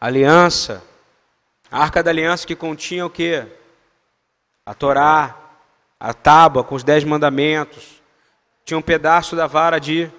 Aliança. 0.01 0.83
A 1.71 1.83
Arca 1.83 2.03
da 2.03 2.11
Aliança 2.11 2.47
que 2.47 2.57
continha 2.57 3.05
o 3.05 3.11
que? 3.11 3.45
A 4.65 4.73
Torá, 4.73 5.42
a 6.05 6.13
tábua 6.13 6.65
com 6.65 6.75
os 6.75 6.83
dez 6.83 7.05
mandamentos. 7.05 8.03
Tinha 8.65 8.77
um 8.77 8.83
pedaço 8.83 9.37
da 9.37 9.47
vara 9.47 9.79
de 9.79 10.11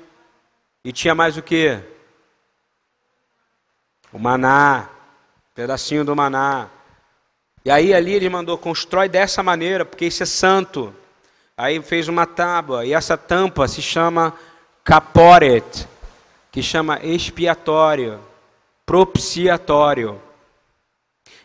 e 0.81 0.93
tinha 0.93 1.13
mais 1.13 1.35
o 1.35 1.41
que? 1.41 1.77
O 4.13 4.17
maná, 4.17 4.87
um 4.87 5.53
pedacinho 5.53 6.05
do 6.05 6.15
maná. 6.15 6.69
E 7.65 7.69
aí 7.69 7.93
ali 7.93 8.13
ele 8.13 8.29
mandou, 8.29 8.57
constrói 8.57 9.09
dessa 9.09 9.43
maneira, 9.43 9.83
porque 9.83 10.05
isso 10.05 10.23
é 10.23 10.25
santo. 10.25 10.95
Aí 11.57 11.81
fez 11.81 12.07
uma 12.07 12.25
tábua, 12.25 12.85
e 12.85 12.93
essa 12.93 13.17
tampa 13.17 13.67
se 13.67 13.81
chama 13.81 14.33
caporet, 14.85 15.85
que 16.49 16.63
chama 16.63 16.99
expiatório, 17.03 18.21
propiciatório. 18.85 20.21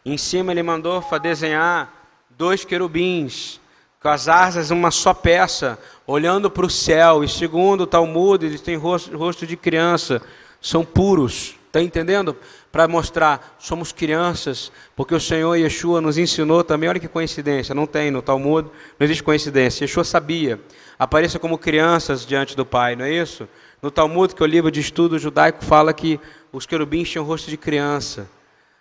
Em 0.04 0.16
cima 0.16 0.52
ele 0.52 0.62
mandou 0.62 1.04
desenhar 1.20 1.92
dois 2.30 2.64
querubins, 2.64 3.60
com 4.00 4.08
as 4.08 4.28
asas 4.28 4.70
uma 4.70 4.90
só 4.90 5.12
peça, 5.12 5.78
olhando 6.06 6.50
para 6.50 6.64
o 6.64 6.70
céu. 6.70 7.24
E 7.24 7.28
segundo 7.28 7.82
o 7.82 7.86
Talmud, 7.86 8.44
eles 8.44 8.60
têm 8.60 8.76
rosto, 8.76 9.16
rosto 9.16 9.46
de 9.46 9.56
criança, 9.56 10.22
são 10.60 10.84
puros. 10.84 11.56
Está 11.66 11.82
entendendo? 11.82 12.34
Para 12.72 12.88
mostrar, 12.88 13.56
somos 13.58 13.92
crianças, 13.92 14.72
porque 14.96 15.14
o 15.14 15.20
Senhor 15.20 15.54
Yeshua 15.56 16.00
nos 16.00 16.16
ensinou 16.16 16.64
também. 16.64 16.88
Olha 16.88 17.00
que 17.00 17.08
coincidência, 17.08 17.74
não 17.74 17.86
tem 17.86 18.10
no 18.10 18.22
Talmud, 18.22 18.68
não 18.98 19.04
existe 19.04 19.22
coincidência. 19.22 19.84
Yeshua 19.84 20.04
sabia. 20.04 20.60
Apareça 20.98 21.38
como 21.38 21.58
crianças 21.58 22.24
diante 22.24 22.56
do 22.56 22.64
Pai, 22.64 22.96
não 22.96 23.04
é 23.04 23.12
isso? 23.12 23.48
No 23.82 23.90
Talmud, 23.90 24.34
que 24.34 24.42
é 24.42 24.46
o 24.46 24.48
livro 24.48 24.70
de 24.70 24.80
estudo 24.80 25.18
judaico, 25.18 25.64
fala 25.64 25.92
que 25.92 26.18
os 26.52 26.66
querubins 26.66 27.10
tinham 27.10 27.24
rosto 27.24 27.50
de 27.50 27.56
criança. 27.56 28.28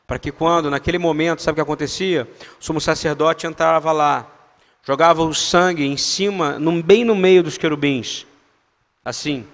Para 0.05 0.18
que 0.18 0.32
quando, 0.32 0.72
naquele 0.72 0.97
momento, 0.97 1.41
sabe 1.41 1.53
o 1.53 1.55
que 1.55 1.61
acontecia? 1.61 2.28
O 2.59 2.63
sumo 2.63 2.80
sacerdote 2.80 3.45
entrava 3.45 3.91
lá, 3.91 4.26
jogava 4.88 5.22
o 5.22 5.34
sangue 5.34 5.86
em 5.86 5.98
cima, 5.98 6.58
bem 6.82 7.04
no 7.04 7.14
meio 7.14 7.44
dos 7.44 7.58
querubins. 7.58 8.26
Assim. 9.04 9.46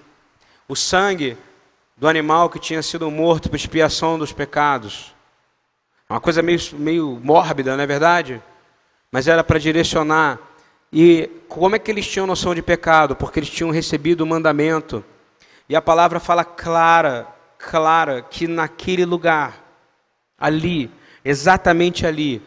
O 0.68 0.76
sangue 0.76 1.36
do 1.96 2.06
animal 2.06 2.48
que 2.48 2.60
tinha 2.60 2.80
sido 2.80 3.10
morto 3.10 3.50
por 3.50 3.56
expiação 3.56 4.16
dos 4.16 4.32
pecados. 4.32 5.12
Uma 6.08 6.20
coisa 6.20 6.40
meio, 6.40 6.60
meio 6.74 7.20
mórbida, 7.20 7.76
não 7.76 7.82
é 7.82 7.86
verdade? 7.86 8.40
Mas 9.10 9.26
era 9.26 9.42
para 9.42 9.58
direcionar. 9.58 10.38
E 10.92 11.28
como 11.48 11.74
é 11.74 11.80
que 11.80 11.90
eles 11.90 12.06
tinham 12.06 12.28
noção 12.28 12.54
de 12.54 12.62
pecado? 12.62 13.16
Porque 13.16 13.40
eles 13.40 13.50
tinham 13.50 13.72
recebido 13.72 14.20
o 14.20 14.26
mandamento. 14.26 15.04
E 15.68 15.74
a 15.74 15.82
palavra 15.82 16.20
fala 16.20 16.44
clara, 16.44 17.26
clara, 17.58 18.22
que 18.22 18.46
naquele 18.46 19.04
lugar, 19.04 19.64
ali, 20.38 20.88
exatamente 21.24 22.06
ali, 22.06 22.40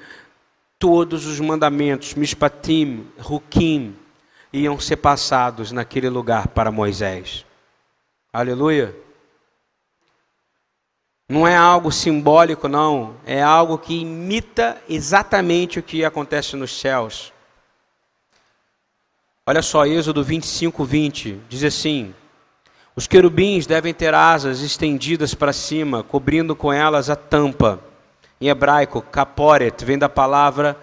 todos 0.79 1.25
os 1.25 1.39
mandamentos, 1.39 2.13
Mishpatim, 2.13 3.07
Rukim, 3.17 3.95
iam 4.53 4.79
ser 4.79 4.97
passados 4.97 5.71
naquele 5.71 6.09
lugar 6.09 6.47
para 6.49 6.71
Moisés. 6.71 7.45
Aleluia. 8.31 8.95
Não 11.29 11.45
é 11.45 11.55
algo 11.55 11.91
simbólico, 11.91 12.67
não. 12.67 13.15
É 13.25 13.41
algo 13.41 13.77
que 13.77 13.93
imita 13.93 14.81
exatamente 14.87 15.79
o 15.79 15.83
que 15.83 16.05
acontece 16.05 16.55
nos 16.55 16.79
céus. 16.79 17.33
Olha 19.45 19.61
só, 19.61 19.85
Êxodo 19.85 20.23
25, 20.23 20.85
20. 20.85 21.39
Diz 21.49 21.63
assim: 21.63 22.13
Os 22.95 23.07
querubins 23.07 23.65
devem 23.65 23.93
ter 23.93 24.13
asas 24.13 24.61
estendidas 24.61 25.33
para 25.33 25.51
cima, 25.51 26.03
cobrindo 26.03 26.55
com 26.55 26.71
elas 26.71 27.09
a 27.09 27.15
tampa. 27.15 27.81
Em 28.39 28.49
hebraico, 28.49 29.01
kaporet, 29.01 29.83
vem 29.83 29.97
da 29.97 30.07
palavra 30.07 30.77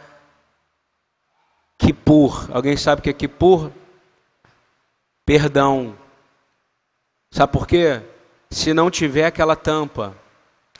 Kippur. 1.78 2.48
Alguém 2.52 2.76
sabe 2.76 3.00
o 3.00 3.02
que 3.02 3.10
é 3.10 3.12
Kippur? 3.12 3.70
Perdão. 5.24 5.96
Sabe 7.30 7.52
por 7.52 7.66
quê? 7.66 8.02
Se 8.50 8.72
não 8.72 8.90
tiver 8.90 9.26
aquela 9.26 9.56
tampa, 9.56 10.16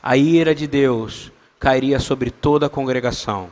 a 0.02 0.16
ira 0.16 0.54
de 0.54 0.66
Deus 0.66 1.32
cairia 1.58 1.98
sobre 1.98 2.30
toda 2.30 2.66
a 2.66 2.70
congregação. 2.70 3.50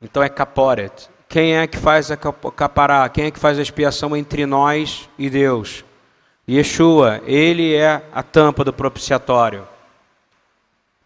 Então 0.00 0.22
é 0.22 0.28
caporet. 0.28 1.08
Quem 1.28 1.56
é 1.56 1.66
que 1.66 1.78
faz 1.78 2.10
a 2.10 2.16
capará? 2.16 3.08
Quem 3.08 3.26
é 3.26 3.30
que 3.30 3.38
faz 3.38 3.58
a 3.58 3.62
expiação 3.62 4.16
entre 4.16 4.44
nós 4.44 5.08
e 5.16 5.30
Deus? 5.30 5.84
Yeshua, 6.48 7.22
ele 7.24 7.74
é 7.74 8.02
a 8.12 8.22
tampa 8.22 8.64
do 8.64 8.72
propiciatório. 8.72 9.66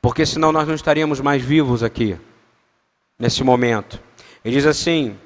Porque 0.06 0.24
senão 0.24 0.52
nós 0.52 0.68
não 0.68 0.74
estaríamos 0.76 1.20
mais 1.20 1.42
vivos 1.42 1.82
aqui, 1.82 2.16
nesse 3.18 3.42
momento. 3.42 4.00
Ele 4.44 4.54
diz 4.54 4.64
assim: 4.64 5.18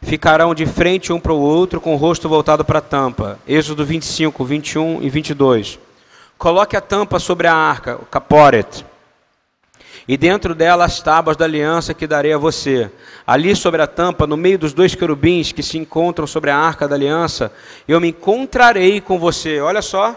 ficarão 0.00 0.54
de 0.54 0.64
frente 0.64 1.12
um 1.12 1.18
para 1.18 1.32
o 1.32 1.40
outro 1.40 1.80
com 1.80 1.92
o 1.92 1.96
rosto 1.96 2.28
voltado 2.28 2.64
para 2.64 2.78
a 2.78 2.80
tampa. 2.80 3.36
Êxodo 3.48 3.84
25, 3.84 4.44
21 4.44 5.02
e 5.02 5.10
22. 5.10 5.80
Coloque 6.38 6.76
a 6.76 6.80
tampa 6.80 7.18
sobre 7.18 7.48
a 7.48 7.52
arca, 7.52 7.96
o 7.96 8.06
caporet, 8.06 8.86
e 10.06 10.16
dentro 10.16 10.54
dela 10.54 10.84
as 10.84 11.02
tábuas 11.02 11.36
da 11.36 11.44
aliança 11.44 11.92
que 11.92 12.06
darei 12.06 12.32
a 12.32 12.38
você. 12.38 12.88
Ali 13.26 13.56
sobre 13.56 13.82
a 13.82 13.88
tampa, 13.88 14.24
no 14.24 14.36
meio 14.36 14.60
dos 14.60 14.72
dois 14.72 14.94
querubins 14.94 15.50
que 15.50 15.64
se 15.64 15.78
encontram 15.78 16.28
sobre 16.28 16.50
a 16.50 16.56
arca 16.56 16.86
da 16.86 16.94
aliança, 16.94 17.52
eu 17.88 18.00
me 18.00 18.10
encontrarei 18.10 19.00
com 19.00 19.18
você. 19.18 19.60
Olha 19.60 19.82
só, 19.82 20.14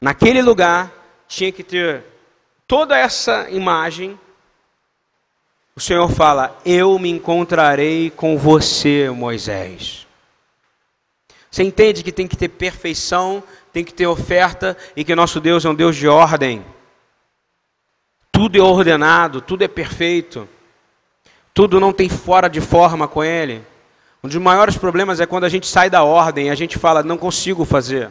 naquele 0.00 0.40
lugar 0.40 0.90
tinha 1.28 1.52
que 1.52 1.62
ter 1.62 2.15
toda 2.66 2.96
essa 2.96 3.48
imagem. 3.50 4.18
O 5.74 5.80
Senhor 5.80 6.08
fala: 6.10 6.58
Eu 6.64 6.98
me 6.98 7.10
encontrarei 7.10 8.10
com 8.10 8.36
você, 8.36 9.10
Moisés. 9.10 10.06
Você 11.50 11.62
entende 11.62 12.02
que 12.02 12.12
tem 12.12 12.28
que 12.28 12.36
ter 12.36 12.48
perfeição 12.48 13.42
tem 13.76 13.84
que 13.84 13.92
ter 13.92 14.06
oferta 14.06 14.74
e 14.96 15.04
que 15.04 15.14
nosso 15.14 15.38
Deus 15.38 15.62
é 15.62 15.68
um 15.68 15.74
Deus 15.74 15.94
de 15.94 16.08
ordem. 16.08 16.64
Tudo 18.32 18.56
é 18.56 18.62
ordenado, 18.62 19.42
tudo 19.42 19.64
é 19.64 19.68
perfeito. 19.68 20.48
Tudo 21.52 21.78
não 21.78 21.92
tem 21.92 22.08
fora 22.08 22.48
de 22.48 22.58
forma 22.58 23.06
com 23.06 23.22
Ele. 23.22 23.62
Um 24.24 24.28
dos 24.28 24.38
maiores 24.38 24.78
problemas 24.78 25.20
é 25.20 25.26
quando 25.26 25.44
a 25.44 25.50
gente 25.50 25.66
sai 25.66 25.90
da 25.90 26.02
ordem 26.02 26.48
a 26.48 26.54
gente 26.54 26.78
fala, 26.78 27.02
não 27.02 27.18
consigo 27.18 27.66
fazer. 27.66 28.10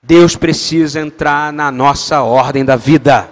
Deus 0.00 0.36
precisa 0.36 1.00
entrar 1.00 1.52
na 1.52 1.72
nossa 1.72 2.22
ordem 2.22 2.64
da 2.64 2.76
vida. 2.76 3.28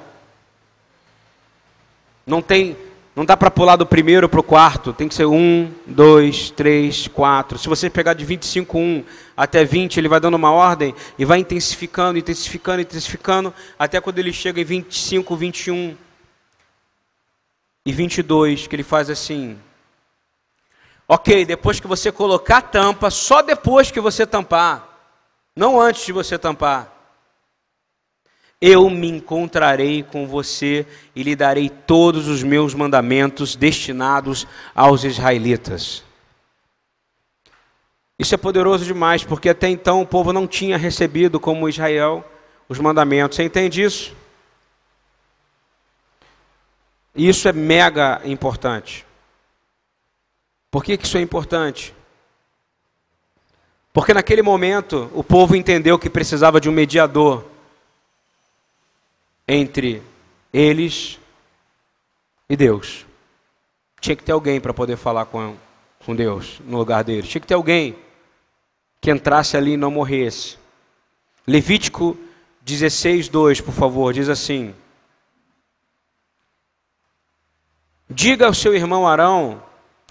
Não 2.30 2.40
tem 2.40 2.76
não 3.14 3.24
dá 3.24 3.36
para 3.36 3.50
pular 3.50 3.74
do 3.74 3.84
primeiro 3.84 4.28
para 4.28 4.38
o 4.38 4.42
quarto, 4.42 4.92
tem 4.92 5.08
que 5.08 5.14
ser 5.14 5.26
um, 5.26 5.70
dois, 5.84 6.50
três, 6.50 7.08
quatro. 7.08 7.58
Se 7.58 7.68
você 7.68 7.90
pegar 7.90 8.14
de 8.14 8.24
25, 8.24 8.78
1 8.78 9.04
até 9.36 9.64
20, 9.64 9.98
ele 9.98 10.08
vai 10.08 10.20
dando 10.20 10.36
uma 10.36 10.52
ordem 10.52 10.94
e 11.18 11.24
vai 11.24 11.40
intensificando, 11.40 12.18
intensificando, 12.18 12.80
intensificando, 12.80 13.52
até 13.76 14.00
quando 14.00 14.20
ele 14.20 14.32
chega 14.32 14.60
em 14.60 14.64
25, 14.64 15.36
21 15.36 15.96
e 17.84 17.92
22, 17.92 18.68
que 18.68 18.76
ele 18.76 18.84
faz 18.84 19.10
assim. 19.10 19.58
Ok, 21.08 21.44
depois 21.44 21.80
que 21.80 21.88
você 21.88 22.12
colocar 22.12 22.58
a 22.58 22.62
tampa, 22.62 23.10
só 23.10 23.42
depois 23.42 23.90
que 23.90 24.00
você 24.00 24.24
tampar, 24.24 24.88
não 25.56 25.80
antes 25.80 26.06
de 26.06 26.12
você 26.12 26.38
tampar 26.38 26.99
eu 28.60 28.90
me 28.90 29.08
encontrarei 29.08 30.02
com 30.02 30.26
você 30.26 30.86
e 31.16 31.22
lhe 31.22 31.34
darei 31.34 31.70
todos 31.70 32.28
os 32.28 32.42
meus 32.42 32.74
mandamentos 32.74 33.56
destinados 33.56 34.46
aos 34.74 35.02
israelitas. 35.02 36.04
Isso 38.18 38.34
é 38.34 38.38
poderoso 38.38 38.84
demais, 38.84 39.24
porque 39.24 39.48
até 39.48 39.68
então 39.68 40.02
o 40.02 40.06
povo 40.06 40.30
não 40.30 40.46
tinha 40.46 40.76
recebido 40.76 41.40
como 41.40 41.68
Israel 41.68 42.22
os 42.68 42.78
mandamentos. 42.78 43.36
Você 43.36 43.44
entende 43.44 43.82
isso? 43.82 44.14
Isso 47.14 47.48
é 47.48 47.52
mega 47.52 48.20
importante. 48.24 49.06
Por 50.70 50.84
que, 50.84 50.98
que 50.98 51.06
isso 51.06 51.16
é 51.16 51.22
importante? 51.22 51.94
Porque 53.92 54.12
naquele 54.12 54.42
momento 54.42 55.10
o 55.14 55.24
povo 55.24 55.56
entendeu 55.56 55.98
que 55.98 56.10
precisava 56.10 56.60
de 56.60 56.68
um 56.68 56.72
mediador 56.72 57.44
entre 59.52 60.00
eles 60.52 61.18
e 62.48 62.56
Deus. 62.56 63.04
Tinha 64.00 64.14
que 64.14 64.22
ter 64.22 64.30
alguém 64.30 64.60
para 64.60 64.72
poder 64.72 64.96
falar 64.96 65.26
com, 65.26 65.56
com 66.06 66.14
Deus 66.14 66.60
no 66.64 66.78
lugar 66.78 67.02
deles. 67.02 67.28
Tinha 67.28 67.40
que 67.40 67.48
ter 67.48 67.54
alguém 67.54 67.96
que 69.00 69.10
entrasse 69.10 69.56
ali 69.56 69.72
e 69.72 69.76
não 69.76 69.90
morresse. 69.90 70.56
Levítico 71.44 72.16
16, 72.62 73.28
2, 73.28 73.60
por 73.60 73.74
favor, 73.74 74.12
diz 74.12 74.28
assim: 74.28 74.72
Diga 78.08 78.46
ao 78.46 78.54
seu 78.54 78.72
irmão 78.72 79.08
Arão 79.08 79.60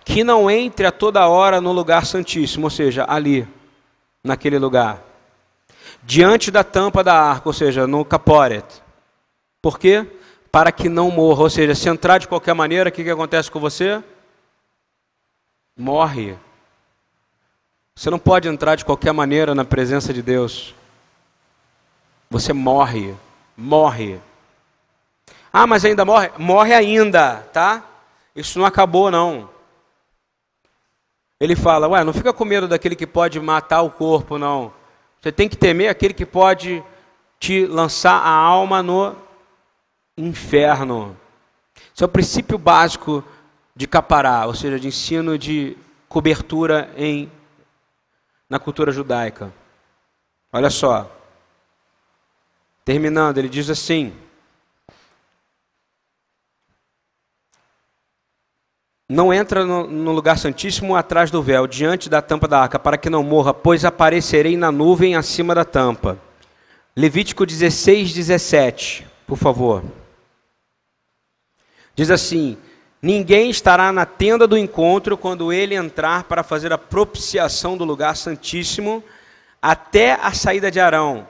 que 0.04 0.22
não 0.22 0.52
entre 0.52 0.86
a 0.86 0.92
toda 0.92 1.28
hora 1.28 1.62
no 1.62 1.72
lugar 1.72 2.06
santíssimo, 2.06 2.66
ou 2.66 2.70
seja, 2.70 3.06
ali, 3.08 3.48
naquele 4.22 4.60
lugar, 4.60 5.02
diante 6.04 6.52
da 6.52 6.64
tampa 6.64 7.04
da 7.04 7.14
arca, 7.14 7.48
ou 7.48 7.54
seja, 7.54 7.88
no 7.88 8.04
caporet 8.04 8.66
por 9.62 9.78
quê? 9.78 10.06
Para 10.52 10.72
que 10.72 10.90
não 10.90 11.12
morra. 11.12 11.44
Ou 11.44 11.50
seja, 11.50 11.76
se 11.76 11.90
entrar 11.90 12.18
de 12.18 12.28
qualquer 12.28 12.54
maneira, 12.54 12.90
o 12.90 12.92
que, 12.92 13.04
que 13.04 13.10
acontece 13.10 13.52
com 13.52 13.60
você? 13.60 14.04
Morre. 15.78 16.38
Você 17.96 18.10
não 18.10 18.20
pode 18.20 18.48
entrar 18.48 18.76
de 18.76 18.86
qualquer 18.86 19.12
maneira 19.12 19.54
na 19.54 19.66
presença 19.66 20.14
de 20.14 20.22
Deus. 20.22 20.74
Você 22.30 22.54
morre. 22.54 23.14
Morre. 23.58 24.20
Ah, 25.52 25.68
mas 25.68 25.84
ainda 25.84 26.06
morre? 26.06 26.32
Morre 26.38 26.74
ainda, 26.74 27.38
tá? 27.52 27.84
Isso 28.36 28.58
não 28.58 28.66
acabou, 28.66 29.12
não. 29.12 29.50
Ele 31.40 31.56
fala, 31.56 31.88
ué, 31.88 32.04
não 32.04 32.14
fica 32.14 32.32
com 32.32 32.46
medo 32.46 32.68
daquele 32.68 32.96
que 32.96 33.08
pode 33.08 33.40
matar 33.40 33.82
o 33.82 33.90
corpo, 33.90 34.38
não. 34.38 34.74
Você 35.20 35.32
tem 35.32 35.50
que 35.50 35.58
temer 35.58 35.90
aquele 35.90 36.14
que 36.14 36.26
pode 36.26 36.84
te 37.40 37.66
lançar 37.66 38.22
a 38.22 38.30
alma 38.30 38.84
no 38.84 39.16
inferno. 40.20 41.18
Isso 41.94 42.04
é 42.04 42.06
o 42.06 42.10
princípio 42.10 42.58
básico 42.58 43.24
de 43.76 43.88
capará, 43.88 44.46
ou 44.46 44.54
seja, 44.54 44.80
de 44.80 44.88
ensino 44.88 45.38
de 45.38 45.78
cobertura 46.08 46.92
em 46.98 47.32
na 48.50 48.58
cultura 48.58 48.92
judaica. 48.92 49.54
Olha 50.52 50.70
só. 50.70 51.10
Terminando, 52.84 53.38
ele 53.38 53.48
diz 53.48 53.70
assim: 53.70 54.12
Não 59.08 59.34
entra 59.34 59.66
no, 59.66 59.88
no, 59.88 60.12
lugar 60.12 60.38
santíssimo 60.38 60.96
atrás 60.96 61.32
do 61.32 61.42
véu, 61.42 61.66
diante 61.66 62.10
da 62.10 62.22
tampa 62.22 62.48
da 62.48 62.62
arca, 62.62 62.78
para 62.78 62.96
que 62.96 63.10
não 63.10 63.24
morra, 63.24 63.54
pois 63.54 63.84
aparecerei 63.84 64.56
na 64.56 64.72
nuvem 64.72 65.16
acima 65.16 65.56
da 65.56 65.66
tampa. 65.66 66.18
Levítico 66.96 67.44
16, 67.44 68.14
17, 68.14 69.08
por 69.26 69.38
favor. 69.38 69.84
Diz 72.00 72.10
assim: 72.10 72.58
Ninguém 73.02 73.50
estará 73.50 73.92
na 73.92 74.06
tenda 74.06 74.48
do 74.48 74.58
encontro 74.58 75.18
quando 75.18 75.52
ele 75.52 75.76
entrar 75.76 76.24
para 76.24 76.44
fazer 76.44 76.72
a 76.72 76.78
propiciação 76.78 77.76
do 77.76 77.84
lugar 77.84 78.16
santíssimo 78.16 79.04
até 79.62 80.14
a 80.14 80.32
saída 80.32 80.72
de 80.72 80.80
Arão. 80.80 81.28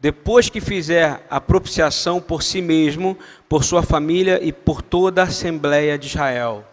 depois 0.00 0.48
que 0.48 0.62
fizer 0.62 1.22
a 1.28 1.38
propiciação 1.38 2.22
por 2.22 2.42
si 2.42 2.62
mesmo, 2.62 3.18
por 3.46 3.64
sua 3.64 3.82
família 3.82 4.42
e 4.42 4.50
por 4.50 4.80
toda 4.80 5.20
a 5.20 5.26
Assembleia 5.26 5.98
de 5.98 6.06
Israel. 6.06 6.64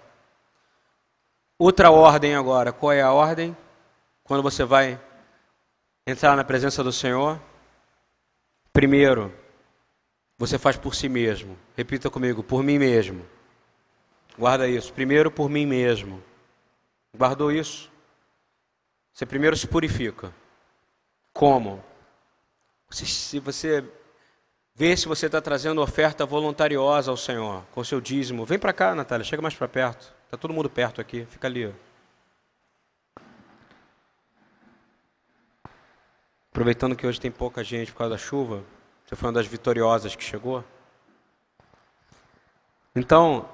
Outra 1.59 1.91
ordem 1.91 2.36
agora. 2.36 2.72
Qual 2.72 2.93
é 2.93 3.01
a 3.01 3.11
ordem? 3.11 3.55
Quando 4.24 4.41
você 4.41 4.63
vai 4.63 4.97
entrar 6.07 6.38
na 6.38 6.45
presença 6.45 6.82
do 6.82 6.93
Senhor? 6.93 7.38
Primeiro, 8.72 9.34
você 10.39 10.57
faz 10.57 10.77
por 10.77 10.95
si 10.95 11.09
mesmo. 11.09 11.57
Repita 11.75 12.09
comigo, 12.09 12.41
por 12.41 12.63
mim 12.63 12.79
mesmo. 12.79 13.25
Guarda 14.37 14.69
isso. 14.69 14.93
Primeiro 14.93 15.29
por 15.29 15.49
mim 15.49 15.65
mesmo. 15.65 16.23
Guardou 17.13 17.51
isso? 17.51 17.91
Você 19.11 19.25
primeiro 19.25 19.57
se 19.57 19.67
purifica. 19.67 20.33
Como? 21.33 21.83
Se 22.89 23.37
você 23.39 23.83
vê 24.73 24.95
se 24.95 25.09
você 25.09 25.25
está 25.25 25.41
trazendo 25.41 25.81
oferta 25.81 26.25
voluntariosa 26.25 27.11
ao 27.11 27.17
Senhor, 27.17 27.65
com 27.73 27.83
seu 27.83 27.99
dízimo. 27.99 28.45
Vem 28.45 28.57
para 28.57 28.71
cá, 28.71 28.95
Natália, 28.95 29.25
chega 29.25 29.41
mais 29.41 29.53
para 29.53 29.67
perto. 29.67 30.13
Está 30.23 30.37
todo 30.37 30.53
mundo 30.53 30.69
perto 30.69 31.01
aqui, 31.01 31.25
fica 31.25 31.47
ali. 31.47 31.75
Aproveitando 36.49 36.95
que 36.95 37.05
hoje 37.05 37.19
tem 37.19 37.29
pouca 37.29 37.61
gente 37.61 37.91
por 37.91 37.97
causa 37.97 38.11
da 38.11 38.17
chuva, 38.17 38.63
você 39.10 39.16
foi 39.16 39.26
uma 39.26 39.34
das 39.34 39.47
vitoriosas 39.47 40.16
que 40.16 40.24
chegou. 40.24 40.64
Então, 42.95 43.49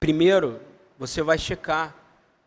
primeiro, 0.00 0.58
você 0.98 1.20
vai 1.20 1.36
checar 1.36 1.94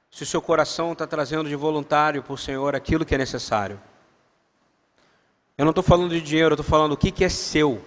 se 0.10 0.24
o 0.24 0.26
seu 0.26 0.42
coração 0.42 0.94
está 0.94 1.06
trazendo 1.06 1.48
de 1.48 1.56
voluntário 1.56 2.24
para 2.24 2.34
o 2.34 2.38
Senhor 2.40 2.76
aquilo 2.76 3.06
que 3.06 3.14
é 3.14 3.20
necessário. 3.20 3.80
Eu 5.56 5.64
não 5.66 5.70
estou 5.70 5.84
falando 5.84 6.10
de 6.10 6.20
dinheiro, 6.20 6.54
eu 6.54 6.60
estou 6.60 6.66
falando 6.66 6.94
o 6.94 6.98
que, 6.98 7.12
que 7.12 7.24
é 7.24 7.30
seu. 7.30 7.86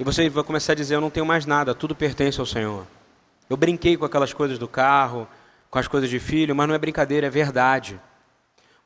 E 0.00 0.02
você 0.02 0.28
vai 0.28 0.42
começar 0.42 0.72
a 0.72 0.76
dizer: 0.76 0.96
Eu 0.96 1.00
não 1.00 1.10
tenho 1.10 1.24
mais 1.24 1.46
nada, 1.46 1.76
tudo 1.76 1.94
pertence 1.94 2.40
ao 2.40 2.46
Senhor. 2.46 2.84
Eu 3.48 3.56
brinquei 3.56 3.96
com 3.96 4.04
aquelas 4.04 4.32
coisas 4.32 4.58
do 4.58 4.66
carro, 4.66 5.28
com 5.70 5.78
as 5.78 5.86
coisas 5.86 6.10
de 6.10 6.18
filho, 6.18 6.56
mas 6.56 6.66
não 6.66 6.74
é 6.74 6.78
brincadeira, 6.78 7.28
é 7.28 7.30
verdade. 7.30 8.00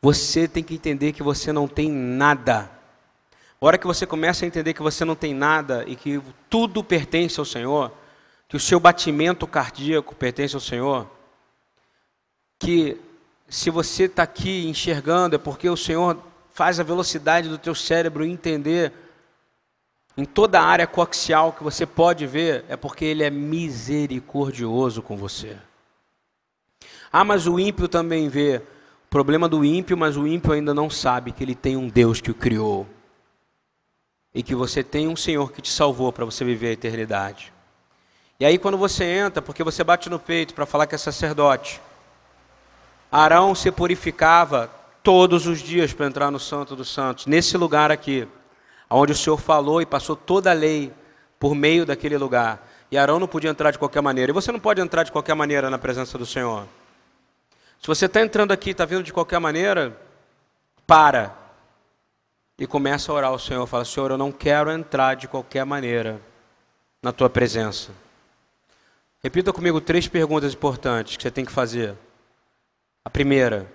Você 0.01 0.46
tem 0.46 0.62
que 0.62 0.74
entender 0.74 1.12
que 1.12 1.22
você 1.22 1.53
não 1.53 1.66
tem 1.66 1.90
nada. 1.90 2.70
A 3.61 3.66
hora 3.66 3.78
que 3.78 3.86
você 3.86 4.07
começa 4.07 4.44
a 4.44 4.49
entender 4.49 4.72
que 4.72 4.82
você 4.82 5.05
não 5.05 5.16
tem 5.16 5.34
nada 5.34 5.84
e 5.86 5.96
que 5.96 6.22
tudo 6.49 6.84
pertence 6.84 7.40
ao 7.40 7.44
Senhor, 7.44 7.92
que 8.49 8.57
o 8.57 8.61
seu 8.61 8.78
batimento 8.78 9.46
cardíaco 9.46 10.14
pertence 10.14 10.55
ao 10.55 10.61
Senhor, 10.61 11.11
que 12.59 13.01
se 13.49 13.70
você 13.70 14.05
está 14.05 14.22
aqui 14.22 14.68
enxergando 14.68 15.34
é 15.34 15.38
porque 15.38 15.68
o 15.68 15.76
Senhor 15.76 16.22
faz 16.51 16.78
a 16.78 16.84
velocidade 16.84 17.49
do 17.49 17.59
teu 17.59 17.74
cérebro 17.74 18.24
entender 18.24 18.92
em 20.16 20.24
toda 20.24 20.61
a 20.61 20.64
área 20.64 20.86
coaxial 20.86 21.53
que 21.53 21.62
você 21.62 21.86
pode 21.86 22.26
ver, 22.26 22.64
é 22.68 22.76
porque 22.76 23.05
Ele 23.05 23.22
é 23.22 23.30
misericordioso 23.30 25.01
com 25.01 25.16
você. 25.16 25.57
Ah, 27.12 27.24
mas 27.24 27.46
o 27.46 27.59
ímpio 27.59 27.88
também 27.88 28.28
vê. 28.28 28.61
Problema 29.11 29.48
do 29.48 29.64
ímpio, 29.64 29.96
mas 29.96 30.16
o 30.16 30.26
ímpio 30.26 30.52
ainda 30.52 30.74
não 30.74 30.90
sabe 30.90 31.32
que 31.32 31.42
ele 31.42 31.54
tem 31.54 31.76
um 31.76 31.88
Deus 31.88 32.20
que 32.20 32.30
o 32.30 32.34
criou. 32.34 32.86
E 34.34 34.42
que 34.42 34.54
você 34.54 34.82
tem 34.82 35.09
um 35.09 35.16
Senhor 35.16 35.50
que 35.50 35.62
te 35.62 35.70
salvou 35.70 36.12
para 36.12 36.26
você 36.26 36.44
viver 36.44 36.68
a 36.68 36.72
eternidade. 36.72 37.52
E 38.38 38.44
aí, 38.44 38.59
quando 38.59 38.76
você 38.76 39.04
entra, 39.04 39.40
porque 39.40 39.64
você 39.64 39.82
bate 39.82 40.11
no 40.11 40.18
peito 40.18 40.54
para 40.54 40.66
falar 40.66 40.86
que 40.86 40.94
é 40.94 40.98
sacerdote, 40.98 41.80
Arão 43.11 43.54
se 43.54 43.72
purificava 43.72 44.70
todos 45.02 45.46
os 45.46 45.61
dias 45.61 45.94
para 45.94 46.06
entrar 46.06 46.30
no 46.30 46.38
Santo 46.38 46.76
dos 46.76 46.92
Santos, 46.92 47.26
nesse 47.26 47.56
lugar 47.56 47.90
aqui, 47.90 48.28
onde 48.90 49.12
o 49.12 49.16
Senhor 49.16 49.38
falou 49.38 49.80
e 49.80 49.86
passou 49.86 50.14
toda 50.14 50.50
a 50.50 50.54
lei 50.54 50.92
por 51.40 51.54
meio 51.54 51.86
daquele 51.86 52.18
lugar. 52.18 52.68
E 52.90 52.98
Arão 52.98 53.18
não 53.18 53.26
podia 53.26 53.50
entrar 53.50 53.70
de 53.70 53.78
qualquer 53.78 54.02
maneira. 54.02 54.30
E 54.30 54.34
você 54.34 54.52
não 54.52 54.61
pode 54.61 54.80
entrar 54.80 55.02
de 55.02 55.12
qualquer 55.12 55.34
maneira 55.34 55.70
na 55.70 55.78
presença 55.78 56.18
do 56.18 56.26
Senhor. 56.26 56.66
Se 57.80 57.86
você 57.86 58.06
está 58.06 58.20
entrando 58.20 58.52
aqui, 58.52 58.70
está 58.70 58.84
vindo 58.84 59.02
de 59.02 59.12
qualquer 59.12 59.38
maneira, 59.38 59.96
para 60.86 61.36
e 62.58 62.66
começa 62.66 63.12
a 63.12 63.14
orar 63.14 63.30
ao 63.30 63.38
Senhor. 63.38 63.66
Fala, 63.66 63.84
Senhor, 63.84 64.10
eu 64.10 64.18
não 64.18 64.32
quero 64.32 64.70
entrar 64.70 65.14
de 65.14 65.28
qualquer 65.28 65.64
maneira 65.64 66.20
na 67.02 67.12
tua 67.12 67.30
presença. 67.30 67.92
Repita 69.22 69.52
comigo 69.52 69.80
três 69.80 70.08
perguntas 70.08 70.54
importantes 70.54 71.16
que 71.16 71.22
você 71.22 71.30
tem 71.30 71.44
que 71.44 71.52
fazer. 71.52 71.96
A 73.04 73.10
primeira, 73.10 73.70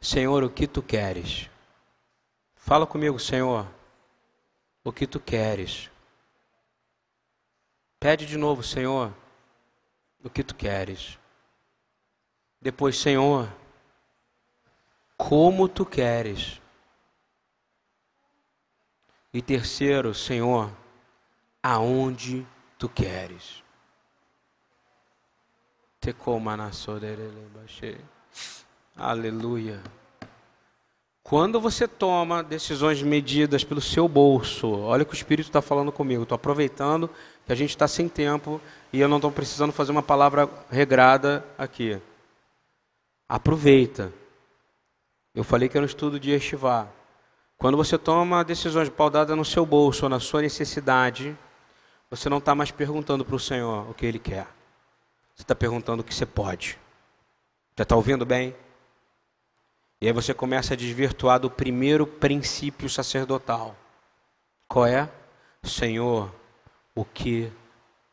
Senhor, 0.00 0.44
o 0.44 0.50
que 0.50 0.66
tu 0.66 0.82
queres? 0.82 1.50
Fala 2.56 2.86
comigo, 2.86 3.18
Senhor, 3.18 3.66
o 4.84 4.92
que 4.92 5.06
tu 5.06 5.18
queres? 5.18 5.90
Pede 7.98 8.26
de 8.26 8.36
novo, 8.36 8.62
Senhor, 8.62 9.12
o 10.22 10.30
que 10.30 10.44
tu 10.44 10.54
queres? 10.54 11.17
Depois, 12.60 12.98
Senhor, 12.98 13.48
como 15.16 15.68
tu 15.68 15.86
queres? 15.86 16.60
E 19.32 19.40
terceiro, 19.42 20.14
Senhor, 20.14 20.70
aonde 21.62 22.46
tu 22.78 22.88
queres? 22.88 23.62
Te. 26.00 26.14
Aleluia. 28.96 29.82
Quando 31.22 31.60
você 31.60 31.86
toma 31.86 32.42
decisões 32.42 33.02
medidas 33.02 33.62
pelo 33.62 33.82
seu 33.82 34.08
bolso, 34.08 34.70
olha 34.70 35.04
que 35.04 35.12
o 35.12 35.14
Espírito 35.14 35.46
está 35.46 35.60
falando 35.60 35.92
comigo. 35.92 36.22
Estou 36.22 36.36
aproveitando 36.36 37.10
que 37.44 37.52
a 37.52 37.54
gente 37.54 37.70
está 37.70 37.86
sem 37.86 38.08
tempo 38.08 38.58
e 38.92 38.98
eu 38.98 39.08
não 39.08 39.18
estou 39.18 39.30
precisando 39.30 39.72
fazer 39.72 39.92
uma 39.92 40.02
palavra 40.02 40.48
regrada 40.70 41.44
aqui. 41.58 42.00
Aproveita. 43.28 44.12
Eu 45.34 45.44
falei 45.44 45.68
que 45.68 45.76
era 45.76 45.84
um 45.84 45.86
estudo 45.86 46.18
de 46.18 46.30
Estivá. 46.30 46.88
Quando 47.58 47.76
você 47.76 47.98
toma 47.98 48.44
decisões 48.44 48.88
paudadas 48.88 49.36
no 49.36 49.44
seu 49.44 49.66
bolso 49.66 50.04
ou 50.06 50.08
na 50.08 50.18
sua 50.18 50.40
necessidade, 50.40 51.36
você 52.10 52.28
não 52.28 52.38
está 52.38 52.54
mais 52.54 52.70
perguntando 52.70 53.24
para 53.24 53.36
o 53.36 53.40
Senhor 53.40 53.90
o 53.90 53.94
que 53.94 54.06
Ele 54.06 54.18
quer. 54.18 54.46
Você 55.34 55.42
está 55.42 55.54
perguntando 55.54 56.00
o 56.00 56.04
que 56.04 56.14
você 56.14 56.24
pode. 56.24 56.78
Já 57.76 57.82
está 57.82 57.94
ouvindo 57.94 58.24
bem? 58.24 58.56
E 60.00 60.06
aí 60.06 60.12
você 60.12 60.32
começa 60.32 60.74
a 60.74 60.76
desvirtuar 60.76 61.38
do 61.38 61.50
primeiro 61.50 62.06
princípio 62.06 62.88
sacerdotal. 62.88 63.76
Qual 64.66 64.86
é? 64.86 65.10
Senhor, 65.62 66.32
o 66.94 67.04
que 67.04 67.52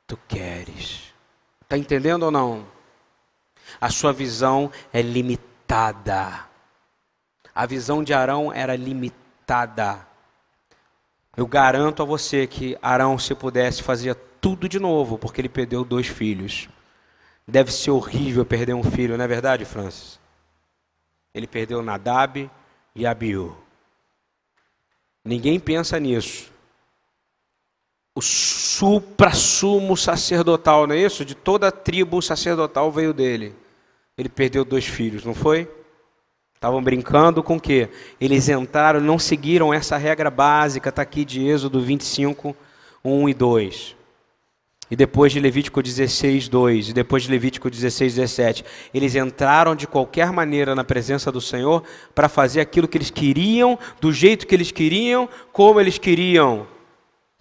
tu 0.05 0.17
queres? 0.27 1.13
Está 1.61 1.77
entendendo 1.77 2.23
ou 2.23 2.31
não? 2.31 2.74
A 3.79 3.89
sua 3.89 4.13
visão 4.13 4.71
é 4.93 5.01
limitada. 5.01 6.45
A 7.53 7.65
visão 7.65 8.03
de 8.03 8.13
Arão 8.13 8.51
era 8.51 8.75
limitada. 8.75 10.05
Eu 11.35 11.45
garanto 11.47 12.01
a 12.01 12.05
você 12.05 12.47
que 12.47 12.77
Arão, 12.81 13.17
se 13.19 13.35
pudesse, 13.35 13.83
fazia 13.83 14.15
tudo 14.15 14.69
de 14.69 14.79
novo, 14.79 15.17
porque 15.17 15.41
ele 15.41 15.49
perdeu 15.49 15.83
dois 15.83 16.07
filhos. 16.07 16.69
Deve 17.47 17.71
ser 17.71 17.91
horrível 17.91 18.45
perder 18.45 18.73
um 18.73 18.83
filho, 18.83 19.17
não 19.17 19.25
é 19.25 19.27
verdade, 19.27 19.65
Francis? 19.65 20.19
Ele 21.33 21.45
perdeu 21.45 21.81
Nadab 21.81 22.49
e 22.95 23.05
Abiú. 23.05 23.55
Ninguém 25.23 25.59
pensa 25.59 25.99
nisso. 25.99 26.54
O 28.17 28.21
supra-sumo 28.21 29.97
sacerdotal, 29.97 30.87
não 30.87 30.95
é 30.95 30.99
isso? 30.99 31.25
De 31.25 31.35
toda 31.35 31.67
a 31.67 31.71
tribo 31.71 32.21
sacerdotal 32.21 32.89
veio 32.89 33.13
dele. 33.13 33.53
Ele 34.17 34.29
perdeu 34.29 34.63
dois 34.63 34.85
filhos, 34.85 35.25
não 35.25 35.33
foi? 35.33 35.69
Estavam 36.53 36.81
brincando 36.81 37.43
com 37.43 37.57
o 37.57 37.59
quê? 37.59 37.89
Eles 38.19 38.47
entraram, 38.47 39.01
não 39.01 39.19
seguiram 39.19 39.73
essa 39.73 39.97
regra 39.97 40.31
básica, 40.31 40.87
está 40.87 41.01
aqui 41.01 41.25
de 41.25 41.45
Êxodo 41.45 41.81
25, 41.81 42.55
1 43.03 43.29
e 43.29 43.33
2. 43.33 43.95
E 44.89 44.95
depois 44.95 45.33
de 45.33 45.39
Levítico 45.41 45.83
16, 45.83 46.47
2, 46.47 46.89
e 46.89 46.93
depois 46.93 47.23
de 47.23 47.31
Levítico 47.31 47.69
16, 47.69 48.15
17, 48.15 48.63
eles 48.93 49.13
entraram 49.13 49.75
de 49.75 49.87
qualquer 49.87 50.31
maneira 50.31 50.73
na 50.73 50.85
presença 50.85 51.31
do 51.31 51.41
Senhor 51.41 51.83
para 52.13 52.29
fazer 52.29 52.61
aquilo 52.61 52.87
que 52.87 52.97
eles 52.97 53.09
queriam, 53.09 53.77
do 53.99 54.13
jeito 54.13 54.47
que 54.47 54.55
eles 54.55 54.71
queriam, 54.71 55.27
como 55.51 55.81
eles 55.81 55.97
queriam. 55.97 56.65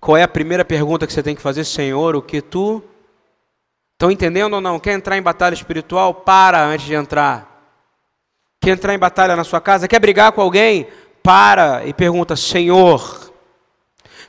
Qual 0.04 0.18
é 0.18 0.22
a 0.22 0.28
primeira 0.28 0.66
pergunta 0.66 1.06
que 1.06 1.14
você 1.14 1.22
tem 1.22 1.34
que 1.34 1.40
fazer? 1.40 1.64
Senhor, 1.64 2.14
o 2.14 2.20
que 2.20 2.42
tu. 2.42 2.84
Estão 3.94 4.10
entendendo 4.10 4.52
ou 4.52 4.60
não? 4.60 4.78
Quer 4.78 4.92
entrar 4.92 5.16
em 5.16 5.22
batalha 5.22 5.54
espiritual? 5.54 6.12
Para 6.12 6.62
antes 6.62 6.84
de 6.84 6.92
entrar. 6.92 7.72
Quer 8.60 8.72
entrar 8.72 8.92
em 8.92 8.98
batalha 8.98 9.34
na 9.34 9.44
sua 9.44 9.62
casa? 9.62 9.88
Quer 9.88 9.98
brigar 9.98 10.32
com 10.32 10.42
alguém? 10.42 10.88
Para 11.22 11.86
e 11.86 11.94
pergunta: 11.94 12.36
Senhor, 12.36 13.32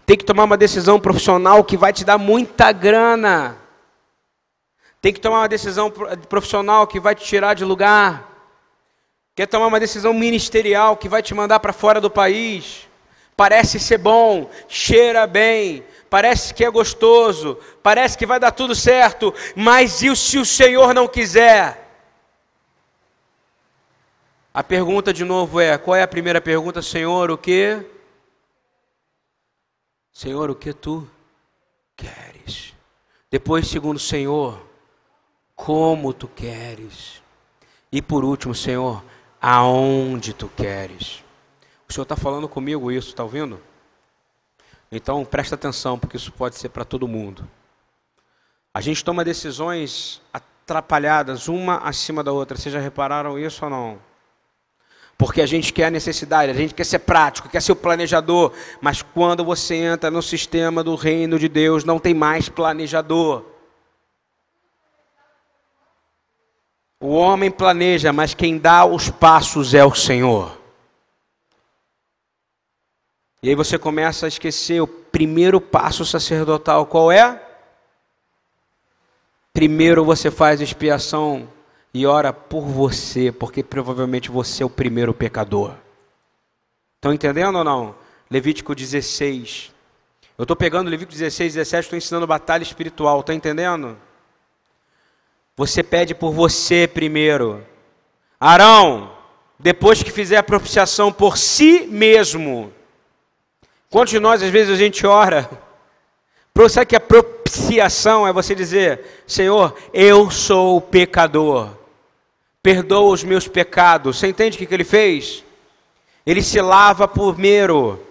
tem 0.05 0.15
que 0.15 0.23
tomar 0.23 0.45
uma 0.45 0.55
decisão 0.55 0.97
profissional 0.97 1.61
que 1.61 1.75
vai 1.75 1.91
te 1.91 2.05
dar 2.05 2.17
muita 2.17 2.71
grana. 2.71 3.57
Tem 5.01 5.11
que 5.11 5.19
tomar 5.19 5.39
uma 5.39 5.49
decisão 5.49 5.91
profissional 6.29 6.87
que 6.87 7.01
vai 7.01 7.13
te 7.13 7.25
tirar 7.25 7.53
de 7.53 7.65
lugar. 7.65 8.31
Quer 9.35 9.47
tomar 9.47 9.67
uma 9.67 9.79
decisão 9.81 10.13
ministerial 10.13 10.95
que 10.95 11.09
vai 11.09 11.21
te 11.21 11.33
mandar 11.33 11.59
para 11.59 11.73
fora 11.73 11.99
do 11.99 12.09
país? 12.09 12.84
Parece 13.35 13.79
ser 13.79 13.97
bom, 13.97 14.49
cheira 14.67 15.27
bem, 15.27 15.83
parece 16.09 16.53
que 16.53 16.63
é 16.63 16.69
gostoso, 16.69 17.59
parece 17.83 18.17
que 18.17 18.25
vai 18.25 18.39
dar 18.39 18.51
tudo 18.51 18.73
certo, 18.73 19.33
mas 19.55 20.01
e 20.01 20.15
se 20.15 20.37
o 20.37 20.45
Senhor 20.45 20.93
não 20.93 21.07
quiser? 21.07 21.85
A 24.53 24.63
pergunta 24.63 25.11
de 25.11 25.25
novo 25.25 25.59
é: 25.59 25.77
qual 25.77 25.97
é 25.97 26.01
a 26.01 26.07
primeira 26.07 26.39
pergunta, 26.39 26.81
Senhor? 26.81 27.29
O 27.29 27.37
que? 27.37 27.85
Senhor, 30.13 30.49
o 30.49 30.55
que 30.55 30.71
tu 30.71 31.05
queres? 31.97 32.73
Depois, 33.29 33.67
segundo, 33.67 33.99
Senhor, 33.99 34.65
como 35.53 36.13
tu 36.13 36.29
queres? 36.29 37.21
E 37.91 38.01
por 38.01 38.23
último, 38.23 38.55
Senhor, 38.55 39.03
aonde 39.41 40.31
tu 40.31 40.47
queres? 40.47 41.24
O 41.87 41.93
Senhor 41.93 42.03
está 42.03 42.15
falando 42.15 42.47
comigo 42.47 42.91
isso, 42.91 43.09
está 43.09 43.23
ouvindo? 43.23 43.59
Então 44.91 45.23
presta 45.25 45.55
atenção, 45.55 45.99
porque 45.99 46.17
isso 46.17 46.31
pode 46.31 46.55
ser 46.55 46.69
para 46.69 46.85
todo 46.85 47.07
mundo. 47.07 47.47
A 48.73 48.81
gente 48.81 49.03
toma 49.03 49.23
decisões 49.23 50.21
atrapalhadas, 50.33 51.47
uma 51.47 51.77
acima 51.77 52.23
da 52.23 52.31
outra. 52.31 52.57
Vocês 52.57 52.73
já 52.73 52.79
repararam 52.79 53.39
isso 53.39 53.63
ou 53.63 53.71
não? 53.71 53.99
Porque 55.17 55.41
a 55.41 55.45
gente 55.45 55.71
quer 55.71 55.85
a 55.85 55.91
necessidade, 55.91 56.51
a 56.51 56.55
gente 56.55 56.73
quer 56.73 56.83
ser 56.83 56.99
prático, 56.99 57.47
quer 57.47 57.61
ser 57.61 57.71
o 57.71 57.75
planejador, 57.75 58.51
mas 58.81 59.01
quando 59.01 59.45
você 59.45 59.75
entra 59.75 60.11
no 60.11 60.21
sistema 60.21 60.83
do 60.83 60.95
reino 60.95 61.39
de 61.39 61.47
Deus, 61.47 61.85
não 61.85 61.99
tem 61.99 62.13
mais 62.13 62.49
planejador. 62.49 63.45
O 66.99 67.13
homem 67.13 67.49
planeja, 67.49 68.11
mas 68.11 68.33
quem 68.33 68.57
dá 68.57 68.85
os 68.85 69.09
passos 69.09 69.73
é 69.73 69.85
o 69.85 69.95
Senhor. 69.95 70.64
E 73.45 73.49
aí 73.49 73.53
você 73.53 73.77
começa 73.77 74.25
a 74.25 74.27
esquecer 74.27 74.81
o 74.81 74.87
primeiro 74.87 75.61
passo 75.61 76.03
sacerdotal, 76.03 76.87
qual 76.87 77.11
é? 77.11 77.39
Primeiro 79.53 80.03
você 80.03 80.31
faz 80.31 80.61
expiação 80.61 81.47
e 81.93 82.07
ora 82.07 82.33
por 82.33 82.63
você, 82.63 83.31
porque 83.31 83.61
provavelmente 83.61 84.31
você 84.31 84.63
é 84.63 84.65
o 84.65 84.69
primeiro 84.69 85.13
pecador. 85.13 85.75
Estão 86.95 87.13
entendendo 87.13 87.59
ou 87.59 87.63
não? 87.63 87.95
Levítico 88.31 88.73
16. 88.73 89.71
Eu 90.39 90.41
estou 90.41 90.57
pegando 90.57 90.89
Levítico 90.89 91.13
16, 91.13 91.53
17, 91.53 91.83
estou 91.83 91.97
ensinando 91.97 92.25
batalha 92.25 92.63
espiritual, 92.63 93.19
está 93.19 93.31
entendendo? 93.31 93.95
Você 95.55 95.83
pede 95.83 96.15
por 96.15 96.31
você 96.31 96.87
primeiro. 96.87 97.63
Arão, 98.39 99.15
depois 99.59 100.01
que 100.01 100.09
fizer 100.09 100.37
a 100.37 100.43
propiciação 100.43 101.13
por 101.13 101.37
si 101.37 101.85
mesmo. 101.85 102.73
Quantos 103.95 104.11
de 104.11 104.19
nós, 104.19 104.43
às 104.43 104.49
vezes, 104.49 104.73
a 104.73 104.75
gente 104.75 105.07
ora? 105.07 105.49
Sabe 106.69 106.85
que 106.85 106.97
a 106.97 106.99
propiciação 106.99 108.27
é 108.27 108.33
você 108.33 108.53
dizer: 108.53 109.23
Senhor, 109.25 109.73
eu 109.93 110.29
sou 110.29 110.81
pecador 110.81 111.69
perdoa 112.61 113.13
os 113.13 113.23
meus 113.23 113.47
pecados. 113.47 114.17
Você 114.17 114.27
entende 114.27 114.57
o 114.57 114.59
que, 114.59 114.65
que 114.65 114.73
ele 114.73 114.83
fez? 114.83 115.45
Ele 116.25 116.43
se 116.43 116.59
lava 116.59 117.07
primeiro. 117.07 118.05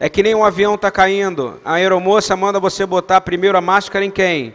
É 0.00 0.08
que 0.08 0.20
nem 0.20 0.34
um 0.34 0.44
avião 0.44 0.74
está 0.74 0.90
caindo. 0.90 1.60
A 1.64 1.74
aeromoça 1.74 2.34
manda 2.34 2.58
você 2.58 2.84
botar 2.84 3.20
primeiro 3.20 3.56
a 3.56 3.60
máscara 3.60 4.04
em 4.04 4.10
quem? 4.10 4.52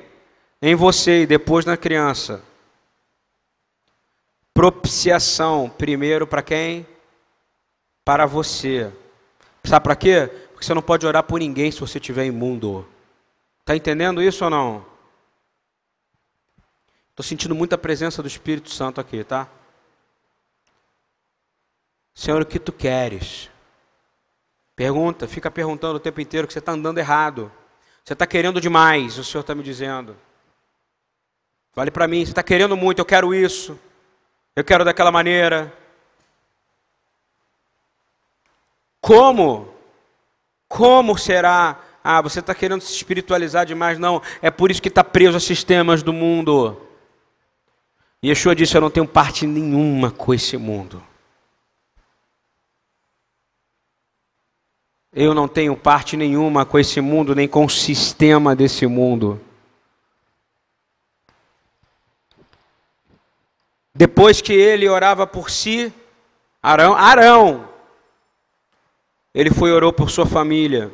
Em 0.61 0.75
você 0.75 1.21
e 1.21 1.25
depois 1.25 1.63
na 1.63 1.77
criança. 1.77 2.43
Propiciação, 4.53 5.71
primeiro 5.77 6.27
para 6.27 6.41
quem? 6.41 6.85
Para 8.03 8.25
você. 8.25 8.91
Sabe 9.65 9.83
para 9.83 9.95
quê? 9.95 10.29
Porque 10.51 10.65
você 10.65 10.73
não 10.73 10.81
pode 10.81 11.05
orar 11.05 11.23
por 11.23 11.39
ninguém 11.39 11.71
se 11.71 11.79
você 11.79 11.97
estiver 11.97 12.25
imundo. 12.25 12.87
Está 13.61 13.75
entendendo 13.75 14.21
isso 14.21 14.43
ou 14.43 14.49
não? 14.49 14.85
Estou 17.09 17.23
sentindo 17.23 17.55
muita 17.55 17.77
presença 17.77 18.21
do 18.21 18.27
Espírito 18.27 18.69
Santo 18.69 19.01
aqui, 19.01 19.23
tá? 19.23 19.49
Senhor, 22.13 22.41
o 22.41 22.45
que 22.45 22.59
tu 22.59 22.71
queres? 22.71 23.49
Pergunta, 24.75 25.27
fica 25.27 25.49
perguntando 25.49 25.95
o 25.95 25.99
tempo 25.99 26.21
inteiro 26.21 26.45
que 26.45 26.53
você 26.53 26.59
está 26.59 26.73
andando 26.73 26.97
errado. 26.97 27.51
Você 28.03 28.13
está 28.13 28.27
querendo 28.27 28.61
demais, 28.61 29.17
o 29.17 29.23
Senhor 29.23 29.41
está 29.41 29.55
me 29.55 29.63
dizendo. 29.63 30.15
Vale 31.73 31.89
para 31.89 32.07
mim, 32.07 32.23
você 32.23 32.31
está 32.31 32.43
querendo 32.43 32.77
muito, 32.77 32.99
eu 32.99 33.05
quero 33.05 33.33
isso. 33.33 33.79
Eu 34.55 34.63
quero 34.63 34.85
daquela 34.85 35.11
maneira. 35.11 35.73
Como? 39.05 39.71
Como 40.67 41.15
será? 41.15 41.79
Ah, 42.03 42.23
você 42.23 42.39
está 42.39 42.55
querendo 42.55 42.81
se 42.81 42.91
espiritualizar 42.91 43.63
demais? 43.63 43.99
Não, 43.99 44.19
é 44.41 44.49
por 44.49 44.71
isso 44.71 44.81
que 44.81 44.87
está 44.87 45.03
preso 45.03 45.37
a 45.37 45.39
sistemas 45.39 46.01
do 46.01 46.11
mundo. 46.11 46.81
Yeshua 48.23 48.55
disse: 48.55 48.75
Eu 48.75 48.81
não 48.81 48.89
tenho 48.89 49.07
parte 49.07 49.45
nenhuma 49.45 50.09
com 50.09 50.33
esse 50.33 50.57
mundo. 50.57 51.03
Eu 55.13 55.35
não 55.35 55.47
tenho 55.47 55.77
parte 55.77 56.17
nenhuma 56.17 56.65
com 56.65 56.79
esse 56.79 56.99
mundo, 56.99 57.35
nem 57.35 57.47
com 57.47 57.63
o 57.63 57.69
sistema 57.69 58.55
desse 58.55 58.87
mundo. 58.87 59.39
Depois 63.93 64.41
que 64.41 64.53
ele 64.53 64.89
orava 64.89 65.27
por 65.27 65.51
si, 65.51 65.93
Arão, 66.59 66.95
Arão, 66.95 67.74
ele 69.35 69.49
foi 69.49 69.69
e 69.69 69.73
orou 69.73 69.91
por 69.91 70.09
sua 70.09 70.25
família. 70.25 70.89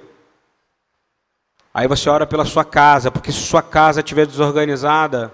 Aí 1.72 1.88
você 1.88 2.10
ora 2.10 2.26
pela 2.26 2.44
sua 2.44 2.66
casa, 2.66 3.12
porque 3.12 3.32
se 3.32 3.40
sua 3.40 3.62
casa 3.62 4.00
estiver 4.00 4.26
desorganizada, 4.26 5.32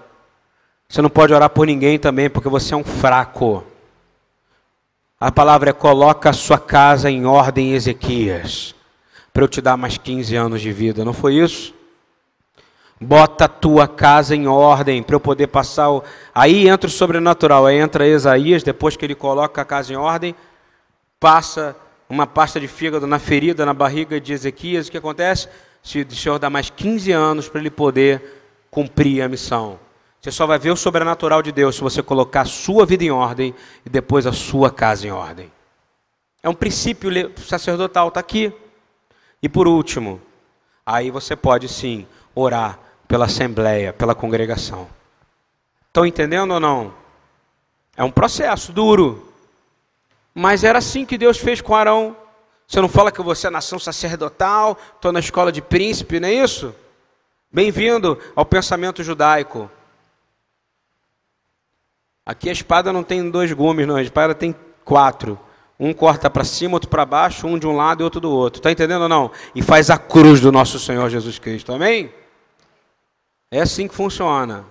você 0.86 1.00
não 1.00 1.08
pode 1.08 1.32
orar 1.32 1.48
por 1.48 1.66
ninguém 1.66 1.98
também, 1.98 2.28
porque 2.28 2.50
você 2.50 2.74
é 2.74 2.76
um 2.76 2.84
fraco. 2.84 3.64
A 5.18 5.32
palavra 5.32 5.70
é: 5.70 5.72
coloca 5.72 6.28
a 6.28 6.34
sua 6.34 6.58
casa 6.58 7.10
em 7.10 7.24
ordem, 7.24 7.72
Ezequias, 7.72 8.74
para 9.32 9.42
eu 9.42 9.48
te 9.48 9.62
dar 9.62 9.78
mais 9.78 9.96
15 9.96 10.36
anos 10.36 10.60
de 10.60 10.70
vida. 10.70 11.02
Não 11.02 11.14
foi 11.14 11.36
isso? 11.36 11.74
Bota 13.00 13.46
a 13.46 13.48
tua 13.48 13.88
casa 13.88 14.36
em 14.36 14.46
ordem 14.46 15.02
para 15.02 15.16
eu 15.16 15.20
poder 15.20 15.46
passar. 15.46 15.88
O... 15.88 16.04
Aí 16.34 16.68
entra 16.68 16.86
o 16.86 16.92
sobrenatural. 16.92 17.64
Aí 17.64 17.78
entra 17.78 18.06
Isaías, 18.06 18.62
depois 18.62 18.96
que 18.96 19.04
ele 19.06 19.14
coloca 19.14 19.62
a 19.62 19.64
casa 19.64 19.94
em 19.94 19.96
ordem, 19.96 20.34
passa 21.18 21.74
uma 22.08 22.26
pasta 22.26 22.58
de 22.58 22.66
fígado 22.66 23.06
na 23.06 23.18
ferida, 23.18 23.66
na 23.66 23.74
barriga 23.74 24.20
de 24.20 24.32
Ezequias. 24.32 24.88
O 24.88 24.90
que 24.90 24.96
acontece? 24.96 25.48
O 25.84 26.14
Senhor 26.14 26.38
dá 26.38 26.48
mais 26.48 26.70
15 26.70 27.12
anos 27.12 27.48
para 27.48 27.60
ele 27.60 27.70
poder 27.70 28.22
cumprir 28.70 29.22
a 29.22 29.28
missão. 29.28 29.78
Você 30.20 30.30
só 30.30 30.46
vai 30.46 30.58
ver 30.58 30.70
o 30.70 30.76
sobrenatural 30.76 31.42
de 31.42 31.52
Deus 31.52 31.76
se 31.76 31.80
você 31.80 32.02
colocar 32.02 32.42
a 32.42 32.46
sua 32.46 32.84
vida 32.84 33.04
em 33.04 33.10
ordem 33.10 33.54
e 33.86 33.88
depois 33.88 34.26
a 34.26 34.32
sua 34.32 34.70
casa 34.70 35.06
em 35.06 35.10
ordem. 35.10 35.50
É 36.42 36.48
um 36.48 36.54
princípio 36.54 37.10
sacerdotal, 37.38 38.08
está 38.08 38.20
aqui. 38.20 38.52
E 39.42 39.48
por 39.48 39.68
último, 39.68 40.20
aí 40.84 41.10
você 41.10 41.36
pode 41.36 41.68
sim 41.68 42.06
orar 42.34 42.78
pela 43.06 43.26
assembleia, 43.26 43.92
pela 43.92 44.14
congregação. 44.14 44.88
Estão 45.86 46.04
entendendo 46.04 46.52
ou 46.52 46.60
não? 46.60 46.92
É 47.96 48.02
um 48.04 48.10
processo 48.10 48.72
duro. 48.72 49.27
Mas 50.38 50.62
era 50.62 50.78
assim 50.78 51.04
que 51.04 51.18
Deus 51.18 51.36
fez 51.36 51.60
com 51.60 51.74
Arão. 51.74 52.16
Você 52.64 52.80
não 52.80 52.88
fala 52.88 53.10
que 53.10 53.20
você 53.20 53.48
é 53.48 53.50
nação 53.50 53.76
sacerdotal, 53.76 54.78
estou 54.94 55.10
na 55.10 55.18
escola 55.18 55.50
de 55.50 55.60
príncipe, 55.60 56.20
não 56.20 56.28
é 56.28 56.32
isso? 56.32 56.72
Bem-vindo 57.50 58.16
ao 58.36 58.46
pensamento 58.46 59.02
judaico. 59.02 59.68
Aqui 62.24 62.48
a 62.48 62.52
espada 62.52 62.92
não 62.92 63.02
tem 63.02 63.28
dois 63.28 63.52
gumes, 63.52 63.84
não. 63.84 63.96
A 63.96 64.02
espada 64.02 64.32
tem 64.32 64.54
quatro. 64.84 65.36
Um 65.80 65.92
corta 65.92 66.30
para 66.30 66.44
cima, 66.44 66.74
outro 66.74 66.88
para 66.88 67.04
baixo, 67.04 67.44
um 67.44 67.58
de 67.58 67.66
um 67.66 67.74
lado 67.74 68.00
e 68.00 68.04
outro 68.04 68.20
do 68.20 68.30
outro. 68.30 68.60
Está 68.60 68.70
entendendo 68.70 69.02
ou 69.02 69.08
não? 69.08 69.32
E 69.56 69.60
faz 69.60 69.90
a 69.90 69.98
cruz 69.98 70.40
do 70.40 70.52
nosso 70.52 70.78
Senhor 70.78 71.10
Jesus 71.10 71.40
Cristo. 71.40 71.72
Amém? 71.72 72.14
É 73.50 73.60
assim 73.60 73.88
que 73.88 73.94
funciona. 73.94 74.64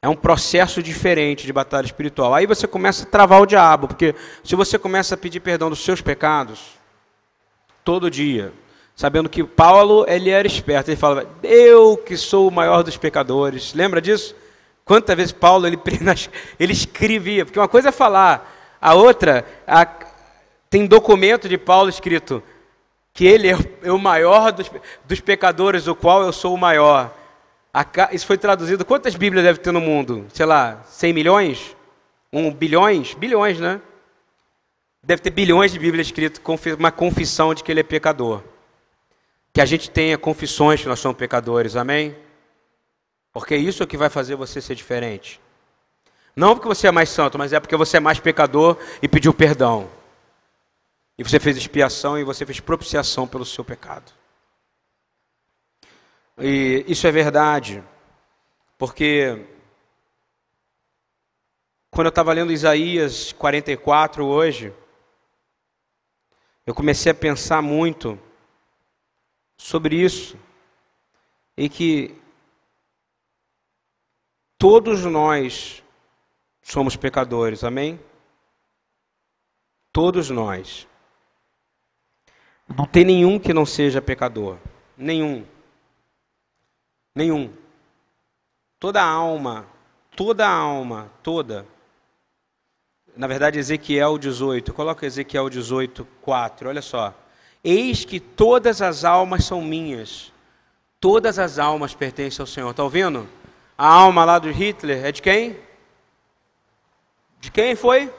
É 0.00 0.08
um 0.08 0.14
processo 0.14 0.80
diferente 0.80 1.44
de 1.44 1.52
batalha 1.52 1.84
espiritual. 1.84 2.32
Aí 2.32 2.46
você 2.46 2.68
começa 2.68 3.02
a 3.02 3.06
travar 3.06 3.40
o 3.40 3.46
diabo, 3.46 3.88
porque 3.88 4.14
se 4.44 4.54
você 4.54 4.78
começa 4.78 5.14
a 5.14 5.18
pedir 5.18 5.40
perdão 5.40 5.68
dos 5.68 5.80
seus 5.84 6.00
pecados 6.00 6.78
todo 7.84 8.10
dia, 8.10 8.52
sabendo 8.94 9.28
que 9.28 9.42
Paulo 9.42 10.04
ele 10.08 10.30
era 10.30 10.46
esperto, 10.46 10.88
ele 10.88 10.96
falava: 10.96 11.28
"Eu 11.42 11.96
que 11.96 12.16
sou 12.16 12.46
o 12.46 12.52
maior 12.52 12.84
dos 12.84 12.96
pecadores". 12.96 13.74
Lembra 13.74 14.00
disso? 14.00 14.36
Quantas 14.84 15.16
vezes 15.16 15.32
Paulo 15.32 15.66
ele, 15.66 15.78
ele 16.60 16.72
escrevia? 16.72 17.44
Porque 17.44 17.58
uma 17.58 17.68
coisa 17.68 17.88
é 17.88 17.92
falar, 17.92 18.78
a 18.80 18.94
outra, 18.94 19.44
a, 19.66 19.84
tem 20.70 20.86
documento 20.86 21.48
de 21.48 21.58
Paulo 21.58 21.88
escrito 21.88 22.40
que 23.12 23.26
ele 23.26 23.48
é 23.48 23.90
o 23.90 23.98
maior 23.98 24.52
dos, 24.52 24.70
dos 25.04 25.20
pecadores, 25.20 25.88
o 25.88 25.94
qual 25.96 26.22
eu 26.22 26.32
sou 26.32 26.54
o 26.54 26.58
maior. 26.58 27.17
Isso 28.12 28.26
foi 28.26 28.38
traduzido. 28.38 28.84
Quantas 28.84 29.14
Bíblias 29.14 29.44
deve 29.44 29.58
ter 29.58 29.72
no 29.72 29.80
mundo? 29.80 30.26
Sei 30.32 30.46
lá, 30.46 30.82
100 30.86 31.12
milhões? 31.12 31.76
Um 32.32 32.52
bilhões? 32.52 33.14
Bilhões, 33.14 33.60
né? 33.60 33.80
Deve 35.02 35.22
ter 35.22 35.30
bilhões 35.30 35.72
de 35.72 35.78
Bíblia 35.78 36.02
escrito 36.02 36.40
uma 36.78 36.90
confissão 36.90 37.54
de 37.54 37.62
que 37.62 37.70
ele 37.70 37.80
é 37.80 37.84
pecador. 37.84 38.42
Que 39.52 39.60
a 39.60 39.64
gente 39.64 39.90
tenha 39.90 40.18
confissões 40.18 40.82
que 40.82 40.88
nós 40.88 40.98
somos 40.98 41.16
pecadores, 41.16 41.76
amém? 41.76 42.16
Porque 43.32 43.56
isso 43.56 43.82
é 43.82 43.86
que 43.86 43.96
vai 43.96 44.10
fazer 44.10 44.34
você 44.34 44.60
ser 44.60 44.74
diferente. 44.74 45.40
Não 46.34 46.54
porque 46.54 46.68
você 46.68 46.88
é 46.88 46.90
mais 46.90 47.08
santo, 47.08 47.38
mas 47.38 47.52
é 47.52 47.60
porque 47.60 47.76
você 47.76 47.96
é 47.96 48.00
mais 48.00 48.18
pecador 48.18 48.76
e 49.02 49.08
pediu 49.08 49.32
perdão. 49.32 49.88
E 51.16 51.22
você 51.22 51.40
fez 51.40 51.56
expiação 51.56 52.18
e 52.18 52.24
você 52.24 52.46
fez 52.46 52.60
propiciação 52.60 53.26
pelo 53.26 53.44
seu 53.44 53.64
pecado. 53.64 54.17
E 56.40 56.84
isso 56.86 57.04
é 57.06 57.10
verdade, 57.10 57.82
porque 58.76 59.44
quando 61.90 62.06
eu 62.06 62.10
estava 62.10 62.32
lendo 62.32 62.52
Isaías 62.52 63.32
44 63.32 64.24
hoje, 64.24 64.72
eu 66.64 66.72
comecei 66.72 67.10
a 67.10 67.14
pensar 67.14 67.60
muito 67.60 68.16
sobre 69.56 69.96
isso 69.96 70.38
e 71.56 71.68
que 71.68 72.14
todos 74.56 75.04
nós 75.04 75.82
somos 76.62 76.94
pecadores, 76.94 77.64
amém? 77.64 77.98
Todos 79.92 80.30
nós. 80.30 80.86
Não 82.68 82.86
tem 82.86 83.04
nenhum 83.04 83.40
que 83.40 83.52
não 83.52 83.66
seja 83.66 84.00
pecador, 84.00 84.56
nenhum. 84.96 85.44
Nenhum. 87.18 87.52
Toda 88.78 89.02
alma, 89.02 89.66
toda 90.14 90.48
alma, 90.48 91.10
toda. 91.20 91.66
Na 93.16 93.26
verdade, 93.26 93.58
Ezequiel 93.58 94.16
18. 94.18 94.72
Coloca 94.72 95.04
Ezequiel 95.04 95.50
18, 95.50 96.06
4. 96.22 96.68
Olha 96.68 96.80
só. 96.80 97.12
Eis 97.64 98.04
que 98.04 98.20
todas 98.20 98.80
as 98.80 99.04
almas 99.04 99.44
são 99.44 99.60
minhas. 99.60 100.32
Todas 101.00 101.40
as 101.40 101.58
almas 101.58 101.92
pertencem 101.92 102.40
ao 102.40 102.46
Senhor. 102.46 102.70
Está 102.70 102.84
ouvindo? 102.84 103.28
A 103.76 103.88
alma 103.88 104.24
lá 104.24 104.38
do 104.38 104.52
Hitler 104.52 105.04
é 105.04 105.10
de 105.10 105.20
quem? 105.20 105.58
De 107.40 107.50
quem 107.50 107.74
foi? 107.74 108.14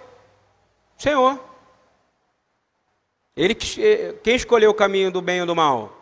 Senhor. 0.98 1.40
Ele 3.34 3.56
quem 3.56 4.36
escolheu 4.36 4.72
o 4.72 4.76
caminho 4.76 5.10
do 5.10 5.22
bem 5.22 5.40
ou 5.40 5.48
do 5.48 5.56
mal? 5.56 5.98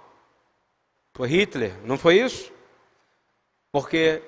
Foi 1.14 1.28
Hitler, 1.28 1.76
não 1.84 1.96
foi 1.96 2.22
isso? 2.22 2.57
Porque 3.80 4.24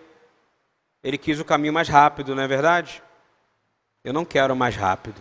ele 1.04 1.18
quis 1.18 1.40
o 1.40 1.44
caminho 1.44 1.74
mais 1.74 1.90
rápido, 1.90 2.36
não 2.36 2.44
é 2.44 2.48
verdade? 2.48 3.02
Eu 4.04 4.14
não 4.14 4.24
quero 4.24 4.56
mais 4.56 4.76
rápido. 4.76 5.20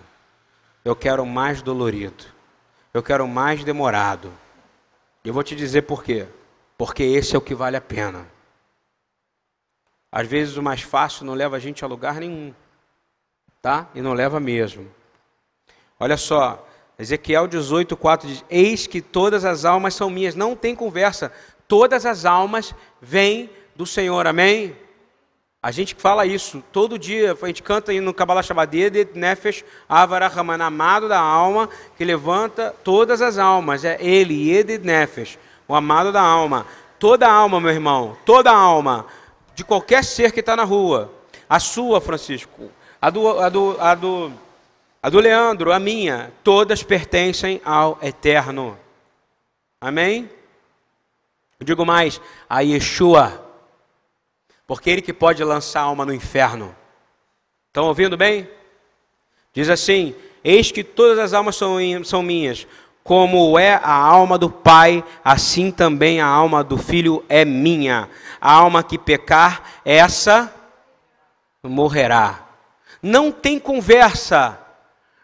Eu 0.84 0.94
quero 0.94 1.24
mais 1.24 1.62
dolorido. 1.62 2.26
Eu 2.92 3.02
quero 3.02 3.26
mais 3.26 3.64
demorado. 3.64 4.30
Eu 5.24 5.32
vou 5.32 5.42
te 5.42 5.56
dizer 5.56 5.80
por 5.84 6.04
quê. 6.04 6.26
Porque 6.76 7.02
esse 7.02 7.34
é 7.34 7.38
o 7.38 7.40
que 7.40 7.54
vale 7.54 7.78
a 7.78 7.80
pena. 7.80 8.26
Às 10.12 10.28
vezes 10.28 10.58
o 10.58 10.62
mais 10.62 10.82
fácil 10.82 11.24
não 11.24 11.32
leva 11.32 11.56
a 11.56 11.58
gente 11.58 11.82
a 11.82 11.88
lugar 11.88 12.16
nenhum. 12.16 12.52
Tá? 13.62 13.88
E 13.94 14.02
não 14.02 14.12
leva 14.12 14.38
mesmo. 14.38 14.92
Olha 15.98 16.18
só, 16.18 16.68
Ezequiel 16.98 17.46
18, 17.46 17.96
4 17.96 18.28
diz: 18.28 18.44
Eis 18.50 18.86
que 18.86 19.00
todas 19.00 19.46
as 19.46 19.64
almas 19.64 19.94
são 19.94 20.10
minhas. 20.10 20.34
Não 20.34 20.54
tem 20.54 20.74
conversa. 20.74 21.32
Todas 21.66 22.04
as 22.04 22.26
almas 22.26 22.74
vêm 23.00 23.56
do 23.78 23.86
Senhor, 23.86 24.26
amém? 24.26 24.76
A 25.62 25.70
gente 25.70 25.94
fala 25.94 26.26
isso 26.26 26.64
todo 26.72 26.98
dia, 26.98 27.38
a 27.40 27.46
gente 27.46 27.62
canta 27.62 27.92
aí 27.92 28.00
no 28.00 28.12
Kabbalah 28.12 28.42
Shabbat, 28.42 29.10
Nefesh 29.14 29.64
Avarahaman, 29.88 30.60
amado 30.60 31.08
da 31.08 31.20
alma, 31.20 31.68
que 31.96 32.04
levanta 32.04 32.74
todas 32.82 33.22
as 33.22 33.38
almas, 33.38 33.84
é 33.84 33.96
ele, 34.00 34.50
Yedid 34.50 34.84
Nefesh, 34.84 35.38
o 35.68 35.76
amado 35.76 36.10
da 36.10 36.20
alma. 36.20 36.66
Toda 36.98 37.30
alma, 37.30 37.60
meu 37.60 37.70
irmão, 37.70 38.18
toda 38.26 38.50
alma, 38.50 39.06
de 39.54 39.62
qualquer 39.62 40.02
ser 40.02 40.32
que 40.32 40.40
está 40.40 40.56
na 40.56 40.64
rua, 40.64 41.12
a 41.48 41.60
sua, 41.60 42.00
Francisco, 42.00 42.72
a 43.00 43.10
do, 43.10 43.38
a, 43.38 43.48
do, 43.48 43.76
a, 43.78 43.94
do, 43.94 44.32
a 45.00 45.08
do 45.08 45.20
Leandro, 45.20 45.72
a 45.72 45.78
minha, 45.78 46.32
todas 46.42 46.82
pertencem 46.82 47.62
ao 47.64 47.96
Eterno. 48.02 48.76
Amém? 49.80 50.28
Eu 51.60 51.64
digo 51.64 51.86
mais, 51.86 52.20
a 52.50 52.58
Yeshua 52.58 53.46
porque 54.68 54.90
ele 54.90 55.00
que 55.00 55.14
pode 55.14 55.42
lançar 55.42 55.80
a 55.80 55.84
alma 55.84 56.04
no 56.04 56.12
inferno. 56.12 56.76
Estão 57.68 57.86
ouvindo 57.86 58.18
bem? 58.18 58.46
Diz 59.50 59.70
assim: 59.70 60.14
Eis 60.44 60.70
que 60.70 60.84
todas 60.84 61.18
as 61.18 61.32
almas 61.32 61.56
são, 61.56 61.78
são 62.04 62.22
minhas, 62.22 62.66
como 63.02 63.58
é 63.58 63.80
a 63.82 63.90
alma 63.90 64.36
do 64.36 64.50
Pai, 64.50 65.02
assim 65.24 65.70
também 65.70 66.20
a 66.20 66.26
alma 66.26 66.62
do 66.62 66.76
Filho 66.76 67.24
é 67.30 67.46
minha. 67.46 68.10
A 68.38 68.52
alma 68.52 68.82
que 68.82 68.98
pecar, 68.98 69.80
essa 69.86 70.54
morrerá. 71.62 72.46
Não 73.02 73.32
tem 73.32 73.58
conversa, 73.58 74.60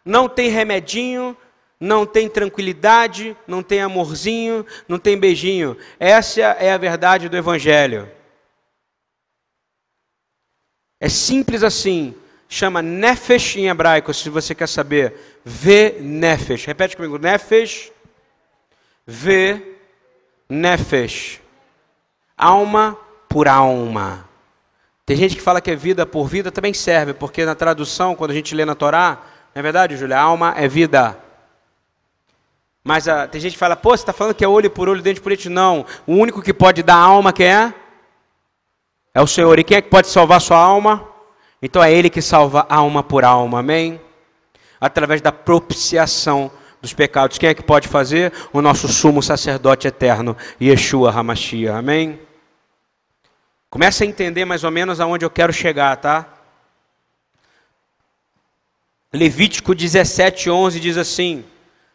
não 0.02 0.26
tem 0.26 0.48
remedinho, 0.48 1.36
não 1.78 2.06
tem 2.06 2.30
tranquilidade, 2.30 3.36
não 3.46 3.62
tem 3.62 3.82
amorzinho, 3.82 4.64
não 4.88 4.98
tem 4.98 5.18
beijinho. 5.18 5.76
Essa 6.00 6.40
é 6.40 6.72
a 6.72 6.78
verdade 6.78 7.28
do 7.28 7.36
Evangelho. 7.36 8.08
É 11.04 11.08
simples 11.10 11.62
assim. 11.62 12.14
Chama 12.48 12.80
Nefesh 12.80 13.56
em 13.56 13.68
hebraico, 13.68 14.14
se 14.14 14.30
você 14.30 14.54
quer 14.54 14.66
saber. 14.66 15.38
Vê 15.44 15.98
Nefesh. 16.00 16.64
Repete 16.64 16.96
comigo. 16.96 17.18
Nefesh. 17.18 17.92
Vê 19.06 19.60
Nefesh. 20.48 21.42
Alma 22.34 22.96
por 23.28 23.46
alma. 23.46 24.26
Tem 25.04 25.14
gente 25.14 25.36
que 25.36 25.42
fala 25.42 25.60
que 25.60 25.70
é 25.70 25.76
vida 25.76 26.06
por 26.06 26.26
vida, 26.26 26.50
também 26.50 26.72
serve, 26.72 27.12
porque 27.12 27.44
na 27.44 27.54
tradução, 27.54 28.16
quando 28.16 28.30
a 28.30 28.34
gente 28.34 28.54
lê 28.54 28.64
na 28.64 28.74
Torá, 28.74 29.18
não 29.54 29.60
é 29.60 29.62
verdade, 29.62 29.98
Júlia? 29.98 30.18
Alma 30.18 30.54
é 30.56 30.66
vida. 30.66 31.18
Mas 32.82 33.08
a, 33.08 33.28
tem 33.28 33.42
gente 33.42 33.52
que 33.52 33.58
fala, 33.58 33.76
pô, 33.76 33.90
você 33.90 34.04
está 34.04 34.14
falando 34.14 34.34
que 34.34 34.44
é 34.44 34.48
olho 34.48 34.70
por 34.70 34.88
olho, 34.88 35.02
dente 35.02 35.20
por 35.20 35.28
dente. 35.28 35.50
Não. 35.50 35.84
O 36.06 36.14
único 36.14 36.40
que 36.40 36.54
pode 36.54 36.82
dar 36.82 36.96
alma, 36.96 37.30
quem 37.30 37.48
é? 37.48 37.74
É 39.14 39.22
o 39.22 39.26
Senhor. 39.28 39.56
E 39.60 39.64
quem 39.64 39.76
é 39.76 39.80
que 39.80 39.88
pode 39.88 40.08
salvar 40.08 40.40
sua 40.40 40.58
alma? 40.58 41.08
Então 41.62 41.82
é 41.82 41.92
Ele 41.92 42.10
que 42.10 42.20
salva 42.20 42.66
alma 42.68 43.00
por 43.02 43.24
alma, 43.24 43.60
amém? 43.60 44.00
Através 44.80 45.22
da 45.22 45.30
propiciação 45.30 46.50
dos 46.82 46.92
pecados. 46.92 47.38
Quem 47.38 47.48
é 47.48 47.54
que 47.54 47.62
pode 47.62 47.86
fazer? 47.86 48.32
O 48.52 48.60
nosso 48.60 48.88
sumo 48.88 49.22
sacerdote 49.22 49.86
eterno, 49.86 50.36
Yeshua 50.60 51.12
Hamashia, 51.12 51.76
amém? 51.76 52.18
Começa 53.70 54.02
a 54.02 54.06
entender 54.06 54.44
mais 54.44 54.64
ou 54.64 54.70
menos 54.70 55.00
aonde 55.00 55.24
eu 55.24 55.30
quero 55.30 55.52
chegar, 55.52 55.96
tá? 55.96 56.26
Levítico 59.12 59.76
17, 59.76 60.50
11 60.50 60.80
diz 60.80 60.98
assim. 60.98 61.44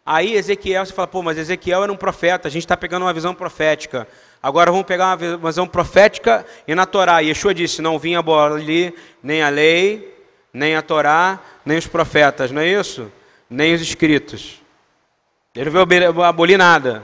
Aí 0.06 0.34
Ezequiel, 0.34 0.86
você 0.86 0.94
fala, 0.94 1.08
pô, 1.08 1.22
mas 1.22 1.38
Ezequiel 1.38 1.84
era 1.84 1.92
um 1.92 1.98
profeta, 1.98 2.48
a 2.48 2.52
gente 2.52 2.64
está 2.64 2.78
pegando 2.78 3.04
uma 3.04 3.14
visão 3.14 3.36
profética. 3.36 4.08
Agora 4.42 4.72
vamos 4.72 4.88
pegar 4.88 5.18
uma 5.18 5.38
visão 5.38 5.68
profética 5.68 6.46
e 6.66 6.74
na 6.74 6.86
Torá. 6.86 7.20
Yeshua 7.20 7.54
disse: 7.54 7.82
Não 7.82 8.00
vinha 8.00 8.20
abolir 8.20 8.94
nem 9.22 9.44
a 9.44 9.50
lei, 9.50 10.18
nem 10.54 10.76
a 10.76 10.82
Torá, 10.82 11.40
nem 11.66 11.78
os 11.78 11.88
profetas, 11.88 12.50
não 12.50 12.62
é 12.62 12.68
isso? 12.68 13.12
Nem 13.50 13.74
os 13.74 13.82
escritos. 13.82 14.62
Ele 15.54 15.70
não 15.70 15.86
veio 15.86 16.24
abolir 16.24 16.58
nada. 16.58 17.04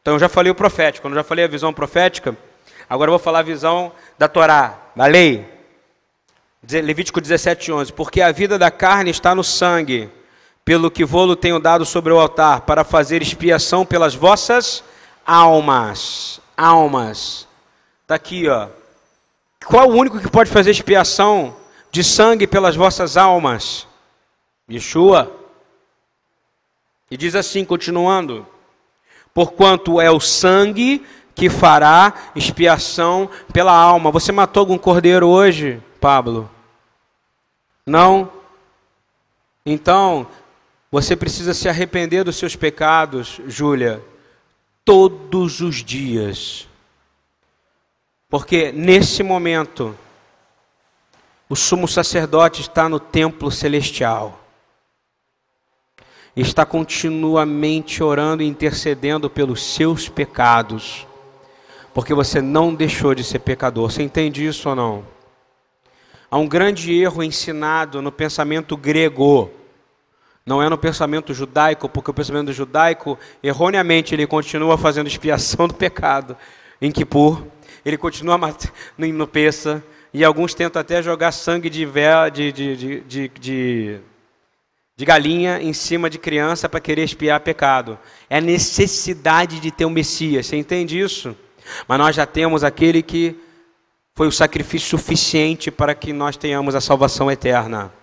Então 0.00 0.14
eu 0.14 0.18
já 0.18 0.28
falei 0.28 0.50
o 0.50 0.54
profético. 0.54 1.04
Quando 1.04 1.12
eu 1.12 1.18
já 1.18 1.24
falei 1.24 1.44
a 1.44 1.48
visão 1.48 1.70
profética, 1.70 2.34
agora 2.88 3.10
eu 3.10 3.12
vou 3.12 3.18
falar 3.18 3.40
a 3.40 3.42
visão 3.42 3.92
da 4.18 4.26
Torá, 4.26 4.78
da 4.96 5.04
lei. 5.04 5.46
Levítico 6.66 7.20
17, 7.20 7.72
11. 7.72 7.92
Porque 7.92 8.22
a 8.22 8.32
vida 8.32 8.58
da 8.58 8.70
carne 8.70 9.10
está 9.10 9.34
no 9.34 9.44
sangue, 9.44 10.08
pelo 10.64 10.90
que 10.90 11.04
vou-lo 11.04 11.36
tenho 11.36 11.58
dado 11.58 11.84
sobre 11.84 12.10
o 12.10 12.18
altar, 12.18 12.62
para 12.62 12.84
fazer 12.84 13.20
expiação 13.20 13.84
pelas 13.84 14.14
vossas 14.14 14.82
almas 15.26 16.39
almas. 16.60 17.48
Está 18.02 18.14
aqui, 18.16 18.48
ó. 18.48 18.68
Qual 19.64 19.88
o 19.88 19.94
único 19.94 20.20
que 20.20 20.30
pode 20.30 20.50
fazer 20.50 20.70
expiação 20.70 21.56
de 21.90 22.04
sangue 22.04 22.46
pelas 22.46 22.76
vossas 22.76 23.16
almas? 23.16 23.86
Yeshua. 24.70 25.32
E 27.10 27.16
diz 27.16 27.34
assim, 27.34 27.64
continuando: 27.64 28.46
Porquanto 29.32 30.00
é 30.00 30.10
o 30.10 30.20
sangue 30.20 31.04
que 31.34 31.48
fará 31.48 32.12
expiação 32.36 33.30
pela 33.52 33.72
alma. 33.72 34.10
Você 34.10 34.30
matou 34.30 34.60
algum 34.60 34.76
cordeiro 34.76 35.26
hoje, 35.28 35.82
Pablo? 36.00 36.50
Não? 37.86 38.30
Então, 39.64 40.26
você 40.90 41.16
precisa 41.16 41.54
se 41.54 41.68
arrepender 41.68 42.24
dos 42.24 42.36
seus 42.36 42.54
pecados, 42.54 43.40
Júlia 43.46 44.02
todos 44.90 45.60
os 45.60 45.84
dias. 45.84 46.66
Porque 48.28 48.72
nesse 48.72 49.22
momento 49.22 49.96
O 51.52 51.56
sumo 51.56 51.88
sacerdote 51.88 52.60
está 52.60 52.88
no 52.88 53.00
templo 53.00 53.50
celestial. 53.50 54.40
Está 56.36 56.64
continuamente 56.64 58.04
orando 58.04 58.40
e 58.40 58.46
intercedendo 58.46 59.28
pelos 59.28 59.60
seus 59.60 60.08
pecados. 60.08 61.04
Porque 61.92 62.14
você 62.14 62.40
não 62.40 62.72
deixou 62.72 63.16
de 63.16 63.24
ser 63.24 63.40
pecador. 63.40 63.90
Você 63.90 64.00
entende 64.04 64.46
isso 64.46 64.68
ou 64.68 64.76
não? 64.76 65.04
Há 66.30 66.38
um 66.38 66.46
grande 66.46 66.96
erro 66.96 67.20
ensinado 67.20 68.00
no 68.00 68.12
pensamento 68.12 68.76
grego. 68.76 69.50
Não 70.50 70.60
é 70.60 70.68
no 70.68 70.76
pensamento 70.76 71.32
judaico, 71.32 71.88
porque 71.88 72.10
o 72.10 72.14
pensamento 72.14 72.52
judaico, 72.52 73.16
erroneamente, 73.40 74.16
ele 74.16 74.26
continua 74.26 74.76
fazendo 74.76 75.06
expiação 75.06 75.68
do 75.70 75.74
pecado 75.74 76.36
em 76.82 76.90
Kippur, 76.90 77.44
ele 77.84 77.96
continua 77.96 78.36
no 78.98 79.28
Peça, 79.28 79.80
e 80.12 80.24
alguns 80.24 80.52
tentam 80.52 80.80
até 80.80 81.00
jogar 81.04 81.30
sangue 81.30 81.70
de, 81.70 81.86
de, 82.32 82.50
de, 82.50 82.76
de, 82.76 83.28
de, 83.28 84.00
de 84.96 85.04
galinha 85.04 85.62
em 85.62 85.72
cima 85.72 86.10
de 86.10 86.18
criança 86.18 86.68
para 86.68 86.80
querer 86.80 87.04
expiar 87.04 87.38
pecado. 87.38 87.96
É 88.28 88.38
a 88.38 88.40
necessidade 88.40 89.60
de 89.60 89.70
ter 89.70 89.84
um 89.84 89.90
Messias, 89.90 90.46
você 90.46 90.56
entende 90.56 90.98
isso? 90.98 91.36
Mas 91.86 91.96
nós 91.96 92.16
já 92.16 92.26
temos 92.26 92.64
aquele 92.64 93.02
que 93.02 93.36
foi 94.16 94.26
o 94.26 94.32
sacrifício 94.32 94.98
suficiente 94.98 95.70
para 95.70 95.94
que 95.94 96.12
nós 96.12 96.36
tenhamos 96.36 96.74
a 96.74 96.80
salvação 96.80 97.30
eterna. 97.30 97.99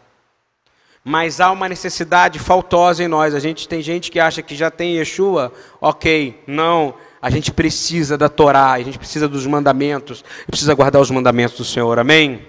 Mas 1.10 1.40
há 1.40 1.50
uma 1.52 1.70
necessidade 1.70 2.38
faltosa 2.38 3.02
em 3.02 3.08
nós. 3.08 3.34
A 3.34 3.40
gente 3.40 3.66
tem 3.66 3.82
gente 3.82 4.12
que 4.12 4.20
acha 4.20 4.42
que 4.42 4.54
já 4.54 4.70
tem 4.70 4.98
Yeshua, 4.98 5.54
ok, 5.80 6.44
não. 6.46 6.96
A 7.22 7.30
gente 7.30 7.50
precisa 7.50 8.18
da 8.18 8.28
Torá, 8.28 8.74
a 8.74 8.84
gente 8.84 9.00
precisa 9.00 9.26
dos 9.26 9.48
mandamentos, 9.48 10.22
precisa 10.46 10.74
guardar 10.74 11.02
os 11.02 11.10
mandamentos 11.10 11.58
do 11.58 11.64
Senhor, 11.64 11.98
amém? 11.98 12.46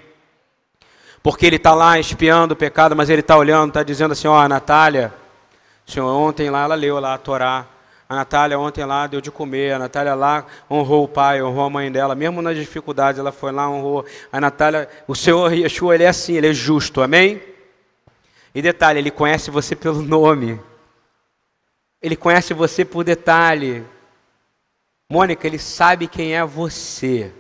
Porque 1.22 1.46
ele 1.46 1.54
está 1.54 1.72
lá 1.72 2.00
espiando 2.00 2.54
o 2.54 2.56
pecado, 2.56 2.96
mas 2.96 3.08
ele 3.08 3.20
está 3.20 3.36
olhando, 3.36 3.68
está 3.68 3.84
dizendo 3.84 4.10
assim: 4.10 4.26
ó, 4.26 4.36
a 4.36 4.48
Natália, 4.48 5.14
Senhor, 5.86 6.08
ontem 6.08 6.50
lá 6.50 6.64
ela 6.64 6.74
leu 6.74 6.98
lá 6.98 7.14
a 7.14 7.18
Torá. 7.18 7.64
A 8.08 8.16
Natália 8.16 8.58
ontem 8.58 8.84
lá 8.84 9.06
deu 9.06 9.20
de 9.20 9.30
comer, 9.30 9.74
a 9.74 9.78
Natália 9.78 10.16
lá 10.16 10.44
honrou 10.68 11.04
o 11.04 11.08
pai, 11.08 11.40
honrou 11.40 11.66
a 11.66 11.70
mãe 11.70 11.92
dela, 11.92 12.16
mesmo 12.16 12.42
nas 12.42 12.56
dificuldades, 12.56 13.20
ela 13.20 13.30
foi 13.30 13.52
lá, 13.52 13.70
honrou. 13.70 14.04
A 14.32 14.40
Natália, 14.40 14.88
o 15.06 15.14
Senhor 15.14 15.52
Yeshua, 15.52 15.94
ele 15.94 16.02
é 16.02 16.08
assim, 16.08 16.34
ele 16.34 16.48
é 16.48 16.52
justo, 16.52 17.00
amém? 17.00 17.40
E 18.58 18.62
detalhe, 18.62 18.98
ele 18.98 19.12
conhece 19.12 19.52
você 19.52 19.76
pelo 19.76 20.02
nome. 20.02 20.60
Ele 22.02 22.16
conhece 22.16 22.52
você 22.52 22.84
por 22.84 23.04
detalhe. 23.04 23.86
Mônica, 25.08 25.46
ele 25.46 25.60
sabe 25.60 26.08
quem 26.08 26.34
é 26.34 26.44
você. 26.44 27.32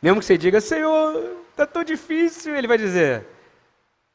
Mesmo 0.00 0.20
que 0.20 0.24
você 0.24 0.38
diga, 0.38 0.58
Senhor, 0.58 1.42
está 1.50 1.66
tão 1.66 1.84
difícil, 1.84 2.56
ele 2.56 2.66
vai 2.66 2.78
dizer, 2.78 3.26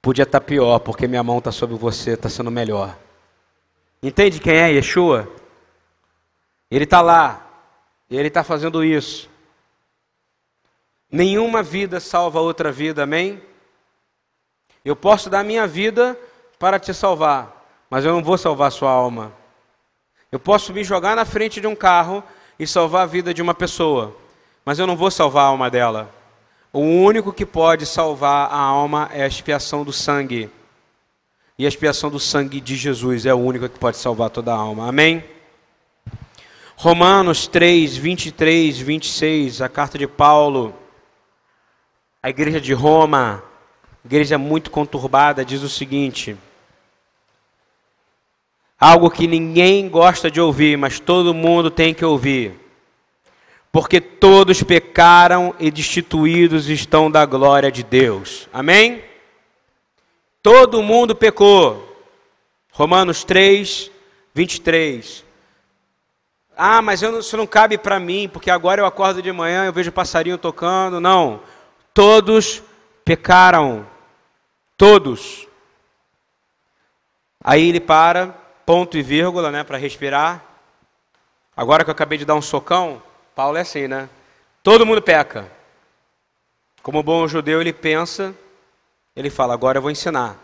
podia 0.02 0.24
estar 0.24 0.40
tá 0.40 0.44
pior, 0.44 0.80
porque 0.80 1.08
minha 1.08 1.22
mão 1.22 1.38
está 1.38 1.52
sobre 1.52 1.76
você, 1.76 2.14
está 2.14 2.28
sendo 2.28 2.50
melhor. 2.50 2.98
Entende 4.02 4.40
quem 4.40 4.56
é 4.56 4.72
Yeshua? 4.72 5.32
Ele 6.72 6.86
está 6.86 7.02
lá, 7.02 7.48
e 8.10 8.18
ele 8.18 8.30
está 8.30 8.44
fazendo 8.44 8.84
isso. 8.84 9.30
Nenhuma 11.12 11.62
vida 11.62 12.00
salva 12.00 12.42
outra 12.42 12.72
vida, 12.72 13.04
amém? 13.04 13.40
Eu 14.84 14.96
posso 14.96 15.30
dar 15.30 15.44
minha 15.44 15.68
vida 15.68 16.18
para 16.62 16.80
te 16.80 16.94
salvar, 16.94 17.66
mas 17.90 18.06
eu 18.06 18.14
não 18.14 18.22
vou 18.22 18.38
salvar 18.38 18.72
sua 18.72 18.92
alma. 18.92 19.34
Eu 20.32 20.40
posso 20.40 20.72
me 20.72 20.84
jogar 20.84 21.16
na 21.16 21.26
frente 21.26 21.60
de 21.60 21.66
um 21.66 21.76
carro 21.76 22.24
e 22.60 22.68
salvar 22.68 23.02
a 23.02 23.06
vida 23.08 23.34
de 23.34 23.42
uma 23.42 23.56
pessoa, 23.56 24.16
mas 24.64 24.78
eu 24.78 24.86
não 24.86 24.96
vou 24.96 25.10
salvar 25.10 25.46
a 25.46 25.48
alma 25.48 25.72
dela. 25.72 26.14
O 26.72 26.82
único 26.82 27.34
que 27.34 27.48
pode 27.48 27.88
salvar 27.88 28.48
a 28.52 28.60
alma 28.60 29.10
é 29.12 29.24
a 29.24 29.28
expiação 29.28 29.84
do 29.84 29.92
sangue. 29.92 30.52
E 31.58 31.66
a 31.66 31.68
expiação 31.68 32.12
do 32.12 32.20
sangue 32.20 32.62
de 32.62 32.76
Jesus 32.76 33.26
é 33.26 33.34
o 33.34 33.40
único 33.40 33.68
que 33.68 33.80
pode 33.80 33.98
salvar 33.98 34.30
toda 34.30 34.54
a 34.54 34.56
alma. 34.56 34.88
Amém? 34.88 35.24
Romanos 36.76 37.48
3, 37.48 37.98
23, 37.98 38.78
26, 38.78 39.64
a 39.64 39.68
carta 39.68 39.98
de 39.98 40.06
Paulo, 40.06 40.76
a 42.22 42.30
igreja 42.30 42.62
de 42.62 42.72
Roma, 42.72 43.44
igreja 44.06 44.38
muito 44.38 44.70
conturbada, 44.70 45.44
diz 45.44 45.64
o 45.64 45.70
seguinte: 45.70 46.38
Algo 48.82 49.12
que 49.12 49.28
ninguém 49.28 49.88
gosta 49.88 50.32
de 50.32 50.42
ouvir, 50.42 50.76
mas 50.76 51.00
todo 51.00 51.36
mundo 51.36 51.70
tem 51.70 51.94
que 51.94 52.04
ouvir. 52.04 52.60
Porque 53.72 54.02
todos 54.02 54.64
pecaram 54.64 55.54
e 55.60 55.70
destituídos 55.70 56.68
estão 56.68 57.10
da 57.10 57.24
glória 57.24 57.72
de 57.72 57.84
Deus. 57.84 58.50
Amém? 58.52 59.04
Todo 60.42 60.82
mundo 60.82 61.16
pecou. 61.16 61.96
Romanos 62.72 63.24
3, 63.24 63.92
23. 64.34 65.24
Ah, 66.58 66.82
mas 66.82 67.04
não, 67.04 67.20
isso 67.20 67.38
não 67.38 67.46
cabe 67.46 67.78
para 67.78 68.00
mim, 68.00 68.28
porque 68.28 68.50
agora 68.50 68.82
eu 68.82 68.88
acordo 68.88 69.22
de 69.22 69.32
manhã, 69.32 69.64
eu 69.64 69.74
vejo 69.74 69.92
passarinho 69.92 70.40
tocando. 70.40 71.00
Não. 71.00 71.42
Todos 71.94 72.64
pecaram. 73.06 73.86
Todos. 74.76 75.48
Aí 77.44 77.70
ele 77.70 77.80
para, 77.80 78.41
ponto 78.66 78.98
e 78.98 79.02
vírgula, 79.02 79.52
né, 79.52 79.64
para 79.64 79.78
respirar. 79.78 80.44
Agora 81.56 81.84
que 81.84 81.90
eu 81.90 81.94
acabei 81.94 82.18
de 82.18 82.26
dar 82.26 82.36
um 82.36 82.42
socão, 82.42 83.02
Paulo 83.36 83.58
é 83.58 83.62
assim, 83.62 83.88
né? 83.88 84.10
Todo 84.64 84.86
mundo 84.86 85.02
peca. 85.02 85.52
Como 86.82 87.04
bom 87.04 87.28
judeu, 87.28 87.62
ele 87.62 87.74
pensa, 87.74 88.34
ele 89.16 89.30
fala: 89.30 89.54
agora 89.54 89.78
eu 89.78 89.82
vou 89.82 89.92
ensinar. 89.92 90.38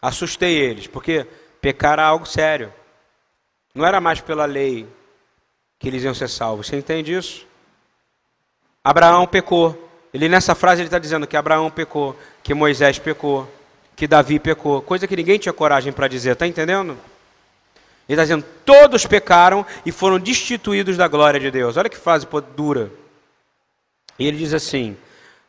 Assustei 0.00 0.56
eles, 0.56 0.86
porque 0.86 1.26
pecar 1.60 1.94
era 1.94 2.04
algo 2.04 2.26
sério. 2.26 2.72
Não 3.74 3.86
era 3.86 4.00
mais 4.00 4.20
pela 4.20 4.44
lei 4.44 4.88
que 5.78 5.88
eles 5.88 6.02
iam 6.02 6.14
ser 6.14 6.28
salvos. 6.28 6.66
Você 6.66 6.76
entende 6.76 7.14
isso? 7.14 7.46
Abraão 8.82 9.26
pecou. 9.26 9.88
Ele 10.12 10.28
nessa 10.28 10.54
frase 10.54 10.80
ele 10.80 10.88
está 10.88 10.98
dizendo 10.98 11.26
que 11.26 11.36
Abraão 11.36 11.70
pecou, 11.70 12.16
que 12.42 12.52
Moisés 12.52 12.98
pecou, 12.98 13.48
que 14.00 14.06
Davi 14.06 14.38
pecou, 14.38 14.80
coisa 14.80 15.06
que 15.06 15.14
ninguém 15.14 15.38
tinha 15.38 15.52
coragem 15.52 15.92
para 15.92 16.08
dizer, 16.08 16.30
está 16.30 16.46
entendendo? 16.46 16.96
Ele 18.08 18.14
está 18.18 18.22
dizendo: 18.22 18.46
todos 18.64 19.04
pecaram 19.04 19.64
e 19.84 19.92
foram 19.92 20.18
destituídos 20.18 20.96
da 20.96 21.06
glória 21.06 21.38
de 21.38 21.50
Deus. 21.50 21.76
Olha 21.76 21.90
que 21.90 21.98
frase 21.98 22.26
dura. 22.56 22.90
E 24.18 24.26
ele 24.26 24.38
diz 24.38 24.54
assim: 24.54 24.96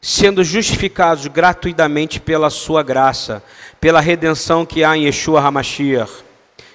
sendo 0.02 0.44
justificados 0.44 1.26
gratuitamente 1.28 2.20
pela 2.20 2.50
sua 2.50 2.84
graça, 2.84 3.42
pela 3.80 4.02
redenção 4.02 4.66
que 4.66 4.84
há 4.84 4.98
em 4.98 5.06
Yeshua 5.06 5.40
HaMashiach. 5.40 6.12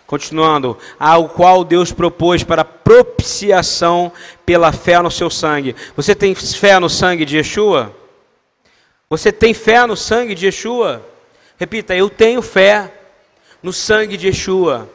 Continuando, 0.06 0.78
ao 0.98 1.28
qual 1.28 1.62
Deus 1.62 1.92
propôs 1.92 2.42
para 2.42 2.64
propiciação 2.64 4.10
pela 4.46 4.72
fé 4.72 4.98
no 5.02 5.10
seu 5.10 5.28
sangue. 5.28 5.76
Você 5.94 6.14
tem 6.14 6.34
fé 6.34 6.80
no 6.80 6.88
sangue 6.88 7.26
de 7.26 7.36
Yeshua? 7.36 7.94
Você 9.10 9.30
tem 9.30 9.52
fé 9.52 9.84
no 9.84 9.94
sangue 9.94 10.34
de 10.34 10.46
Yeshua? 10.46 11.04
Repita, 11.58 11.94
eu 11.96 12.10
tenho 12.10 12.42
fé 12.42 12.92
no 13.62 13.72
sangue 13.72 14.16
de 14.16 14.26
Yeshua. 14.26 14.90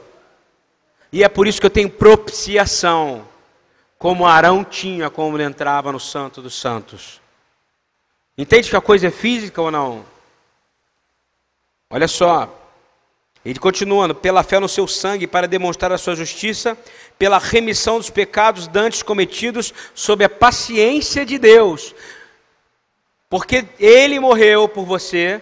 E 1.11 1.23
é 1.23 1.29
por 1.29 1.47
isso 1.47 1.59
que 1.59 1.65
eu 1.65 1.71
tenho 1.71 1.89
propiciação, 1.89 3.27
como 3.97 4.25
Arão 4.25 4.63
tinha 4.63 5.09
quando 5.09 5.35
ele 5.35 5.43
entrava 5.43 5.91
no 5.91 5.99
Santo 5.99 6.41
dos 6.41 6.53
Santos. 6.53 7.19
Entende 8.37 8.69
que 8.69 8.75
a 8.75 8.81
coisa 8.81 9.07
é 9.07 9.11
física 9.11 9.61
ou 9.61 9.69
não? 9.69 10.05
Olha 11.89 12.07
só. 12.07 12.57
Ele 13.43 13.59
continuando, 13.59 14.13
pela 14.13 14.43
fé 14.43 14.59
no 14.59 14.69
seu 14.69 14.87
sangue, 14.87 15.25
para 15.25 15.47
demonstrar 15.47 15.91
a 15.91 15.97
sua 15.97 16.15
justiça, 16.15 16.77
pela 17.17 17.39
remissão 17.39 17.97
dos 17.97 18.09
pecados 18.09 18.67
dantes 18.67 19.01
cometidos, 19.01 19.73
sob 19.95 20.23
a 20.23 20.29
paciência 20.29 21.25
de 21.25 21.39
Deus. 21.39 21.93
Porque 23.27 23.65
ele 23.79 24.19
morreu 24.19 24.69
por 24.69 24.85
você, 24.85 25.41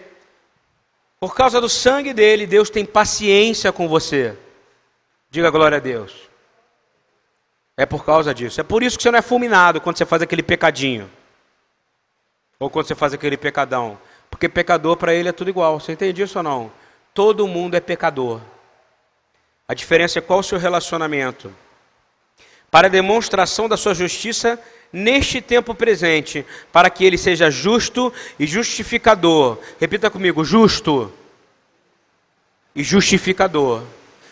por 1.20 1.36
causa 1.36 1.60
do 1.60 1.68
sangue 1.68 2.14
dele, 2.14 2.48
Deus 2.48 2.70
tem 2.70 2.86
paciência 2.86 3.72
com 3.72 3.88
você. 3.88 4.38
Diga 5.30 5.50
glória 5.50 5.78
a 5.78 5.82
Deus. 5.82 6.30
É 7.76 7.86
por 7.86 8.06
causa 8.06 8.34
disso. 8.34 8.60
É 8.60 8.64
por 8.64 8.84
isso 8.84 8.98
que 8.98 9.04
você 9.04 9.12
não 9.12 9.20
é 9.20 9.22
fulminado 9.22 9.82
quando 9.82 9.98
você 9.98 10.06
faz 10.06 10.22
aquele 10.22 10.44
pecadinho. 10.44 11.10
Ou 12.60 12.70
quando 12.70 12.88
você 12.88 12.96
faz 12.96 13.14
aquele 13.14 13.38
pecadão. 13.38 14.00
Porque 14.30 14.48
pecador 14.48 14.98
para 14.98 15.14
ele 15.14 15.30
é 15.30 15.32
tudo 15.32 15.50
igual. 15.50 15.80
Você 15.80 15.92
entende 15.92 16.22
isso 16.22 16.40
ou 16.40 16.44
não? 16.44 16.72
Todo 17.14 17.48
mundo 17.48 17.76
é 17.76 17.80
pecador. 17.80 18.42
A 19.68 19.74
diferença 19.74 20.20
é 20.20 20.22
qual 20.22 20.40
o 20.40 20.44
seu 20.44 20.58
relacionamento. 20.58 21.54
Para 22.72 22.90
demonstração 22.90 23.68
da 23.68 23.78
sua 23.78 23.94
justiça 23.94 24.60
neste 24.92 25.42
tempo 25.42 25.76
presente, 25.76 26.46
para 26.72 26.90
que 26.90 27.06
ele 27.06 27.18
seja 27.18 27.50
justo 27.50 28.12
e 28.40 28.46
justificador. 28.46 29.58
Repita 29.80 30.10
comigo: 30.10 30.44
justo 30.44 31.12
e 32.76 32.84
justificador. 32.84 33.84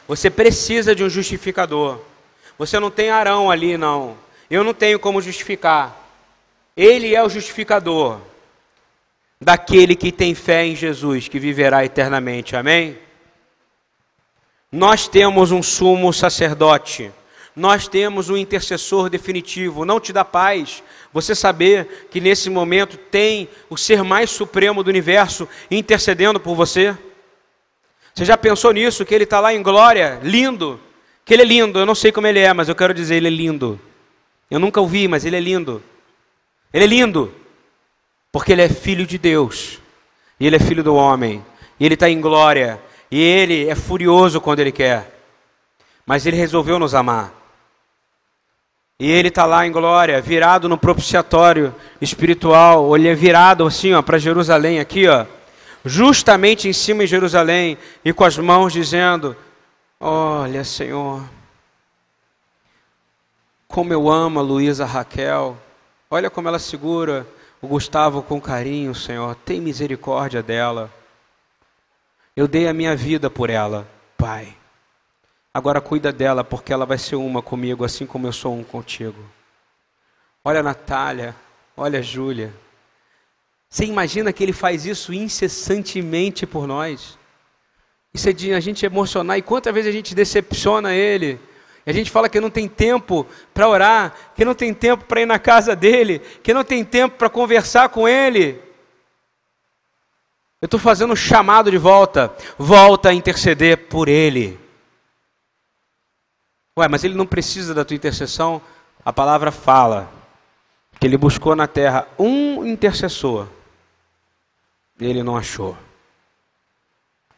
Você 0.08 0.30
precisa 0.30 0.95
de 0.95 1.03
um 1.03 1.10
justificador. 1.10 1.99
Você 2.58 2.80
não 2.80 2.89
tem 2.89 3.10
Arão 3.10 3.51
ali, 3.51 3.78
não. 3.78 4.18
Eu 4.49 4.64
não 4.64 4.74
tenho 4.74 4.99
como 4.99 5.22
justificar. 5.22 5.95
Ele 6.76 7.14
é 7.14 7.24
o 7.24 7.30
justificador. 7.30 8.20
daquele 9.39 9.95
que 9.95 10.12
tem 10.12 10.34
fé 10.34 10.66
em 10.66 10.76
Jesus, 10.76 11.28
que 11.28 11.39
viverá 11.39 11.86
eternamente. 11.86 12.55
Amém? 12.55 12.97
Nós 14.72 15.08
temos 15.08 15.51
um 15.51 15.62
sumo 15.62 16.12
sacerdote, 16.12 17.12
nós 17.58 17.88
temos 17.88 18.30
um 18.30 18.38
intercessor 18.38 19.10
definitivo. 19.10 19.84
Não 19.84 19.99
te 19.99 20.14
dá 20.14 20.24
paz 20.24 20.84
você 21.12 21.34
saber 21.34 22.08
que 22.12 22.22
nesse 22.22 22.51
momento 22.51 22.97
tem 22.97 23.49
o 23.68 23.76
ser 23.76 24.03
mais 24.03 24.30
supremo 24.30 24.84
do 24.84 24.89
universo 24.89 25.49
intercedendo 25.72 26.39
por 26.39 26.53
você? 26.53 26.95
Você 28.14 28.26
já 28.26 28.38
pensou 28.38 28.72
nisso? 28.72 29.03
Que 29.03 29.16
ele 29.16 29.24
está 29.24 29.39
lá 29.39 29.55
em 29.55 29.64
glória, 29.64 30.20
lindo? 30.22 30.80
Que 31.26 31.34
ele 31.34 31.41
é 31.41 31.45
lindo, 31.45 31.80
eu 31.80 31.86
não 31.86 31.95
sei 31.95 32.12
como 32.12 32.28
ele 32.28 32.39
é, 32.39 32.53
mas 32.53 32.70
eu 32.70 32.76
quero 32.76 32.93
dizer, 32.93 33.16
ele 33.16 33.28
é 33.28 33.32
lindo. 33.32 33.80
Eu 34.51 34.60
nunca 34.60 34.80
o 34.80 34.86
vi, 34.86 35.08
mas 35.08 35.26
ele 35.26 35.36
é 35.36 35.39
lindo. 35.39 35.82
Ele 36.72 36.84
é 36.84 36.88
lindo, 36.88 37.34
porque 38.32 38.51
ele 38.51 38.62
é 38.62 38.70
filho 38.70 39.05
de 39.08 39.18
Deus, 39.18 39.80
e 40.39 40.45
ele 40.45 40.58
é 40.58 40.60
filho 40.60 40.84
do 40.84 40.93
homem, 40.93 41.43
e 41.80 41.86
ele 41.86 41.95
está 41.95 42.08
em 42.08 42.22
glória, 42.22 42.80
e 43.10 43.20
ele 43.20 43.68
é 43.68 43.74
furioso 43.74 44.39
quando 44.39 44.60
ele 44.60 44.72
quer, 44.72 45.20
mas 46.05 46.26
ele 46.26 46.38
resolveu 46.38 46.78
nos 46.78 46.93
amar. 46.93 47.36
E 49.00 49.12
ele 49.12 49.28
está 49.28 49.45
lá 49.45 49.68
em 49.68 49.72
glória, 49.72 50.20
virado 50.20 50.68
no 50.68 50.76
propiciatório 50.76 51.74
espiritual, 52.02 52.95
ele 52.95 53.08
é 53.08 53.14
virado 53.14 53.64
assim, 53.64 53.93
ó, 53.93 54.02
para 54.02 54.18
Jerusalém, 54.18 54.80
aqui, 54.80 55.08
ó, 55.08 55.24
justamente 55.86 56.68
em 56.68 56.74
cima 56.74 57.04
de 57.04 57.08
Jerusalém, 57.12 57.78
e 58.04 58.12
com 58.12 58.24
as 58.24 58.39
mãos 58.39 58.74
dizendo: 58.74 59.38
Olha, 60.00 60.64
Senhor, 60.64 61.24
como 63.68 63.93
eu 63.93 64.10
amo 64.10 64.39
a 64.39 64.41
Luísa 64.41 64.84
Raquel, 64.84 65.56
olha 66.10 66.32
como 66.32 66.48
ela 66.48 66.58
segura 66.58 67.28
o 67.62 67.68
Gustavo 67.68 68.24
com 68.24 68.41
carinho, 68.41 68.95
Senhor, 68.95 69.36
tem 69.45 69.62
misericórdia 69.62 70.41
dela. 70.41 70.91
Eu 72.36 72.48
dei 72.48 72.68
a 72.68 72.74
minha 72.74 72.95
vida 72.95 73.30
por 73.30 73.52
ela, 73.52 73.88
Pai. 74.18 74.57
Agora 75.58 75.82
cuida 75.82 76.12
dela, 76.12 76.43
porque 76.43 76.72
ela 76.72 76.86
vai 76.86 76.99
ser 76.99 77.16
uma 77.16 77.41
comigo, 77.41 77.84
assim 77.84 78.05
como 78.05 78.28
eu 78.28 78.32
sou 78.32 78.55
um 78.55 78.64
contigo. 78.64 79.18
Olha 80.45 80.60
a 80.60 80.64
Natália, 80.64 81.36
olha 81.76 81.97
a 81.97 82.01
Júlia. 82.03 82.53
Você 83.68 83.84
imagina 83.84 84.32
que 84.32 84.43
ele 84.43 84.53
faz 84.53 84.86
isso 84.86 85.12
incessantemente 85.12 86.45
por 86.45 86.68
nós? 86.68 87.18
Isso 88.14 88.30
é 88.30 88.34
de 88.34 88.53
a 88.53 88.60
gente 88.60 88.86
emocionar. 88.86 89.39
E 89.39 89.41
quantas 89.41 89.74
vezes 89.74 89.89
a 89.89 89.91
gente 89.91 90.14
decepciona 90.14 90.93
ele? 90.93 91.39
A 91.88 91.91
gente 91.91 92.12
fala 92.12 92.30
que 92.30 92.39
não 92.39 92.51
tem 92.51 92.68
tempo 92.68 93.26
para 93.51 93.68
orar, 93.68 94.14
que 94.36 94.45
não 94.45 94.53
tem 94.53 94.72
tempo 94.76 95.05
para 95.05 95.22
ir 95.22 95.26
na 95.26 95.39
casa 95.39 95.76
dele, 95.76 96.20
que 96.43 96.53
não 96.53 96.64
tem 96.64 96.86
tempo 96.86 97.18
para 97.18 97.32
conversar 97.32 97.89
com 97.89 98.08
ele. 98.08 98.62
Eu 100.62 100.68
estou 100.68 100.80
fazendo 100.80 101.14
um 101.14 101.16
chamado 101.16 101.72
de 101.72 101.80
volta. 101.80 102.32
Volta 102.60 103.10
a 103.10 103.14
interceder 103.16 103.88
por 103.88 104.08
ele. 104.08 104.66
Ué, 106.78 106.88
mas 106.88 107.03
ele 107.03 107.15
não 107.15 107.25
precisa 107.25 107.73
da 107.73 107.84
tua 107.84 107.95
intercessão? 107.95 108.61
A 109.03 109.11
palavra 109.11 109.51
fala 109.51 110.07
que 110.99 111.07
ele 111.07 111.17
buscou 111.17 111.55
na 111.55 111.65
terra 111.65 112.07
um 112.19 112.63
intercessor 112.63 113.47
e 114.99 115.05
ele 115.07 115.23
não 115.23 115.36
achou. 115.36 115.75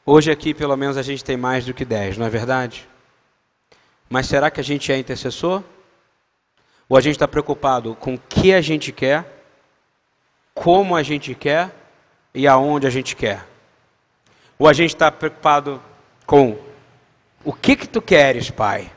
Hoje 0.06 0.30
aqui, 0.30 0.54
pelo 0.54 0.76
menos, 0.76 0.98
a 0.98 1.02
gente 1.02 1.24
tem 1.24 1.38
mais 1.38 1.66
do 1.66 1.74
que 1.74 1.86
dez, 1.86 2.18
não 2.18 2.26
é 2.26 2.30
verdade? 2.30 2.86
Mas 4.10 4.26
será 4.26 4.52
que 4.52 4.60
a 4.60 4.64
gente 4.64 4.92
é 4.92 4.98
intercessor? 4.98 5.64
Ou 6.90 6.98
a 6.98 7.02
gente 7.02 7.14
está 7.14 7.28
preocupado 7.28 7.96
com 7.96 8.16
o 8.16 8.20
que 8.20 8.54
a 8.54 8.60
gente 8.60 8.92
quer, 8.92 9.46
como 10.54 10.98
a 10.98 11.04
gente 11.04 11.34
quer 11.34 11.74
e 12.34 12.46
aonde 12.46 12.88
a 12.88 12.90
gente 12.90 13.16
quer? 13.16 13.46
Ou 14.58 14.68
a 14.68 14.74
gente 14.74 14.96
está 14.96 15.10
preocupado 15.10 15.82
com 16.26 16.58
o 17.46 17.54
que 17.54 17.78
que 17.78 17.88
tu 17.88 18.02
queres, 18.02 18.50
Pai? 18.50 18.92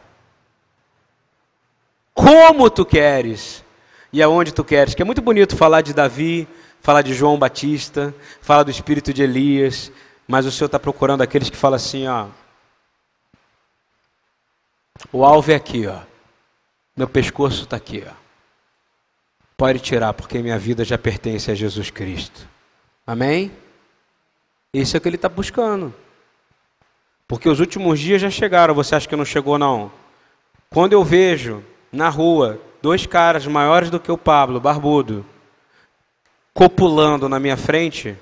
Como 2.15 2.69
tu 2.71 2.85
queres 2.85 3.65
e 4.13 4.23
aonde 4.23 4.53
tu 4.53 4.65
queres? 4.65 4.95
Que 4.95 5.03
é 5.03 5.05
muito 5.05 5.23
bonito 5.23 5.57
falar 5.57 5.81
de 5.81 5.95
Davi, 5.95 6.47
falar 6.81 7.03
de 7.03 7.15
João 7.15 7.39
Batista, 7.39 8.15
falar 8.41 8.65
do 8.65 8.71
espírito 8.71 9.13
de 9.13 9.23
Elias, 9.23 9.91
mas 10.27 10.45
o 10.47 10.53
Senhor 10.53 10.67
está 10.67 10.79
procurando 10.79 11.23
aqueles 11.23 11.49
que 11.49 11.57
falam 11.57 11.77
assim, 11.77 12.07
ó. 12.07 12.27
O 15.13 15.25
alvo 15.25 15.51
é 15.51 15.55
aqui, 15.55 15.87
ó. 15.87 16.01
Meu 16.97 17.09
pescoço 17.09 17.63
está 17.63 17.77
aqui, 17.77 18.05
ó. 18.07 18.13
Pode 19.57 19.79
tirar, 19.79 20.13
porque 20.13 20.41
minha 20.41 20.59
vida 20.59 20.85
já 20.85 20.99
pertence 20.99 21.51
a 21.51 21.55
Jesus 21.55 21.91
Cristo. 21.91 22.49
Amém? 23.07 23.51
Isso 24.73 24.97
é 24.97 24.99
o 24.99 25.01
que 25.01 25.09
ele 25.09 25.17
está 25.17 25.29
buscando. 25.29 25.95
Porque 27.29 27.49
os 27.49 27.61
últimos 27.61 27.99
dias 27.99 28.21
já 28.21 28.29
chegaram, 28.29 28.75
você 28.75 28.95
acha 28.95 29.09
que 29.09 29.17
não 29.17 29.25
chegou, 29.25 29.59
não? 29.59 29.91
Quando 30.69 30.93
eu 30.93 31.05
vejo 31.05 31.65
na 31.93 32.09
rua 32.09 32.59
dois 32.80 33.07
caras 33.07 33.47
maiores 33.47 33.90
do 33.90 34.01
que 34.01 34.11
o 34.11 34.18
Pablo, 34.18 34.59
barbudo, 34.59 35.24
copulando 36.53 37.28
na 37.28 37.38
minha 37.38 37.57
frente, 37.57 38.16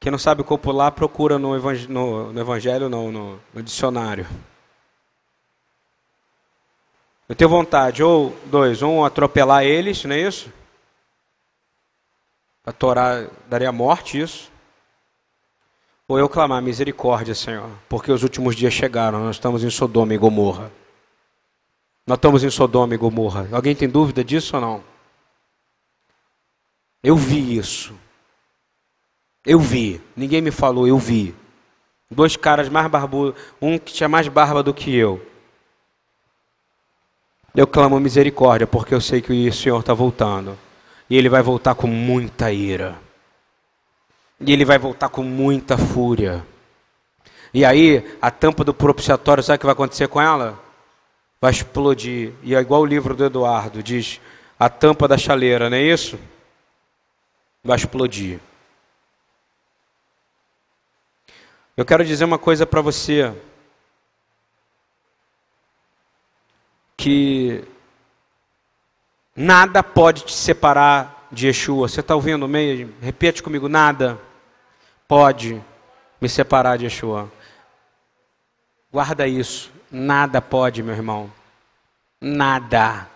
quem 0.00 0.10
não 0.10 0.18
sabe 0.18 0.44
copular, 0.44 0.92
procura 0.92 1.38
no, 1.38 1.56
evang 1.56 1.86
no, 1.88 2.32
no 2.32 2.40
Evangelho, 2.40 2.88
não, 2.88 3.10
no, 3.10 3.40
no 3.52 3.62
dicionário. 3.62 4.26
Eu 7.26 7.34
tenho 7.34 7.48
vontade, 7.48 8.02
ou 8.02 8.36
dois, 8.46 8.82
um 8.82 9.02
atropelar 9.02 9.64
eles, 9.64 10.04
não 10.04 10.14
é 10.14 10.20
isso? 10.20 10.52
A 12.66 12.72
Torá 12.72 13.26
daria 13.48 13.72
morte 13.72 14.20
isso. 14.20 14.52
Ou 16.06 16.18
eu 16.18 16.28
clamar 16.28 16.60
misericórdia, 16.60 17.34
Senhor, 17.34 17.70
porque 17.88 18.12
os 18.12 18.22
últimos 18.22 18.54
dias 18.54 18.74
chegaram, 18.74 19.24
nós 19.24 19.36
estamos 19.36 19.64
em 19.64 19.70
Sodoma 19.70 20.12
e 20.12 20.18
Gomorra. 20.18 20.70
Nós 22.06 22.18
estamos 22.18 22.44
em 22.44 22.50
Sodoma 22.50 22.94
e 22.94 22.98
Gomorra. 22.98 23.48
Alguém 23.50 23.74
tem 23.74 23.88
dúvida 23.88 24.22
disso 24.22 24.56
ou 24.56 24.62
não? 24.62 24.84
Eu 27.02 27.16
vi 27.16 27.56
isso. 27.56 27.94
Eu 29.44 29.58
vi, 29.58 30.00
ninguém 30.16 30.40
me 30.40 30.50
falou, 30.50 30.86
eu 30.86 30.98
vi. 30.98 31.34
Dois 32.10 32.36
caras 32.36 32.68
mais 32.68 32.86
barbudos, 32.88 33.40
um 33.60 33.78
que 33.78 33.92
tinha 33.92 34.08
mais 34.08 34.28
barba 34.28 34.62
do 34.62 34.72
que 34.72 34.94
eu. 34.94 35.24
Eu 37.54 37.66
clamo 37.66 38.00
misericórdia, 38.00 38.66
porque 38.66 38.94
eu 38.94 39.00
sei 39.00 39.20
que 39.20 39.48
o 39.48 39.52
Senhor 39.52 39.80
está 39.80 39.94
voltando. 39.94 40.58
E 41.08 41.16
ele 41.16 41.28
vai 41.28 41.42
voltar 41.42 41.74
com 41.74 41.86
muita 41.86 42.50
ira. 42.50 42.98
E 44.40 44.52
ele 44.52 44.64
vai 44.64 44.78
voltar 44.78 45.08
com 45.08 45.22
muita 45.22 45.78
fúria. 45.78 46.44
E 47.52 47.64
aí, 47.64 48.16
a 48.20 48.30
tampa 48.30 48.64
do 48.64 48.74
propiciatório, 48.74 49.42
sabe 49.42 49.56
o 49.56 49.60
que 49.60 49.66
vai 49.66 49.74
acontecer 49.74 50.08
com 50.08 50.20
ela? 50.20 50.63
Vai 51.44 51.50
explodir. 51.50 52.32
E 52.42 52.54
é 52.54 52.58
igual 52.58 52.80
o 52.80 52.86
livro 52.86 53.14
do 53.14 53.22
Eduardo, 53.22 53.82
diz 53.82 54.18
a 54.58 54.70
tampa 54.70 55.06
da 55.06 55.18
chaleira, 55.18 55.68
não 55.68 55.76
é 55.76 55.82
isso? 55.82 56.18
Vai 57.62 57.76
explodir. 57.76 58.40
Eu 61.76 61.84
quero 61.84 62.02
dizer 62.02 62.24
uma 62.24 62.38
coisa 62.38 62.64
para 62.64 62.80
você. 62.80 63.30
Que 66.96 67.62
nada 69.36 69.82
pode 69.82 70.24
te 70.24 70.32
separar 70.32 71.28
de 71.30 71.48
Yeshua. 71.48 71.90
Você 71.90 72.00
está 72.00 72.14
ouvindo 72.14 72.48
meio? 72.48 72.94
Repete 73.02 73.42
comigo: 73.42 73.68
nada 73.68 74.18
pode 75.06 75.62
me 76.18 76.26
separar 76.30 76.78
de 76.78 76.84
Yeshua. 76.84 77.30
Guarda 78.90 79.28
isso. 79.28 79.73
Nada 79.96 80.42
pode, 80.42 80.82
meu 80.82 80.92
irmão. 80.92 81.30
Nada. 82.20 83.08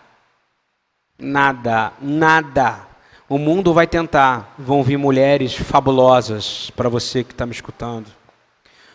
Nada. 1.17 1.91
Nada. 1.99 2.87
O 3.27 3.37
mundo 3.37 3.73
vai 3.73 3.85
tentar. 3.85 4.55
Vão 4.57 4.81
vir 4.81 4.95
mulheres 4.95 5.53
fabulosas 5.53 6.71
para 6.77 6.87
você 6.87 7.21
que 7.21 7.33
está 7.33 7.45
me 7.45 7.51
escutando. 7.51 8.07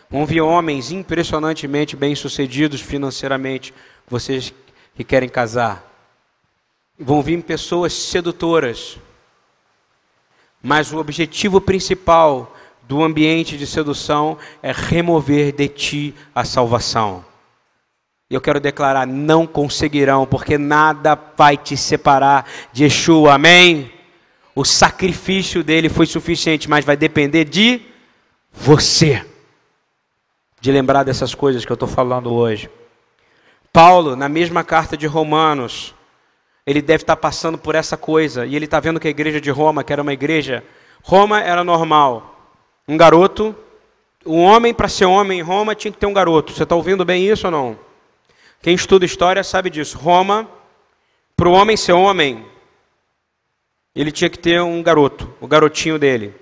Vão 0.09 0.25
vir 0.25 0.41
homens 0.41 0.91
impressionantemente 0.91 1.95
bem-sucedidos 1.95 2.81
financeiramente, 2.81 3.71
vocês 4.07 4.51
que 4.95 5.03
querem 5.03 5.29
casar. 5.29 5.85
Vão 6.97 7.21
vir 7.21 7.39
pessoas 7.43 7.93
sedutoras. 7.93 8.97
Mas 10.59 10.91
o 10.91 10.97
objetivo 10.97 11.61
principal 11.61 12.51
do 12.81 13.03
ambiente 13.03 13.59
de 13.59 13.67
sedução 13.67 14.39
é 14.63 14.71
remover 14.71 15.51
de 15.51 15.67
ti 15.67 16.15
a 16.33 16.43
salvação. 16.43 17.23
Eu 18.29 18.41
quero 18.41 18.59
declarar: 18.59 19.05
não 19.05 19.45
conseguirão, 19.45 20.25
porque 20.25 20.57
nada 20.57 21.17
vai 21.37 21.57
te 21.57 21.77
separar 21.77 22.49
de 22.71 22.83
Yeshua, 22.83 23.35
amém? 23.35 23.91
O 24.55 24.63
sacrifício 24.63 25.63
dele 25.63 25.89
foi 25.89 26.05
suficiente, 26.05 26.69
mas 26.69 26.85
vai 26.85 26.95
depender 26.95 27.43
de 27.43 27.81
você 28.51 29.25
de 30.65 30.71
lembrar 30.71 31.03
dessas 31.03 31.35
coisas 31.35 31.63
que 31.63 31.71
eu 31.71 31.75
estou 31.75 31.87
falando 31.87 32.33
hoje. 32.33 32.67
Paulo, 33.71 34.15
na 34.15 34.27
mesma 34.27 34.63
carta 34.63 34.97
de 34.97 35.05
Romanos, 35.05 35.93
ele 36.65 36.81
deve 36.81 37.03
estar 37.03 37.15
passando 37.15 37.55
por 37.55 37.75
essa 37.75 37.95
coisa. 37.95 38.47
E 38.47 38.55
ele 38.55 38.65
está 38.65 38.79
vendo 38.79 38.99
que 38.99 39.07
a 39.07 39.11
igreja 39.11 39.39
de 39.39 39.51
Roma, 39.51 39.83
que 39.83 39.93
era 39.93 40.01
uma 40.01 40.11
igreja. 40.11 40.63
Roma 41.03 41.39
era 41.39 41.63
normal. 41.63 42.49
Um 42.87 42.97
garoto. 42.97 43.55
Um 44.25 44.41
homem, 44.41 44.73
para 44.73 44.87
ser 44.87 45.05
homem 45.05 45.37
em 45.37 45.43
Roma, 45.43 45.75
tinha 45.75 45.91
que 45.91 45.99
ter 45.99 46.07
um 46.07 46.13
garoto. 46.13 46.51
Você 46.51 46.63
está 46.63 46.75
ouvindo 46.75 47.05
bem 47.05 47.29
isso 47.29 47.45
ou 47.45 47.51
não? 47.51 47.84
Quem 48.61 48.73
estuda 48.73 49.05
história 49.05 49.43
sabe 49.43 49.69
disso. 49.69 49.97
Roma, 49.97 50.49
para 51.35 51.49
o 51.49 51.51
homem 51.51 51.77
ser 51.77 51.93
homem, 51.93 52.45
ele 53.95 54.11
tinha 54.11 54.29
que 54.29 54.39
ter 54.39 54.61
um 54.61 54.81
garoto, 54.81 55.33
o 55.39 55.47
garotinho 55.47 55.99
dele. 55.99 56.33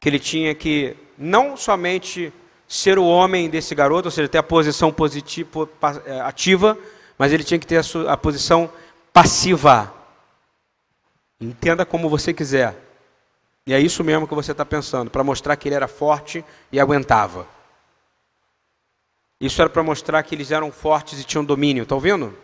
Que 0.00 0.08
ele 0.08 0.18
tinha 0.18 0.54
que 0.54 0.96
não 1.18 1.56
somente 1.56 2.32
ser 2.66 2.98
o 2.98 3.04
homem 3.04 3.48
desse 3.48 3.74
garoto, 3.74 4.08
ou 4.08 4.10
seja, 4.10 4.28
ter 4.28 4.38
a 4.38 4.42
posição 4.42 4.92
positiva, 4.92 5.68
é, 6.06 6.20
ativa, 6.20 6.76
mas 7.18 7.32
ele 7.32 7.44
tinha 7.44 7.58
que 7.58 7.66
ter 7.66 7.76
a, 7.76 7.82
sua, 7.82 8.12
a 8.12 8.16
posição 8.16 8.70
passiva. 9.12 9.92
Entenda 11.40 11.84
como 11.84 12.08
você 12.08 12.32
quiser. 12.32 12.76
E 13.66 13.72
é 13.72 13.80
isso 13.80 14.04
mesmo 14.04 14.28
que 14.28 14.34
você 14.34 14.52
está 14.52 14.64
pensando, 14.64 15.10
para 15.10 15.24
mostrar 15.24 15.56
que 15.56 15.68
ele 15.68 15.74
era 15.74 15.88
forte 15.88 16.44
e 16.70 16.78
aguentava. 16.78 17.46
Isso 19.40 19.60
era 19.60 19.68
para 19.68 19.82
mostrar 19.82 20.22
que 20.22 20.34
eles 20.34 20.50
eram 20.50 20.70
fortes 20.70 21.20
e 21.20 21.24
tinham 21.24 21.44
domínio, 21.44 21.82
está 21.82 21.94
ouvindo? 21.94 22.36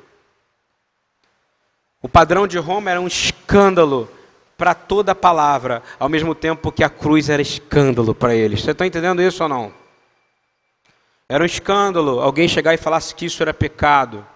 O 2.03 2.09
padrão 2.09 2.47
de 2.47 2.59
Roma 2.59 2.91
era 2.91 3.01
um 3.01 3.07
escândalo 3.07 4.11
para 4.57 4.74
toda 4.74 5.14
palavra, 5.14 5.82
ao 5.99 6.09
mesmo 6.09 6.34
tempo 6.34 6.72
que 6.72 6.84
a 6.84 6.91
cruz 6.91 7.28
era 7.28 7.41
escândalo 7.41 8.14
para 8.14 8.34
eles. 8.34 8.62
Você 8.62 8.72
está 8.72 8.86
entendendo 8.86 9.22
isso 9.22 9.43
ou 9.43 9.49
não? 9.49 9.72
Era 11.28 11.43
um 11.43 11.47
escândalo 11.47 12.20
alguém 12.20 12.49
chegar 12.49 12.74
e 12.74 12.78
falasse 12.78 13.14
que 13.14 13.26
isso 13.26 13.43
era 13.43 13.55
pecado. 13.55 14.26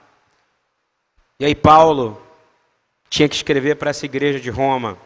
E 1.41 1.45
aí 1.45 1.55
Paulo 1.55 2.21
tinha 3.11 3.29
que 3.29 3.35
escrever 3.35 3.77
para 3.77 3.91
essa 3.91 4.07
igreja 4.07 4.39
de 4.39 4.49
Roma, 4.49 4.97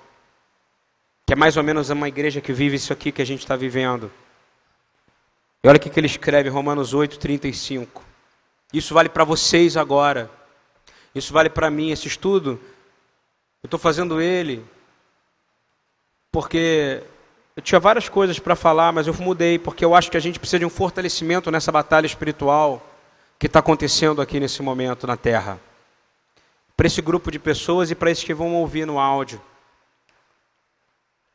que 1.26 1.32
é 1.32 1.36
mais 1.36 1.56
ou 1.56 1.62
menos 1.62 1.90
uma 1.90 2.08
igreja 2.08 2.40
que 2.40 2.52
vive 2.52 2.76
isso 2.76 2.92
aqui 2.92 3.10
que 3.10 3.22
a 3.22 3.26
gente 3.26 3.40
está 3.40 3.56
vivendo. 3.56 4.10
E 5.62 5.68
olha 5.68 5.76
o 5.76 5.80
que 5.80 5.98
ele 5.98 6.06
escreve, 6.06 6.48
Romanos 6.48 6.94
8, 6.94 7.18
35. 7.18 8.04
Isso 8.72 8.94
vale 8.94 9.08
para 9.08 9.24
vocês 9.24 9.76
agora. 9.76 10.30
Isso 11.14 11.32
vale 11.32 11.50
para 11.50 11.70
mim. 11.70 11.90
Esse 11.90 12.06
estudo, 12.06 12.60
eu 13.62 13.66
estou 13.66 13.78
fazendo 13.78 14.20
ele 14.20 14.64
porque 16.30 17.02
eu 17.56 17.62
tinha 17.62 17.80
várias 17.80 18.08
coisas 18.08 18.38
para 18.38 18.54
falar, 18.54 18.92
mas 18.92 19.06
eu 19.06 19.14
mudei, 19.14 19.58
porque 19.58 19.84
eu 19.84 19.94
acho 19.94 20.10
que 20.10 20.16
a 20.16 20.20
gente 20.20 20.38
precisa 20.38 20.60
de 20.60 20.64
um 20.64 20.70
fortalecimento 20.70 21.50
nessa 21.50 21.72
batalha 21.72 22.06
espiritual 22.06 22.80
que 23.38 23.46
está 23.46 23.58
acontecendo 23.58 24.22
aqui 24.22 24.38
nesse 24.38 24.62
momento 24.62 25.06
na 25.06 25.16
Terra. 25.16 25.58
Para 26.76 26.86
esse 26.86 27.02
grupo 27.02 27.30
de 27.30 27.38
pessoas 27.38 27.90
e 27.90 27.94
para 27.96 28.10
esses 28.10 28.22
que 28.22 28.34
vão 28.34 28.54
ouvir 28.54 28.86
no 28.86 29.00
áudio. 29.00 29.40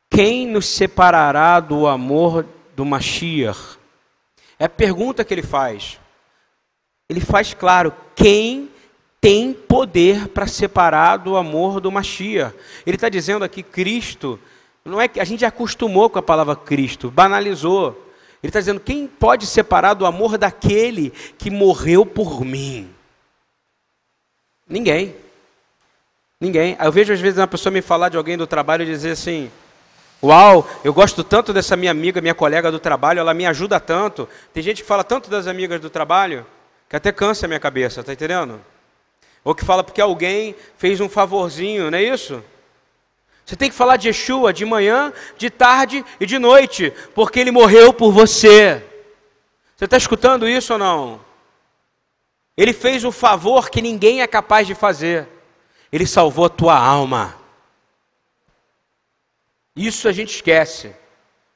Quem 0.10 0.48
nos 0.48 0.68
separará 0.68 1.60
do 1.60 1.88
amor 1.88 2.46
do 2.76 2.86
Mashiach? 2.86 3.83
É 4.60 4.66
a 4.66 4.70
pergunta 4.70 5.24
que 5.24 5.34
ele 5.34 5.44
faz. 5.44 6.00
Ele 7.10 7.20
faz 7.20 7.54
claro: 7.54 7.94
quem 8.16 8.70
tem 9.20 9.54
poder 9.54 10.28
para 10.30 10.48
separar 10.48 11.18
do 11.18 11.38
amor 11.38 11.80
do 11.80 11.92
Mashiach? 11.92 12.56
Ele 12.86 12.96
está 12.96 13.10
dizendo 13.10 13.44
aqui: 13.44 13.64
Cristo, 13.64 14.40
não 14.84 15.00
é 15.00 15.08
que 15.08 15.20
a 15.20 15.24
gente 15.24 15.46
acostumou 15.46 16.10
com 16.10 16.20
a 16.20 16.24
palavra 16.24 16.56
Cristo, 16.56 17.10
banalizou. 17.10 17.92
Ele 18.42 18.50
está 18.50 18.60
dizendo: 18.60 18.80
quem 18.80 19.08
pode 19.08 19.46
separar 19.46 19.94
do 19.94 20.06
amor 20.06 20.38
daquele 20.38 21.12
que 21.38 21.50
morreu 21.50 22.06
por 22.06 22.44
mim? 22.44 22.90
Ninguém. 24.68 25.16
Ninguém. 26.40 26.76
Eu 26.78 26.92
vejo 26.92 27.14
às 27.14 27.22
vezes 27.22 27.40
uma 27.40 27.48
pessoa 27.48 27.72
me 27.72 27.82
falar 27.82 28.10
de 28.10 28.18
alguém 28.18 28.38
do 28.38 28.46
trabalho 28.46 28.84
e 28.84 28.88
dizer 28.88 29.12
assim: 29.12 29.50
Uau, 30.24 30.66
eu 30.86 30.94
gosto 30.94 31.22
tanto 31.22 31.52
dessa 31.52 31.76
minha 31.76 31.92
amiga, 31.92 32.22
minha 32.22 32.34
colega 32.34 32.72
do 32.72 32.80
trabalho, 32.80 33.20
ela 33.20 33.34
me 33.34 33.46
ajuda 33.46 33.78
tanto. 33.78 34.30
Tem 34.54 34.64
gente 34.64 34.82
que 34.82 34.88
fala 34.88 35.04
tanto 35.04 35.30
das 35.30 35.48
amigas 35.48 35.82
do 35.82 35.90
trabalho 35.90 36.46
que 36.88 36.96
até 36.96 37.12
cansa 37.12 37.46
a 37.46 37.50
minha 37.50 37.60
cabeça, 37.60 38.02
tá 38.02 38.14
entendendo? 38.14 38.62
Ou 39.44 39.54
que 39.54 39.66
fala 39.66 39.84
porque 39.84 40.00
alguém 40.00 40.56
fez 40.78 41.02
um 41.02 41.10
favorzinho, 41.10 41.92
não 41.92 41.98
é 41.98 42.04
isso? 42.04 42.42
Você 43.46 43.58
tem 43.58 43.70
que 43.70 43.76
falar 43.76 43.98
de 43.98 44.08
Yeshua 44.08 44.54
de 44.54 44.64
manhã, 44.64 45.12
de 45.38 45.50
tarde 45.50 46.06
e 46.18 46.26
de 46.26 46.40
noite, 46.40 46.94
porque 47.14 47.42
ele 47.42 47.52
morreu 47.52 47.92
por 47.92 48.14
você. 48.14 48.82
Você 49.76 49.84
está 49.84 49.98
escutando 49.98 50.48
isso 50.48 50.72
ou 50.72 50.80
não? 50.80 51.20
Ele 52.56 52.72
fez 52.72 53.04
o 53.04 53.12
favor 53.12 53.70
que 53.70 53.82
ninguém 53.82 54.22
é 54.22 54.28
capaz 54.28 54.66
de 54.66 54.74
fazer. 54.74 55.28
Ele 55.92 56.08
salvou 56.08 56.46
a 56.46 56.50
tua 56.50 56.78
alma. 56.78 57.43
Isso 59.76 60.08
a 60.08 60.12
gente 60.12 60.36
esquece. 60.36 60.94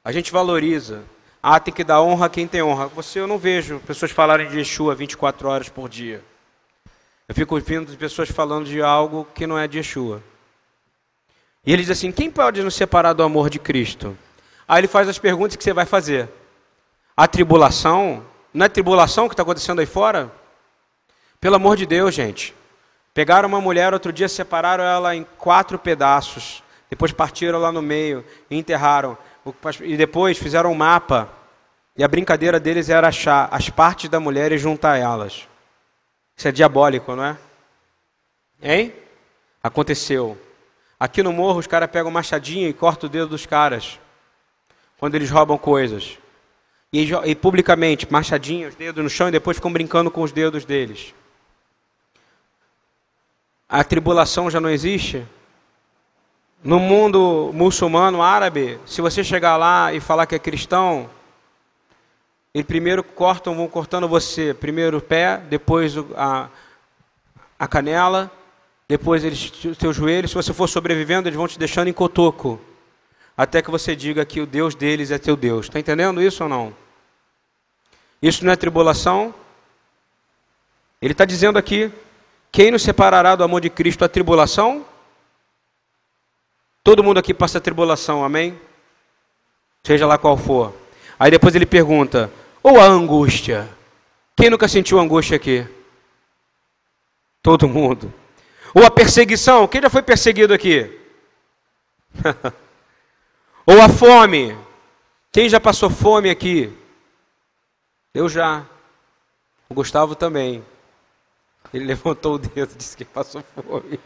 A 0.04 0.12
gente 0.12 0.32
valoriza. 0.32 1.04
Ah, 1.42 1.60
tem 1.60 1.72
que 1.72 1.84
dar 1.84 2.02
honra 2.02 2.26
a 2.26 2.30
quem 2.30 2.48
tem 2.48 2.62
honra. 2.62 2.88
Você 2.88 3.20
eu 3.20 3.26
não 3.26 3.38
vejo 3.38 3.80
pessoas 3.80 4.10
falarem 4.10 4.48
de 4.48 4.58
Yeshua 4.58 4.94
24 4.94 5.48
horas 5.48 5.68
por 5.68 5.88
dia. 5.88 6.22
Eu 7.28 7.34
fico 7.34 7.54
ouvindo 7.54 7.96
pessoas 7.96 8.30
falando 8.30 8.66
de 8.66 8.82
algo 8.82 9.26
que 9.34 9.46
não 9.46 9.58
é 9.58 9.68
de 9.68 9.78
Yeshua. 9.78 10.22
E 11.64 11.72
ele 11.72 11.82
diz 11.82 11.90
assim: 11.90 12.10
quem 12.10 12.30
pode 12.30 12.62
nos 12.62 12.74
separar 12.74 13.12
do 13.12 13.22
amor 13.22 13.50
de 13.50 13.58
Cristo? 13.58 14.16
Aí 14.66 14.80
ele 14.80 14.88
faz 14.88 15.08
as 15.08 15.18
perguntas 15.18 15.56
que 15.56 15.62
você 15.62 15.72
vai 15.72 15.86
fazer. 15.86 16.28
A 17.16 17.28
tribulação, 17.28 18.24
não 18.52 18.66
é 18.66 18.68
tribulação 18.68 19.28
que 19.28 19.34
está 19.34 19.42
acontecendo 19.42 19.80
aí 19.80 19.86
fora? 19.86 20.32
Pelo 21.40 21.56
amor 21.56 21.76
de 21.76 21.86
Deus, 21.86 22.14
gente. 22.14 22.54
Pegaram 23.14 23.48
uma 23.48 23.60
mulher 23.60 23.92
outro 23.92 24.12
dia, 24.12 24.28
separaram 24.28 24.84
ela 24.84 25.14
em 25.14 25.26
quatro 25.36 25.78
pedaços. 25.78 26.62
Depois 26.90 27.12
partiram 27.12 27.58
lá 27.58 27.70
no 27.70 27.82
meio 27.82 28.24
e 28.50 28.56
enterraram. 28.56 29.16
E 29.82 29.96
depois 29.96 30.38
fizeram 30.38 30.72
um 30.72 30.74
mapa. 30.74 31.28
E 31.96 32.04
a 32.04 32.08
brincadeira 32.08 32.60
deles 32.60 32.88
era 32.88 33.08
achar 33.08 33.48
as 33.50 33.68
partes 33.68 34.08
da 34.08 34.20
mulher 34.20 34.52
e 34.52 34.58
juntar 34.58 34.96
elas. 34.96 35.48
Isso 36.36 36.48
é 36.48 36.52
diabólico, 36.52 37.14
não 37.16 37.24
é? 37.24 37.36
Hein? 38.62 38.92
Aconteceu. 39.62 40.38
Aqui 40.98 41.22
no 41.22 41.32
morro 41.32 41.58
os 41.58 41.66
caras 41.66 41.90
pegam 41.90 42.10
machadinha 42.10 42.68
e 42.68 42.72
cortam 42.72 43.08
o 43.08 43.10
dedo 43.10 43.28
dos 43.28 43.46
caras. 43.46 43.98
Quando 44.98 45.14
eles 45.14 45.30
roubam 45.30 45.58
coisas. 45.58 46.18
E, 46.92 47.10
e 47.26 47.34
publicamente, 47.34 48.10
machadinha, 48.10 48.68
os 48.68 48.74
dedos 48.74 49.02
no 49.02 49.10
chão 49.10 49.28
e 49.28 49.32
depois 49.32 49.56
ficam 49.56 49.72
brincando 49.72 50.10
com 50.10 50.22
os 50.22 50.32
dedos 50.32 50.64
deles. 50.64 51.14
A 53.68 53.84
tribulação 53.84 54.50
já 54.50 54.60
não 54.60 54.70
existe? 54.70 55.26
No 56.62 56.80
mundo 56.80 57.52
muçulmano, 57.54 58.20
árabe, 58.20 58.80
se 58.84 59.00
você 59.00 59.22
chegar 59.22 59.56
lá 59.56 59.92
e 59.92 60.00
falar 60.00 60.26
que 60.26 60.34
é 60.34 60.38
cristão, 60.40 61.08
eles 62.52 62.66
primeiro 62.66 63.04
cortam, 63.04 63.54
vão 63.54 63.68
cortando 63.68 64.08
você, 64.08 64.52
primeiro 64.52 64.98
o 64.98 65.00
pé, 65.00 65.36
depois 65.36 65.94
a, 66.16 66.48
a 67.56 67.68
canela, 67.68 68.28
depois 68.88 69.22
eles, 69.22 69.52
teu 69.78 69.92
joelho. 69.92 70.26
Se 70.26 70.34
você 70.34 70.52
for 70.52 70.66
sobrevivendo, 70.66 71.28
eles 71.28 71.36
vão 71.36 71.46
te 71.46 71.60
deixando 71.60 71.86
em 71.86 71.92
cotoco, 71.92 72.60
até 73.36 73.62
que 73.62 73.70
você 73.70 73.94
diga 73.94 74.24
que 74.24 74.40
o 74.40 74.46
Deus 74.46 74.74
deles 74.74 75.12
é 75.12 75.18
teu 75.18 75.36
Deus. 75.36 75.66
Está 75.66 75.78
entendendo 75.78 76.20
isso 76.20 76.42
ou 76.42 76.48
não? 76.48 76.74
Isso 78.20 78.44
não 78.44 78.52
é 78.52 78.56
tribulação? 78.56 79.32
Ele 81.00 81.12
está 81.12 81.24
dizendo 81.24 81.56
aqui: 81.56 81.92
quem 82.50 82.72
nos 82.72 82.82
separará 82.82 83.36
do 83.36 83.44
amor 83.44 83.60
de 83.60 83.70
Cristo? 83.70 84.04
A 84.04 84.08
tribulação? 84.08 84.84
Todo 86.88 87.04
mundo 87.04 87.18
aqui 87.18 87.34
passa 87.34 87.60
tribulação, 87.60 88.24
amém? 88.24 88.58
Seja 89.84 90.06
lá 90.06 90.16
qual 90.16 90.38
for. 90.38 90.74
Aí 91.18 91.30
depois 91.30 91.54
ele 91.54 91.66
pergunta: 91.66 92.32
ou 92.62 92.80
a 92.80 92.84
angústia? 92.84 93.68
Quem 94.34 94.48
nunca 94.48 94.66
sentiu 94.66 94.98
angústia 94.98 95.36
aqui? 95.36 95.68
Todo 97.42 97.68
mundo. 97.68 98.10
Ou 98.74 98.86
a 98.86 98.90
perseguição? 98.90 99.68
Quem 99.68 99.82
já 99.82 99.90
foi 99.90 100.00
perseguido 100.00 100.54
aqui? 100.54 100.98
ou 103.66 103.82
a 103.82 103.90
fome? 103.90 104.56
Quem 105.30 105.46
já 105.46 105.60
passou 105.60 105.90
fome 105.90 106.30
aqui? 106.30 106.72
Eu 108.14 108.30
já. 108.30 108.64
O 109.68 109.74
Gustavo 109.74 110.14
também. 110.14 110.64
Ele 111.70 111.84
levantou 111.92 112.36
o 112.36 112.38
dedo 112.38 112.72
e 112.72 112.78
disse 112.78 112.96
que 112.96 113.04
passou 113.04 113.44
fome. 113.54 114.00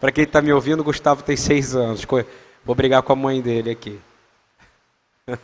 Para 0.00 0.12
quem 0.12 0.24
está 0.24 0.40
me 0.40 0.52
ouvindo, 0.52 0.84
Gustavo 0.84 1.22
tem 1.22 1.36
seis 1.36 1.74
anos. 1.74 2.06
Vou 2.64 2.74
brigar 2.74 3.02
com 3.02 3.12
a 3.12 3.16
mãe 3.16 3.40
dele 3.40 3.70
aqui. 3.70 3.98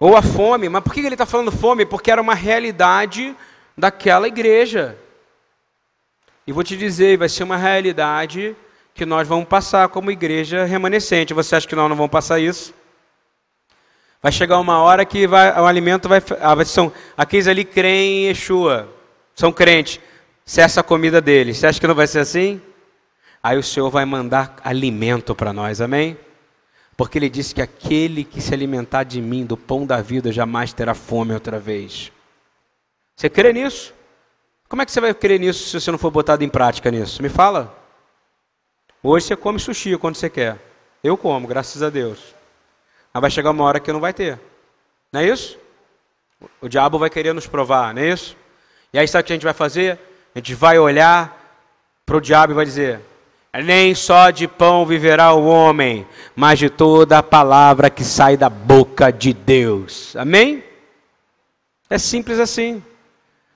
Ou 0.00 0.16
a 0.16 0.22
fome. 0.22 0.68
Mas 0.68 0.82
por 0.82 0.92
que 0.92 1.00
ele 1.00 1.14
está 1.14 1.26
falando 1.26 1.52
fome? 1.52 1.86
Porque 1.86 2.10
era 2.10 2.20
uma 2.20 2.34
realidade 2.34 3.36
daquela 3.76 4.26
igreja. 4.26 4.98
E 6.46 6.52
vou 6.52 6.64
te 6.64 6.76
dizer, 6.76 7.16
vai 7.16 7.28
ser 7.28 7.44
uma 7.44 7.56
realidade 7.56 8.56
que 8.94 9.06
nós 9.06 9.28
vamos 9.28 9.46
passar 9.46 9.88
como 9.88 10.10
igreja 10.10 10.64
remanescente. 10.64 11.32
Você 11.32 11.54
acha 11.54 11.68
que 11.68 11.76
nós 11.76 11.88
não 11.88 11.96
vamos 11.96 12.10
passar 12.10 12.40
isso? 12.40 12.74
Vai 14.20 14.32
chegar 14.32 14.58
uma 14.58 14.82
hora 14.82 15.04
que 15.04 15.26
vai, 15.26 15.58
o 15.58 15.66
alimento 15.66 16.08
vai. 16.08 16.20
Ah, 16.40 16.64
são, 16.64 16.92
aqueles 17.16 17.46
ali 17.46 17.64
creem 17.64 18.24
em 18.24 18.26
Yeshua, 18.26 18.88
são 19.34 19.52
crentes. 19.52 20.00
Cessa 20.50 20.80
a 20.80 20.82
comida 20.82 21.20
deles. 21.20 21.58
Você 21.58 21.66
acha 21.68 21.78
que 21.78 21.86
não 21.86 21.94
vai 21.94 22.08
ser 22.08 22.18
assim? 22.18 22.60
Aí 23.40 23.56
o 23.56 23.62
Senhor 23.62 23.88
vai 23.88 24.04
mandar 24.04 24.56
alimento 24.64 25.32
para 25.32 25.52
nós, 25.52 25.80
amém? 25.80 26.18
Porque 26.96 27.18
ele 27.18 27.28
disse 27.28 27.54
que 27.54 27.62
aquele 27.62 28.24
que 28.24 28.40
se 28.40 28.52
alimentar 28.52 29.04
de 29.04 29.22
mim, 29.22 29.46
do 29.46 29.56
pão 29.56 29.86
da 29.86 30.02
vida, 30.02 30.32
jamais 30.32 30.72
terá 30.72 30.92
fome 30.92 31.32
outra 31.32 31.60
vez. 31.60 32.10
Você 33.14 33.30
crê 33.30 33.52
nisso? 33.52 33.94
Como 34.68 34.82
é 34.82 34.84
que 34.84 34.90
você 34.90 35.00
vai 35.00 35.14
crer 35.14 35.38
nisso 35.38 35.68
se 35.68 35.80
você 35.80 35.88
não 35.88 35.98
for 35.98 36.10
botado 36.10 36.42
em 36.42 36.48
prática 36.48 36.90
nisso? 36.90 37.22
Me 37.22 37.28
fala. 37.28 37.72
Hoje 39.04 39.26
você 39.26 39.36
come 39.36 39.60
sushi 39.60 39.96
quando 39.98 40.16
você 40.16 40.28
quer. 40.28 40.58
Eu 41.02 41.16
como, 41.16 41.46
graças 41.46 41.80
a 41.80 41.88
Deus. 41.88 42.34
Mas 43.14 43.20
vai 43.20 43.30
chegar 43.30 43.52
uma 43.52 43.62
hora 43.62 43.78
que 43.78 43.92
não 43.92 44.00
vai 44.00 44.12
ter. 44.12 44.36
Não 45.12 45.20
é 45.20 45.28
isso? 45.28 45.56
O 46.60 46.68
diabo 46.68 46.98
vai 46.98 47.08
querer 47.08 47.32
nos 47.32 47.46
provar, 47.46 47.94
não 47.94 48.02
é 48.02 48.08
isso? 48.08 48.36
E 48.92 48.98
aí 48.98 49.06
sabe 49.06 49.22
o 49.22 49.26
que 49.26 49.32
a 49.32 49.36
gente 49.36 49.44
vai 49.44 49.54
fazer? 49.54 50.09
A 50.34 50.38
gente 50.38 50.54
vai 50.54 50.78
olhar 50.78 51.36
para 52.06 52.16
o 52.16 52.20
diabo 52.20 52.52
e 52.52 52.56
vai 52.56 52.64
dizer: 52.64 53.00
nem 53.64 53.94
só 53.94 54.30
de 54.30 54.46
pão 54.46 54.86
viverá 54.86 55.32
o 55.32 55.46
homem, 55.46 56.06
mas 56.36 56.58
de 56.58 56.70
toda 56.70 57.18
a 57.18 57.22
palavra 57.22 57.90
que 57.90 58.04
sai 58.04 58.36
da 58.36 58.48
boca 58.48 59.10
de 59.10 59.32
Deus. 59.32 60.14
Amém? 60.16 60.62
É 61.88 61.98
simples 61.98 62.38
assim. 62.38 62.82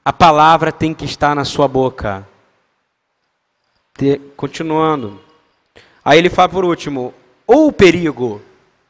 A 0.05 0.13
palavra 0.13 0.73
tem 0.73 0.93
que 0.93 1.05
estar 1.05 1.35
na 1.35 1.45
sua 1.45 1.69
boca. 1.69 2.27
Continuando. 4.37 5.21
Aí 6.05 6.19
ele 6.19 6.29
fala 6.29 6.49
por 6.49 6.65
último: 6.65 7.15
ou 7.47 7.69
o 7.69 7.73
perigo. 7.73 8.43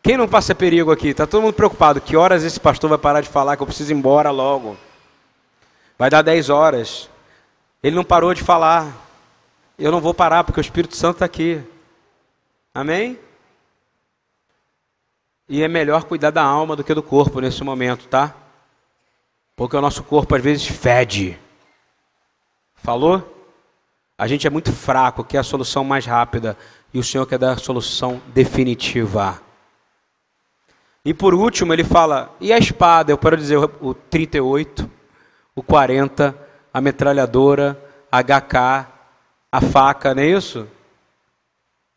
Quem 0.03 0.17
não 0.17 0.29
passa 0.29 0.55
perigo 0.55 0.91
aqui? 0.91 1.09
Está 1.09 1.27
todo 1.27 1.43
mundo 1.43 1.55
preocupado. 1.55 2.01
Que 2.01 2.17
horas 2.17 2.45
esse 2.45 2.61
pastor 2.61 2.91
vai 2.91 2.99
parar 2.99 3.21
de 3.21 3.29
falar 3.29 3.57
que 3.57 3.63
eu 3.63 3.67
preciso 3.67 3.93
ir 3.93 3.97
embora 3.97 4.31
logo? 4.31 4.77
Vai 5.99 6.11
dar 6.11 6.23
10 6.23 6.51
horas. 6.51 7.09
Ele 7.85 7.95
não 7.95 8.03
parou 8.03 8.33
de 8.33 8.43
falar. 8.43 8.97
Eu 9.79 9.93
não 9.93 10.01
vou 10.01 10.15
parar 10.15 10.43
porque 10.43 10.59
o 10.59 10.63
Espírito 10.63 10.97
Santo 10.97 11.17
está 11.17 11.27
aqui. 11.27 11.63
Amém? 12.75 13.19
E 15.47 15.63
é 15.63 15.69
melhor 15.69 16.05
cuidar 16.05 16.31
da 16.31 16.43
alma 16.43 16.75
do 16.75 16.83
que 16.83 16.95
do 16.95 17.03
corpo 17.03 17.41
nesse 17.41 17.63
momento, 17.63 18.09
tá? 18.09 18.35
Porque 19.55 19.77
o 19.77 19.83
nosso 19.83 20.03
corpo 20.03 20.35
às 20.35 20.43
vezes 20.43 20.67
fede. 20.67 21.39
Falou? 22.75 23.53
A 24.17 24.27
gente 24.27 24.47
é 24.47 24.51
muito 24.51 24.73
fraco, 24.73 25.23
quer 25.23 25.39
a 25.39 25.43
solução 25.43 25.85
mais 25.85 26.07
rápida. 26.07 26.57
E 26.95 26.99
o 26.99 27.05
Senhor 27.05 27.27
quer 27.27 27.39
dar 27.39 27.53
a 27.53 27.59
solução 27.59 28.19
definitiva. 28.29 29.43
E 31.05 31.13
por 31.13 31.35
último, 31.35 31.71
ele 31.75 31.85
fala: 31.85 32.35
e 32.41 32.51
a 32.51 32.57
espada? 32.57 33.13
Eu 33.13 33.19
quero 33.19 33.37
dizer 33.37 33.59
o 33.59 33.93
38, 33.93 34.91
o 35.55 35.63
40, 35.63 36.44
a 36.75 36.81
metralhadora, 36.81 37.81
HK, 38.11 38.89
a 39.53 39.61
faca, 39.61 40.13
não 40.13 40.23
é 40.25 40.27
isso? 40.27 40.67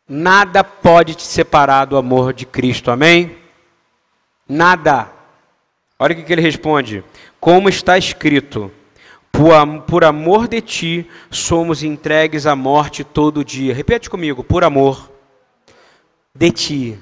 Nada 0.08 0.62
pode 0.62 1.16
te 1.16 1.24
separar 1.24 1.84
do 1.84 1.96
amor 1.96 2.32
de 2.32 2.46
Cristo, 2.46 2.92
amém? 2.92 3.36
Nada. 4.48 5.10
Olha 5.98 6.14
o 6.14 6.24
que 6.24 6.32
ele 6.32 6.40
responde: 6.40 7.02
Como 7.40 7.68
está 7.68 7.98
escrito, 7.98 8.70
por 9.32 10.04
amor 10.04 10.46
de 10.46 10.60
ti 10.60 11.10
somos 11.30 11.82
entregues 11.82 12.46
à 12.46 12.54
morte 12.54 13.02
todo 13.02 13.44
dia. 13.44 13.74
Repete 13.74 14.08
comigo: 14.08 14.44
por 14.44 14.62
amor 14.62 15.10
de 16.32 16.50
ti 16.52 16.98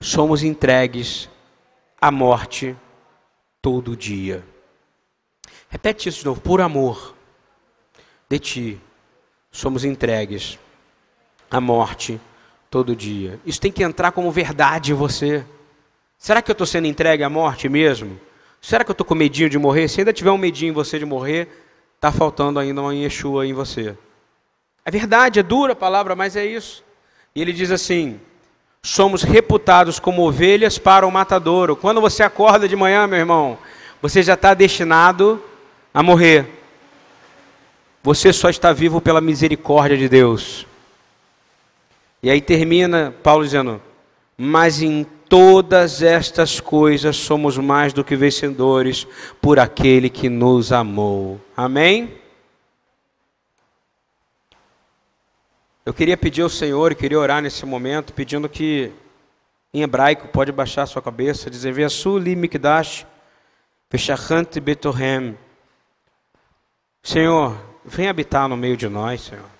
somos 0.00 0.42
entregues 0.42 1.28
a 2.00 2.10
morte 2.10 2.74
todo 3.60 3.94
dia. 3.94 4.42
Repete 5.72 6.10
isso 6.10 6.18
de 6.18 6.26
novo. 6.26 6.38
Por 6.38 6.60
amor 6.60 7.14
de 8.28 8.38
ti, 8.38 8.80
somos 9.50 9.86
entregues 9.86 10.58
à 11.50 11.62
morte 11.62 12.20
todo 12.70 12.94
dia. 12.94 13.40
Isso 13.46 13.58
tem 13.58 13.72
que 13.72 13.82
entrar 13.82 14.12
como 14.12 14.30
verdade 14.30 14.92
em 14.92 14.94
você. 14.94 15.42
Será 16.18 16.42
que 16.42 16.50
eu 16.50 16.52
estou 16.52 16.66
sendo 16.66 16.86
entregue 16.86 17.24
à 17.24 17.30
morte 17.30 17.70
mesmo? 17.70 18.20
Será 18.60 18.84
que 18.84 18.90
eu 18.90 18.92
estou 18.92 19.06
com 19.06 19.14
medinho 19.14 19.48
de 19.48 19.58
morrer? 19.58 19.88
Se 19.88 20.02
ainda 20.02 20.12
tiver 20.12 20.30
um 20.30 20.36
medinho 20.36 20.72
em 20.72 20.74
você 20.74 20.98
de 20.98 21.06
morrer, 21.06 21.48
está 21.94 22.12
faltando 22.12 22.58
ainda 22.58 22.82
uma 22.82 22.94
Yeshua 22.94 23.46
em 23.46 23.54
você. 23.54 23.96
É 24.84 24.90
verdade, 24.90 25.40
é 25.40 25.42
dura 25.42 25.72
a 25.72 25.76
palavra, 25.76 26.14
mas 26.14 26.36
é 26.36 26.44
isso. 26.44 26.84
E 27.34 27.40
ele 27.40 27.50
diz 27.50 27.70
assim: 27.70 28.20
somos 28.82 29.22
reputados 29.22 29.98
como 29.98 30.20
ovelhas 30.20 30.76
para 30.76 31.06
o 31.06 31.10
matadouro. 31.10 31.74
Quando 31.74 31.98
você 31.98 32.22
acorda 32.22 32.68
de 32.68 32.76
manhã, 32.76 33.06
meu 33.06 33.18
irmão, 33.18 33.58
você 34.02 34.22
já 34.22 34.34
está 34.34 34.52
destinado 34.52 35.42
a 35.92 36.02
morrer. 36.02 36.46
Você 38.02 38.32
só 38.32 38.48
está 38.50 38.72
vivo 38.72 39.00
pela 39.00 39.20
misericórdia 39.20 39.96
de 39.96 40.08
Deus. 40.08 40.66
E 42.22 42.30
aí 42.30 42.40
termina 42.40 43.14
Paulo 43.22 43.44
dizendo: 43.44 43.80
Mas 44.36 44.82
em 44.82 45.04
todas 45.28 46.02
estas 46.02 46.60
coisas 46.60 47.16
somos 47.16 47.56
mais 47.58 47.92
do 47.92 48.04
que 48.04 48.16
vencedores 48.16 49.06
por 49.40 49.58
aquele 49.58 50.10
que 50.10 50.28
nos 50.28 50.72
amou. 50.72 51.40
Amém? 51.56 52.18
Eu 55.84 55.92
queria 55.92 56.16
pedir 56.16 56.42
ao 56.42 56.48
Senhor, 56.48 56.94
queria 56.94 57.18
orar 57.18 57.42
nesse 57.42 57.66
momento, 57.66 58.12
pedindo 58.12 58.48
que, 58.48 58.92
em 59.74 59.82
hebraico, 59.82 60.28
pode 60.28 60.52
baixar 60.52 60.86
sua 60.86 61.02
cabeça, 61.02 61.50
dizer: 61.50 61.72
Veasu 61.72 62.18
li 62.18 62.36
mikdash, 62.36 63.04
betohem. 64.62 65.36
Senhor, 67.02 67.58
vem 67.84 68.08
habitar 68.08 68.48
no 68.48 68.56
meio 68.56 68.76
de 68.76 68.88
nós, 68.88 69.22
Senhor. 69.22 69.50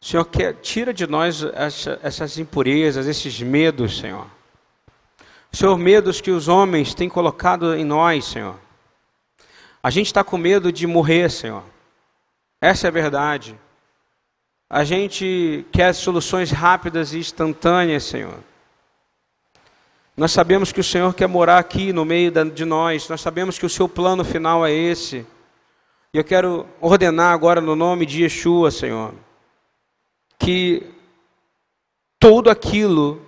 Senhor, 0.00 0.24
quer, 0.24 0.54
tira 0.54 0.94
de 0.94 1.06
nós 1.06 1.42
essa, 1.52 2.00
essas 2.02 2.38
impurezas, 2.38 3.06
esses 3.06 3.40
medos, 3.42 3.98
Senhor. 3.98 4.26
Senhor, 5.52 5.76
medos 5.76 6.20
que 6.20 6.30
os 6.30 6.48
homens 6.48 6.94
têm 6.94 7.08
colocado 7.08 7.74
em 7.74 7.84
nós, 7.84 8.24
Senhor. 8.24 8.56
A 9.82 9.90
gente 9.90 10.06
está 10.06 10.24
com 10.24 10.38
medo 10.38 10.72
de 10.72 10.86
morrer, 10.86 11.30
Senhor. 11.30 11.62
Essa 12.60 12.86
é 12.86 12.88
a 12.88 12.92
verdade. 12.92 13.58
A 14.68 14.84
gente 14.84 15.66
quer 15.72 15.92
soluções 15.94 16.50
rápidas 16.50 17.12
e 17.12 17.18
instantâneas, 17.18 18.04
Senhor. 18.04 18.38
Nós 20.16 20.32
sabemos 20.32 20.72
que 20.72 20.80
o 20.80 20.84
Senhor 20.84 21.12
quer 21.14 21.26
morar 21.26 21.58
aqui 21.58 21.92
no 21.92 22.04
meio 22.04 22.30
de 22.50 22.64
nós, 22.64 23.08
nós 23.08 23.20
sabemos 23.20 23.58
que 23.58 23.66
o 23.66 23.70
seu 23.70 23.88
plano 23.88 24.24
final 24.24 24.64
é 24.64 24.72
esse. 24.72 25.26
E 26.12 26.18
eu 26.18 26.24
quero 26.24 26.66
ordenar 26.80 27.32
agora 27.32 27.60
no 27.60 27.76
nome 27.76 28.04
de 28.04 28.24
Yeshua, 28.24 28.72
Senhor, 28.72 29.14
que 30.40 30.84
tudo 32.18 32.50
aquilo 32.50 33.22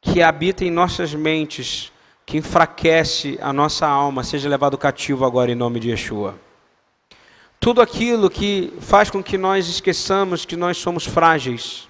que 0.00 0.22
habita 0.22 0.64
em 0.64 0.70
nossas 0.70 1.12
mentes, 1.12 1.92
que 2.24 2.38
enfraquece 2.38 3.36
a 3.42 3.52
nossa 3.52 3.88
alma, 3.88 4.22
seja 4.22 4.48
levado 4.48 4.78
cativo 4.78 5.24
agora 5.24 5.50
em 5.50 5.56
nome 5.56 5.80
de 5.80 5.90
Yeshua. 5.90 6.38
Tudo 7.58 7.82
aquilo 7.82 8.30
que 8.30 8.72
faz 8.80 9.10
com 9.10 9.20
que 9.20 9.36
nós 9.36 9.68
esqueçamos 9.68 10.44
que 10.44 10.56
nós 10.56 10.76
somos 10.78 11.04
frágeis 11.04 11.88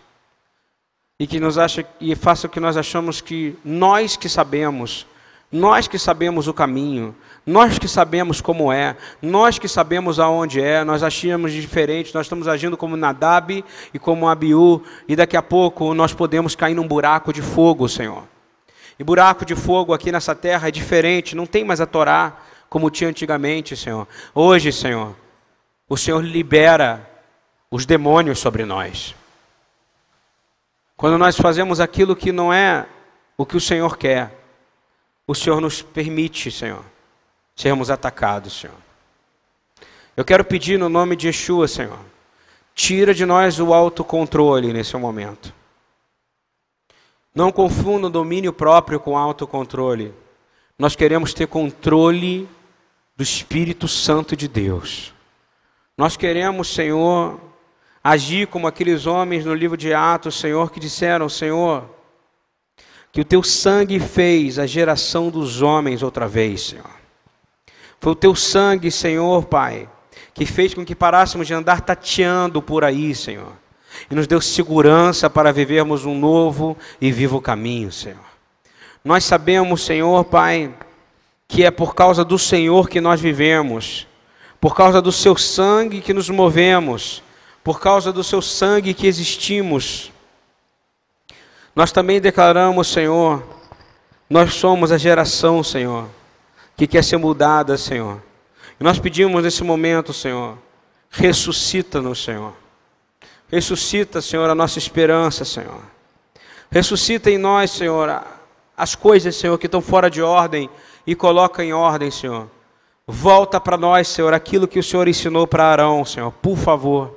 e 1.20 1.26
que 1.26 1.38
nos 1.38 1.58
acha 1.58 1.86
e 2.00 2.16
faça 2.16 2.48
com 2.48 2.54
que 2.54 2.60
nós 2.60 2.78
achamos 2.78 3.20
que 3.20 3.54
nós 3.62 4.16
que 4.16 4.30
sabemos, 4.30 5.06
nós 5.52 5.86
que 5.86 5.98
sabemos 5.98 6.48
o 6.48 6.54
caminho, 6.54 7.14
nós 7.46 7.78
que 7.78 7.88
sabemos 7.88 8.40
como 8.40 8.72
é, 8.72 8.96
nós 9.22 9.58
que 9.58 9.66
sabemos 9.66 10.20
aonde 10.20 10.60
é, 10.60 10.84
nós 10.84 11.02
achamos 11.02 11.52
diferente, 11.52 12.14
nós 12.14 12.26
estamos 12.26 12.46
agindo 12.46 12.76
como 12.76 12.96
Nadab 12.96 13.64
e 13.92 13.98
como 13.98 14.28
Abiú, 14.28 14.82
e 15.08 15.16
daqui 15.16 15.36
a 15.36 15.42
pouco 15.42 15.94
nós 15.94 16.12
podemos 16.12 16.54
cair 16.54 16.74
num 16.74 16.86
buraco 16.86 17.32
de 17.32 17.42
fogo, 17.42 17.88
Senhor. 17.88 18.24
E 18.98 19.04
buraco 19.04 19.44
de 19.44 19.56
fogo 19.56 19.94
aqui 19.94 20.12
nessa 20.12 20.34
terra 20.34 20.68
é 20.68 20.70
diferente, 20.70 21.34
não 21.34 21.46
tem 21.46 21.64
mais 21.64 21.80
a 21.80 21.86
Torá 21.86 22.36
como 22.68 22.90
tinha 22.90 23.10
antigamente, 23.10 23.76
Senhor. 23.76 24.06
Hoje, 24.32 24.72
Senhor, 24.72 25.16
o 25.88 25.96
Senhor 25.96 26.22
libera 26.22 27.08
os 27.70 27.84
demônios 27.84 28.38
sobre 28.38 28.64
nós. 28.64 29.14
Quando 30.96 31.16
nós 31.16 31.36
fazemos 31.36 31.80
aquilo 31.80 32.14
que 32.14 32.30
não 32.30 32.52
é 32.52 32.86
o 33.36 33.46
que 33.46 33.56
o 33.56 33.60
Senhor 33.60 33.96
quer, 33.96 34.38
o 35.26 35.34
Senhor 35.34 35.60
nos 35.60 35.80
permite, 35.80 36.50
Senhor, 36.50 36.84
sermos 37.60 37.90
atacados, 37.90 38.54
Senhor. 38.54 38.76
Eu 40.16 40.24
quero 40.24 40.42
pedir 40.42 40.78
no 40.78 40.88
nome 40.88 41.14
de 41.14 41.26
Yeshua, 41.26 41.68
Senhor, 41.68 41.98
tira 42.74 43.12
de 43.12 43.26
nós 43.26 43.60
o 43.60 43.74
autocontrole 43.74 44.72
nesse 44.72 44.96
momento. 44.96 45.52
Não 47.34 47.52
confunda 47.52 48.06
o 48.06 48.10
domínio 48.10 48.50
próprio 48.50 48.98
com 48.98 49.16
autocontrole. 49.16 50.14
Nós 50.78 50.96
queremos 50.96 51.34
ter 51.34 51.46
controle 51.46 52.48
do 53.14 53.22
Espírito 53.22 53.86
Santo 53.86 54.34
de 54.34 54.48
Deus. 54.48 55.12
Nós 55.98 56.16
queremos, 56.16 56.68
Senhor, 56.68 57.38
agir 58.02 58.46
como 58.46 58.66
aqueles 58.66 59.04
homens 59.04 59.44
no 59.44 59.52
livro 59.52 59.76
de 59.76 59.92
Atos, 59.92 60.40
Senhor, 60.40 60.72
que 60.72 60.80
disseram: 60.80 61.28
Senhor, 61.28 61.84
que 63.12 63.20
o 63.20 63.24
teu 63.24 63.42
sangue 63.42 64.00
fez 64.00 64.58
a 64.58 64.66
geração 64.66 65.28
dos 65.28 65.60
homens 65.60 66.02
outra 66.02 66.26
vez, 66.26 66.62
Senhor. 66.62 66.99
Foi 68.00 68.12
o 68.12 68.16
teu 68.16 68.34
sangue, 68.34 68.90
Senhor, 68.90 69.44
Pai, 69.44 69.86
que 70.32 70.46
fez 70.46 70.72
com 70.72 70.84
que 70.84 70.94
parássemos 70.94 71.46
de 71.46 71.52
andar 71.52 71.82
tateando 71.82 72.62
por 72.62 72.82
aí, 72.82 73.14
Senhor, 73.14 73.52
e 74.10 74.14
nos 74.14 74.26
deu 74.26 74.40
segurança 74.40 75.28
para 75.28 75.52
vivermos 75.52 76.06
um 76.06 76.18
novo 76.18 76.76
e 76.98 77.12
vivo 77.12 77.40
caminho, 77.42 77.92
Senhor. 77.92 78.18
Nós 79.04 79.24
sabemos, 79.24 79.82
Senhor, 79.82 80.24
Pai, 80.24 80.74
que 81.46 81.62
é 81.62 81.70
por 81.70 81.94
causa 81.94 82.24
do 82.24 82.38
Senhor 82.38 82.88
que 82.88 83.00
nós 83.00 83.20
vivemos, 83.20 84.06
por 84.58 84.74
causa 84.74 85.02
do 85.02 85.12
Seu 85.12 85.36
sangue 85.36 86.00
que 86.00 86.14
nos 86.14 86.30
movemos, 86.30 87.22
por 87.62 87.80
causa 87.80 88.10
do 88.10 88.24
Seu 88.24 88.40
sangue 88.40 88.94
que 88.94 89.06
existimos. 89.06 90.10
Nós 91.76 91.92
também 91.92 92.20
declaramos, 92.20 92.88
Senhor, 92.88 93.42
nós 94.28 94.54
somos 94.54 94.90
a 94.90 94.98
geração, 94.98 95.62
Senhor, 95.62 96.08
que 96.80 96.86
quer 96.86 97.04
ser 97.04 97.18
mudada, 97.18 97.76
Senhor. 97.76 98.22
E 98.80 98.82
nós 98.82 98.98
pedimos 98.98 99.42
nesse 99.42 99.62
momento, 99.62 100.14
Senhor, 100.14 100.56
ressuscita-nos, 101.10 102.24
Senhor. 102.24 102.54
Ressuscita, 103.50 104.22
Senhor, 104.22 104.48
a 104.48 104.54
nossa 104.54 104.78
esperança, 104.78 105.44
Senhor. 105.44 105.82
Ressuscita 106.70 107.30
em 107.30 107.36
nós, 107.36 107.70
Senhor, 107.70 108.24
as 108.74 108.94
coisas, 108.94 109.36
Senhor, 109.36 109.58
que 109.58 109.66
estão 109.66 109.82
fora 109.82 110.08
de 110.08 110.22
ordem 110.22 110.70
e 111.06 111.14
coloca 111.14 111.62
em 111.62 111.74
ordem, 111.74 112.10
Senhor. 112.10 112.48
Volta 113.06 113.60
para 113.60 113.76
nós, 113.76 114.08
Senhor, 114.08 114.32
aquilo 114.32 114.66
que 114.66 114.78
o 114.78 114.82
Senhor 114.82 115.06
ensinou 115.06 115.46
para 115.46 115.66
Arão, 115.66 116.02
Senhor, 116.06 116.32
por 116.32 116.56
favor. 116.56 117.14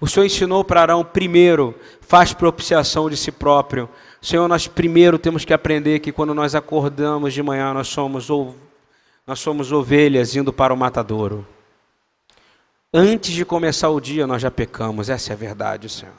O 0.00 0.06
Senhor 0.06 0.24
ensinou 0.24 0.62
para 0.62 0.82
Arão, 0.82 1.04
primeiro, 1.04 1.74
faz 2.00 2.32
propiciação 2.32 3.10
de 3.10 3.16
si 3.16 3.32
próprio. 3.32 3.88
Senhor, 4.22 4.46
nós 4.46 4.68
primeiro 4.68 5.18
temos 5.18 5.44
que 5.44 5.52
aprender 5.52 5.98
que 5.98 6.12
quando 6.12 6.32
nós 6.32 6.54
acordamos 6.54 7.34
de 7.34 7.42
manhã, 7.42 7.74
nós 7.74 7.88
somos, 7.88 8.28
nós 9.28 9.40
somos 9.40 9.70
ovelhas 9.72 10.34
indo 10.34 10.50
para 10.50 10.72
o 10.72 10.76
matadouro. 10.76 11.46
Antes 12.90 13.32
de 13.34 13.44
começar 13.44 13.90
o 13.90 14.00
dia, 14.00 14.26
nós 14.26 14.40
já 14.40 14.50
pecamos, 14.50 15.10
essa 15.10 15.30
é 15.30 15.34
a 15.34 15.36
verdade, 15.36 15.86
Senhor. 15.90 16.14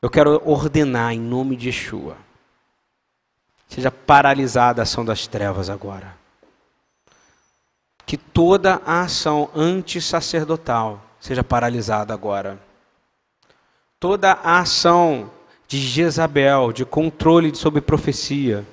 Eu 0.00 0.08
quero 0.08 0.40
ordenar 0.48 1.12
em 1.12 1.18
nome 1.18 1.56
de 1.56 1.66
Yeshua. 1.66 2.16
Seja 3.68 3.90
paralisada 3.90 4.82
a 4.82 4.84
ação 4.84 5.04
das 5.04 5.26
trevas 5.26 5.68
agora. 5.68 6.16
Que 8.06 8.16
toda 8.16 8.80
a 8.86 9.00
ação 9.00 9.50
antissacerdotal 9.52 11.02
seja 11.18 11.42
paralisada 11.42 12.14
agora. 12.14 12.56
Toda 13.98 14.30
a 14.30 14.60
ação 14.60 15.28
de 15.66 15.80
Jezabel, 15.80 16.72
de 16.72 16.84
controle 16.84 17.52
sobre 17.52 17.80
profecia, 17.80 18.64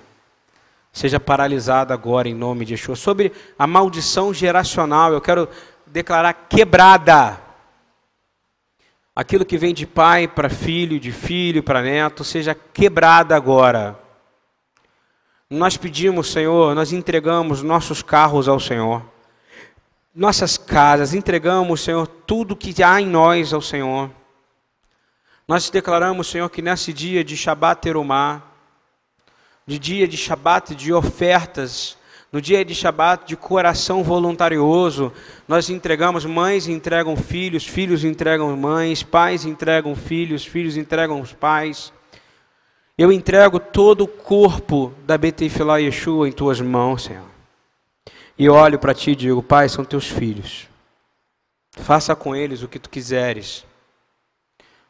seja 0.91 1.19
paralisada 1.19 1.93
agora 1.93 2.27
em 2.27 2.33
nome 2.33 2.65
de 2.65 2.73
Yeshua. 2.73 2.95
Sobre 2.95 3.31
a 3.57 3.65
maldição 3.65 4.33
geracional, 4.33 5.13
eu 5.13 5.21
quero 5.21 5.47
declarar 5.87 6.33
quebrada. 6.33 7.39
Aquilo 9.15 9.45
que 9.45 9.57
vem 9.57 9.73
de 9.73 9.85
pai 9.85 10.27
para 10.27 10.49
filho, 10.49 10.99
de 10.99 11.11
filho 11.11 11.61
para 11.61 11.81
neto, 11.81 12.23
seja 12.23 12.55
quebrada 12.55 13.35
agora. 13.35 13.99
Nós 15.49 15.75
pedimos, 15.75 16.31
Senhor, 16.31 16.73
nós 16.73 16.93
entregamos 16.93 17.61
nossos 17.61 18.01
carros 18.01 18.47
ao 18.47 18.57
Senhor, 18.57 19.03
nossas 20.15 20.57
casas, 20.57 21.13
entregamos, 21.13 21.81
Senhor, 21.81 22.07
tudo 22.07 22.55
que 22.55 22.81
há 22.81 23.01
em 23.01 23.05
nós 23.05 23.53
ao 23.53 23.61
Senhor. 23.61 24.09
Nós 25.45 25.69
declaramos, 25.69 26.27
Senhor, 26.27 26.49
que 26.49 26.61
nesse 26.61 26.93
dia 26.93 27.21
de 27.21 27.35
Shabat 27.35 27.81
Terumá, 27.81 28.41
de 29.65 29.77
dia 29.79 30.07
de 30.07 30.17
Shabat 30.17 30.75
de 30.75 30.91
ofertas, 30.91 31.97
no 32.31 32.41
dia 32.41 32.63
de 32.63 32.73
Shabat 32.73 33.27
de 33.27 33.35
coração 33.35 34.03
voluntarioso, 34.03 35.11
nós 35.47 35.69
entregamos, 35.69 36.25
mães 36.25 36.67
entregam 36.67 37.17
filhos, 37.17 37.67
filhos 37.67 38.03
entregam 38.05 38.55
mães, 38.55 39.03
pais 39.03 39.45
entregam 39.45 39.95
filhos, 39.95 40.45
filhos 40.45 40.77
entregam 40.77 41.19
os 41.19 41.33
pais. 41.33 41.91
Eu 42.97 43.11
entrego 43.11 43.59
todo 43.59 44.05
o 44.05 44.07
corpo 44.07 44.93
da 45.05 45.17
Betefilá 45.17 45.77
Yeshua 45.77 46.29
em 46.29 46.31
tuas 46.31 46.61
mãos, 46.61 47.03
Senhor. 47.03 47.25
E 48.37 48.47
olho 48.47 48.79
para 48.79 48.93
ti 48.93 49.11
e 49.11 49.15
digo, 49.15 49.43
Pai, 49.43 49.67
são 49.67 49.83
teus 49.83 50.07
filhos. 50.07 50.67
Faça 51.71 52.15
com 52.15 52.35
eles 52.35 52.63
o 52.63 52.67
que 52.67 52.79
tu 52.79 52.89
quiseres. 52.89 53.65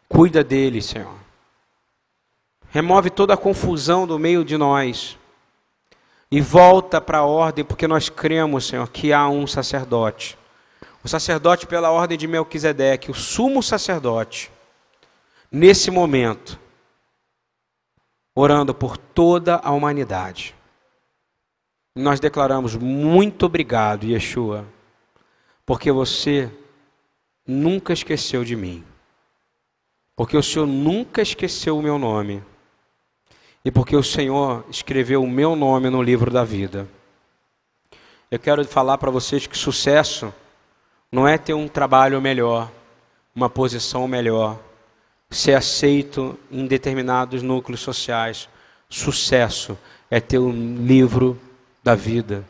Cuida 0.07 0.43
deles, 0.43 0.85
Senhor. 0.85 1.20
Remove 2.71 3.09
toda 3.09 3.33
a 3.33 3.37
confusão 3.37 4.07
do 4.07 4.17
meio 4.17 4.43
de 4.43 4.57
nós. 4.57 5.17
E 6.31 6.39
volta 6.39 7.01
para 7.01 7.19
a 7.19 7.25
ordem, 7.25 7.65
porque 7.65 7.85
nós 7.85 8.07
cremos, 8.07 8.65
Senhor, 8.65 8.89
que 8.89 9.11
há 9.11 9.27
um 9.27 9.45
sacerdote. 9.45 10.37
O 11.03 11.07
sacerdote 11.07 11.67
pela 11.67 11.91
ordem 11.91 12.17
de 12.17 12.27
Melquisedeque, 12.27 13.11
o 13.11 13.13
sumo 13.13 13.61
sacerdote. 13.61 14.49
Nesse 15.51 15.91
momento, 15.91 16.57
orando 18.33 18.73
por 18.73 18.97
toda 18.97 19.57
a 19.57 19.71
humanidade. 19.71 20.55
Nós 21.93 22.21
declaramos 22.21 22.75
muito 22.77 23.45
obrigado, 23.45 24.05
Yeshua, 24.05 24.65
porque 25.65 25.91
você 25.91 26.49
nunca 27.45 27.91
esqueceu 27.91 28.45
de 28.45 28.55
mim. 28.55 28.85
Porque 30.15 30.37
o 30.37 30.43
Senhor 30.43 30.65
nunca 30.65 31.21
esqueceu 31.21 31.77
o 31.77 31.81
meu 31.81 31.97
nome. 31.97 32.41
E 33.63 33.69
porque 33.71 33.95
o 33.95 34.03
Senhor 34.03 34.65
escreveu 34.69 35.23
o 35.23 35.29
meu 35.29 35.55
nome 35.55 35.89
no 35.89 36.01
livro 36.01 36.31
da 36.31 36.43
vida. 36.43 36.87
Eu 38.29 38.39
quero 38.39 38.65
falar 38.65 38.97
para 38.97 39.11
vocês 39.11 39.45
que 39.45 39.57
sucesso 39.57 40.33
não 41.11 41.27
é 41.27 41.37
ter 41.37 41.53
um 41.53 41.67
trabalho 41.67 42.21
melhor, 42.21 42.71
uma 43.35 43.49
posição 43.49 44.07
melhor, 44.07 44.57
ser 45.29 45.53
aceito 45.53 46.37
em 46.49 46.65
determinados 46.65 47.43
núcleos 47.43 47.81
sociais. 47.81 48.49
Sucesso 48.89 49.77
é 50.09 50.19
ter 50.19 50.39
um 50.39 50.85
livro 50.85 51.39
da 51.83 51.93
vida 51.93 52.45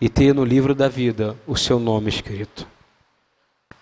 e 0.00 0.08
ter 0.08 0.34
no 0.34 0.44
livro 0.44 0.74
da 0.74 0.88
vida 0.88 1.36
o 1.46 1.56
seu 1.56 1.78
nome 1.78 2.08
escrito. 2.08 2.66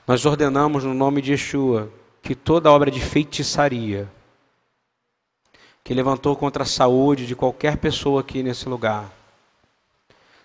Nós 0.06 0.24
ordenamos 0.24 0.84
no 0.84 0.94
nome 0.94 1.22
de 1.22 1.32
Yeshua 1.32 1.90
que 2.22 2.34
toda 2.34 2.70
obra 2.70 2.90
de 2.90 3.00
feitiçaria 3.00 4.08
que 5.90 5.94
levantou 5.94 6.36
contra 6.36 6.62
a 6.62 6.66
saúde 6.66 7.26
de 7.26 7.34
qualquer 7.34 7.76
pessoa 7.76 8.20
aqui 8.20 8.44
nesse 8.44 8.68
lugar 8.68 9.10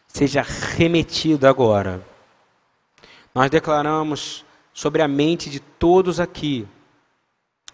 seja 0.08 0.42
remetida 0.42 1.48
agora. 1.48 2.02
Nós 3.32 3.52
declaramos 3.52 4.44
sobre 4.74 5.04
a 5.04 5.08
mente 5.08 5.48
de 5.48 5.60
todos 5.60 6.20
aqui 6.20 6.68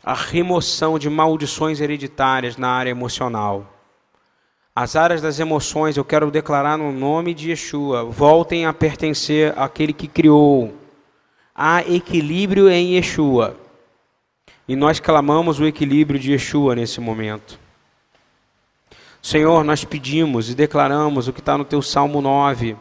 a 0.03 0.13
remoção 0.13 0.99
de 0.99 1.09
maldições 1.09 1.79
hereditárias 1.79 2.57
na 2.57 2.67
área 2.67 2.89
emocional. 2.89 3.65
As 4.75 4.97
áreas 4.97 5.21
das 5.21 5.39
emoções, 5.39 5.95
eu 5.95 6.03
quero 6.03 6.29
declarar 6.29 6.77
no 6.77 6.91
nome 6.91 7.33
de 7.33 7.51
Yeshua, 7.51 8.03
voltem 8.03 8.65
a 8.65 8.73
pertencer 8.73 9.57
àquele 9.57 9.93
que 9.93 10.09
criou. 10.09 10.75
Há 11.55 11.83
equilíbrio 11.83 12.69
em 12.69 12.95
Yeshua. 12.95 13.55
E 14.67 14.75
nós 14.75 14.99
clamamos 14.99 15.57
o 15.57 15.65
equilíbrio 15.65 16.19
de 16.19 16.33
Yeshua 16.33 16.75
nesse 16.75 16.99
momento. 16.99 17.60
Senhor, 19.21 19.63
nós 19.63 19.85
pedimos 19.85 20.49
e 20.49 20.55
declaramos 20.55 21.27
o 21.27 21.33
que 21.33 21.39
está 21.39 21.57
no 21.57 21.63
teu 21.63 21.81
Salmo 21.81 22.21
9 22.21 22.75